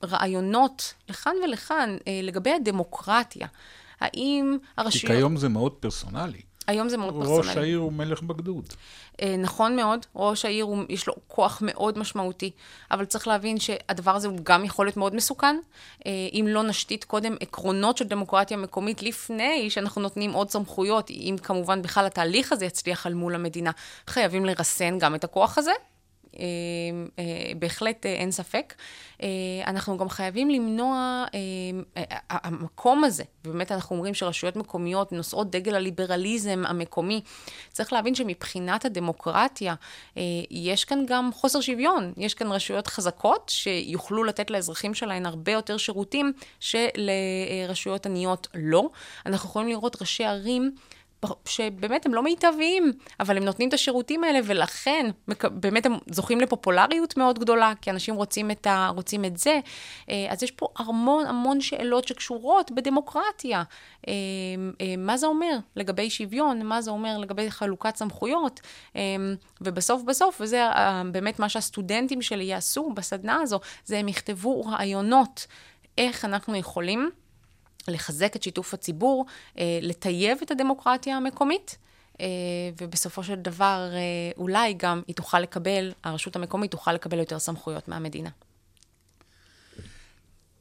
רעיונות 0.04 0.94
לכאן 1.10 1.34
ולכאן 1.44 1.98
אה, 2.08 2.20
לגבי 2.24 2.52
הדמוקרטיה. 2.52 3.48
האם 4.00 4.58
כי 4.62 4.68
הרשויות... 4.78 5.16
כיום 5.16 5.38
זה 5.38 5.50
מאוד 5.50 5.72
פרסונלי. 5.72 6.42
היום 6.68 6.90
זה 6.90 6.98
מאוד 6.98 7.14
פרסונלי. 7.14 7.50
ראש 7.50 7.58
העיר 7.58 7.78
הוא 7.78 7.94
מלך 7.94 8.22
בגדוד. 8.22 8.74
אה, 9.22 9.36
נכון 9.38 9.76
מאוד, 9.76 10.06
ראש 10.16 10.46
העיר 10.46 10.66
הוא, 10.66 10.84
יש 10.90 11.08
לו 11.08 11.14
כוח 11.28 11.60
מאוד 11.66 11.98
משמעותי, 11.98 12.52
אבל 12.92 13.06
צריך 13.06 13.28
להבין 13.28 13.60
שהדבר 13.60 14.16
הזה 14.16 14.28
הוא 14.28 14.38
גם 14.44 14.66
יכול 14.66 14.86
להיות 14.86 14.98
מאוד 14.98 15.16
מסוכן, 15.16 15.60
אה, 16.06 16.12
אם 16.34 16.46
לא 16.50 16.64
נשתית 16.64 17.04
קודם 17.04 17.36
עקרונות 17.40 17.98
של 17.98 18.06
דמוקרטיה 18.06 18.58
מקומית 18.58 19.04
לפני 19.04 19.70
שאנחנו 19.70 20.02
נותנים 20.02 20.32
עוד 20.32 20.50
סמכויות, 20.50 21.10
אם 21.10 21.36
כמובן 21.44 21.82
בכלל 21.82 22.06
התהליך 22.06 22.52
הזה 22.52 22.66
יצליח 22.66 23.06
על 23.06 23.14
מול 23.14 23.36
המדינה, 23.36 23.72
חייבים 24.08 24.46
לרסן 24.46 25.00
גם 25.00 25.16
את 25.16 25.24
הכוח 25.24 25.58
הזה. 25.58 25.72
אה, 26.40 26.44
בהחלט 27.60 28.06
אה, 28.06 28.14
אין 28.14 28.32
ספק. 28.32 28.74
אה, 29.24 29.28
אנחנו 29.68 29.98
גם 29.98 30.10
חייבים 30.10 30.50
למנוע 30.50 31.26
המקום 32.30 33.04
הזה, 33.04 33.24
ובאמת 33.46 33.72
אנחנו 33.72 33.96
אומרים 33.96 34.14
שרשויות 34.14 34.56
מקומיות 34.56 35.12
נושאות 35.12 35.52
דגל 35.52 35.76
הליברליזם 35.76 36.64
המקומי. 36.68 37.22
צריך 37.72 37.94
להבין 37.94 38.16
שמבחינת 38.16 38.86
הדמוקרטיה, 38.86 39.76
יש 40.52 40.86
כאן 40.86 41.06
גם 41.08 41.30
חוסר 41.34 41.62
שוויון. 41.62 42.14
יש 42.18 42.34
כאן 42.34 42.52
רשויות 42.52 42.88
חזקות 42.88 43.50
שיוכלו 43.54 44.24
לתת 44.24 44.50
לאזרחים 44.50 44.94
שלהן 44.94 45.26
הרבה 45.26 45.52
יותר 45.52 45.78
שירותים 45.78 46.34
שלרשויות 46.60 48.06
עניות 48.06 48.48
לא. 48.54 48.90
אנחנו 49.26 49.50
יכולים 49.50 49.68
לראות 49.68 50.02
ראשי 50.02 50.24
ערים 50.24 50.72
שבאמת 51.46 52.06
הם 52.06 52.14
לא 52.14 52.24
מיטביים, 52.24 52.92
אבל 53.20 53.38
הם 53.38 53.44
נותנים 53.44 53.70
את 53.70 53.74
השירותים 53.74 54.24
האלה, 54.24 54.40
ולכן 54.44 55.10
באמת 55.52 55.86
הם 55.86 55.94
זוכים 56.12 56.42
לפופולריות 56.42 57.18
מאוד 57.18 57.40
גדולה, 57.40 57.74
כי 57.82 57.90
אנשים 57.90 58.16
רוצים 58.16 58.52
את, 58.52 58.68
ה, 58.68 58.92
רוצים 58.96 59.26
את 59.26 59.38
זה. 59.38 59.60
אה, 60.10 60.26
אז 60.30 60.44
יש 60.44 60.52
פה 60.52 60.68
המון 60.78 61.26
המון 61.26 61.62
שאלות 61.62 62.08
שקשורות 62.08 62.72
בדמוקרטיה. 62.72 63.64
אה, 64.08 64.14
אה, 64.82 64.96
מה 64.98 65.18
זה 65.18 65.28
אומר 65.28 65.58
לגבי 65.76 66.10
שוויון? 66.10 66.66
מה 66.66 66.82
זה 66.82 66.92
אומר 66.92 67.18
לגבי 67.18 67.52
חלוקת 67.52 67.96
סמכויות? 67.96 68.60
ובסוף 69.62 70.04
בסוף, 70.04 70.42
וזה 70.42 70.68
באמת 71.12 71.40
מה 71.40 71.50
שהסטודנטים 71.50 72.22
שלי 72.22 72.44
יעשו 72.44 72.92
בסדנה 72.94 73.42
הזו, 73.42 73.60
זה 73.86 73.98
הם 73.98 74.08
יכתבו 74.08 74.62
רעיונות 74.62 75.48
איך 75.98 76.26
אנחנו 76.26 76.56
יכולים 76.56 77.10
לחזק 77.88 78.36
את 78.36 78.44
שיתוף 78.44 78.74
הציבור, 78.74 79.26
אה, 79.58 79.80
לטייב 79.82 80.38
את 80.44 80.52
הדמוקרטיה 80.52 81.18
המקומית. 81.18 81.78
אה, 82.22 82.26
ובסופו 82.82 83.24
של 83.24 83.36
דבר, 83.36 83.90
אה, 83.94 84.32
אולי 84.38 84.74
גם 84.78 85.02
היא 85.08 85.16
תוכל 85.16 85.40
לקבל, 85.40 85.94
הרשות 86.04 86.36
המקומית 86.36 86.72
תוכל 86.72 86.94
לקבל 86.94 87.20
יותר 87.20 87.40
סמכויות 87.40 87.88
מהמדינה. 87.88 88.30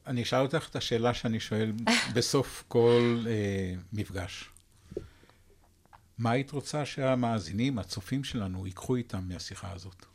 אני 0.07 0.23
אשאל 0.23 0.41
אותך 0.41 0.67
את 0.69 0.75
השאלה 0.75 1.13
שאני 1.13 1.39
שואל 1.39 1.71
בסוף 2.15 2.63
כל 2.67 3.25
אה, 3.27 3.73
מפגש. 3.93 4.49
מה 6.17 6.31
היית 6.31 6.51
רוצה 6.51 6.85
שהמאזינים, 6.85 7.79
הצופים 7.79 8.23
שלנו, 8.23 8.67
ייקחו 8.67 8.95
איתם 8.95 9.23
מהשיחה 9.27 9.71
הזאת? 9.71 10.05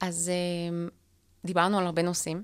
אז 0.00 0.28
אה, 0.28 0.88
דיברנו 1.44 1.78
על 1.78 1.86
הרבה 1.86 2.02
נושאים. 2.02 2.42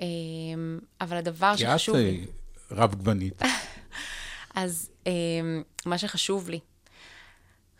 אמ, 0.00 0.78
אבל 1.00 1.16
הדבר 1.16 1.56
שחשוב 1.56 1.96
לי... 1.96 2.24
כי 2.24 2.30
את 2.66 2.72
רב 2.72 2.94
גוונית. 2.94 3.42
אז 4.54 4.90
אמ, 5.06 5.62
מה 5.86 5.98
שחשוב 5.98 6.48
לי, 6.48 6.60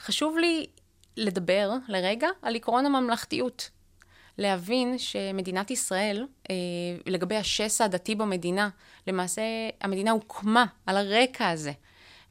חשוב 0.00 0.36
לי 0.38 0.66
לדבר 1.16 1.70
לרגע 1.88 2.28
על 2.42 2.56
עקרון 2.56 2.86
הממלכתיות. 2.86 3.70
להבין 4.38 4.98
שמדינת 4.98 5.70
ישראל, 5.70 6.26
אה, 6.50 6.54
לגבי 7.06 7.36
השסע 7.36 7.84
הדתי 7.84 8.14
במדינה, 8.14 8.68
למעשה 9.06 9.42
המדינה 9.80 10.10
הוקמה 10.10 10.64
על 10.86 10.96
הרקע 10.96 11.48
הזה. 11.48 11.72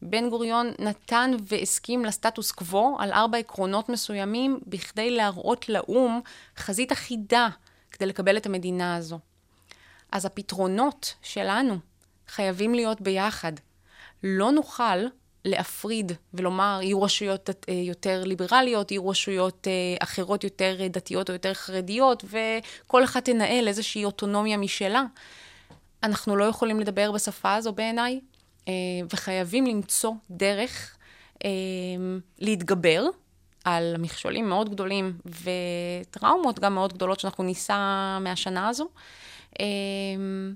בן 0.02 0.30
גוריון 0.30 0.72
נתן 0.80 1.32
והסכים 1.48 2.06
לסטטוס 2.06 2.52
קוו 2.52 2.98
על 3.00 3.12
ארבע 3.12 3.38
עקרונות 3.38 3.90
מסוימים 3.90 4.60
בכדי 4.68 5.12
להראות 5.12 5.70
לאו"ם 5.70 6.20
חזית 6.58 6.92
אחידה 6.92 7.50
כדי 7.92 8.06
לקבל 8.06 8.38
את 8.38 8.46
המדינה 8.46 8.96
הזו. 8.96 9.20
אז 10.14 10.26
הפתרונות 10.26 11.14
שלנו 11.22 11.78
חייבים 12.28 12.76
להיות 12.76 13.02
ביחד. 13.02 13.52
לא 14.24 14.52
נוכל 14.52 15.06
להפריד 15.46 16.12
ולומר, 16.34 16.80
יהיו 16.82 17.02
רשויות 17.02 17.50
אה, 17.70 17.74
יותר 17.74 18.24
ליברליות, 18.24 18.92
יהיו 18.92 19.10
רשויות 19.10 19.68
אה, 19.68 19.74
אחרות 20.00 20.44
יותר 20.44 20.78
דתיות 20.90 21.30
או 21.30 21.34
יותר 21.34 21.54
חרדיות, 21.54 22.24
וכל 22.26 23.04
אחת 23.04 23.26
תנהל 23.26 23.68
איזושהי 23.68 24.06
אוטונומיה 24.06 24.58
משלה. 24.58 25.04
אנחנו 26.04 26.36
לא 26.36 26.44
יכולים 26.44 26.80
לדבר 26.80 27.12
בשפה 27.12 27.54
הזו 27.56 27.74
בעיניי, 27.74 28.20
אה, 28.68 28.74
וחייבים 29.14 29.66
למצוא 29.66 30.12
דרך 30.30 30.98
להתגבר 32.40 33.06
על 33.64 33.96
מכשולים 34.00 34.50
מאוד 34.50 34.70
גדולים 34.70 35.18
וטראומות 35.26 36.60
גם 36.60 36.74
מאוד 36.74 36.94
גדולות 36.94 37.20
שאנחנו 37.20 37.44
ניסע 37.44 37.78
מהשנה 38.22 38.68
הזו. 38.68 38.90
אמ, 39.60 40.54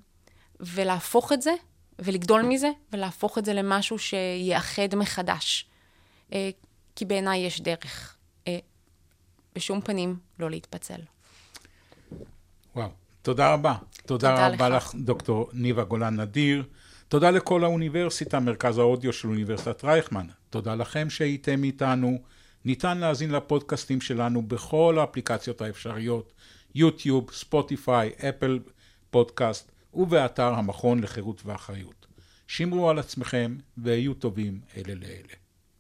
ולהפוך 0.60 1.32
את 1.32 1.42
זה, 1.42 1.52
ולגדול 2.00 2.42
מזה, 2.42 2.70
ולהפוך 2.94 3.38
את 3.38 3.46
זה 3.46 3.54
למשהו 3.54 4.00
שיאחד 4.00 4.96
מחדש. 4.96 5.66
אה, 6.34 6.50
כי 6.96 7.06
בעיניי 7.06 7.40
יש 7.40 7.62
דרך. 7.62 8.16
אה, 8.48 8.60
בשום 9.56 9.82
פנים 9.82 10.16
לא 10.40 10.50
להתפצל. 10.50 11.00
וואו, 12.76 12.90
תודה 13.22 13.54
רבה. 13.54 13.76
תודה, 14.06 14.30
תודה 14.30 14.48
רבה 14.48 14.70
לך. 14.70 14.86
לך, 14.86 14.96
דוקטור 14.96 15.50
ניבה 15.54 15.84
גולן 15.84 16.20
נדיר. 16.20 16.64
תודה 17.08 17.32
לכל 17.32 17.64
האוניברסיטה, 17.64 18.40
מרכז 18.40 18.78
האודיו 18.78 19.14
של 19.14 19.28
אוניברסיטת 19.28 19.84
רייכמן. 19.84 20.28
תודה 20.50 20.76
לכם 20.76 21.10
שהייתם 21.10 21.64
איתנו. 21.64 22.18
ניתן 22.66 22.98
להאזין 22.98 23.32
לפודקאסטים 23.32 24.02
שלנו 24.02 24.42
בכל 24.42 24.98
האפליקציות 25.00 25.62
האפשריות, 25.62 26.34
יוטיוב, 26.76 27.32
ספוטיפיי, 27.32 28.12
אפל 28.30 28.60
פודקאסט 29.10 29.72
ובאתר 29.94 30.54
המכון 30.54 31.00
לחירות 31.00 31.42
ואחריות. 31.46 32.08
שמרו 32.48 32.90
על 32.90 33.00
עצמכם 33.00 33.58
והיו 33.78 34.14
טובים 34.14 34.62
אלה 34.78 34.96
לאלה. 34.96 35.47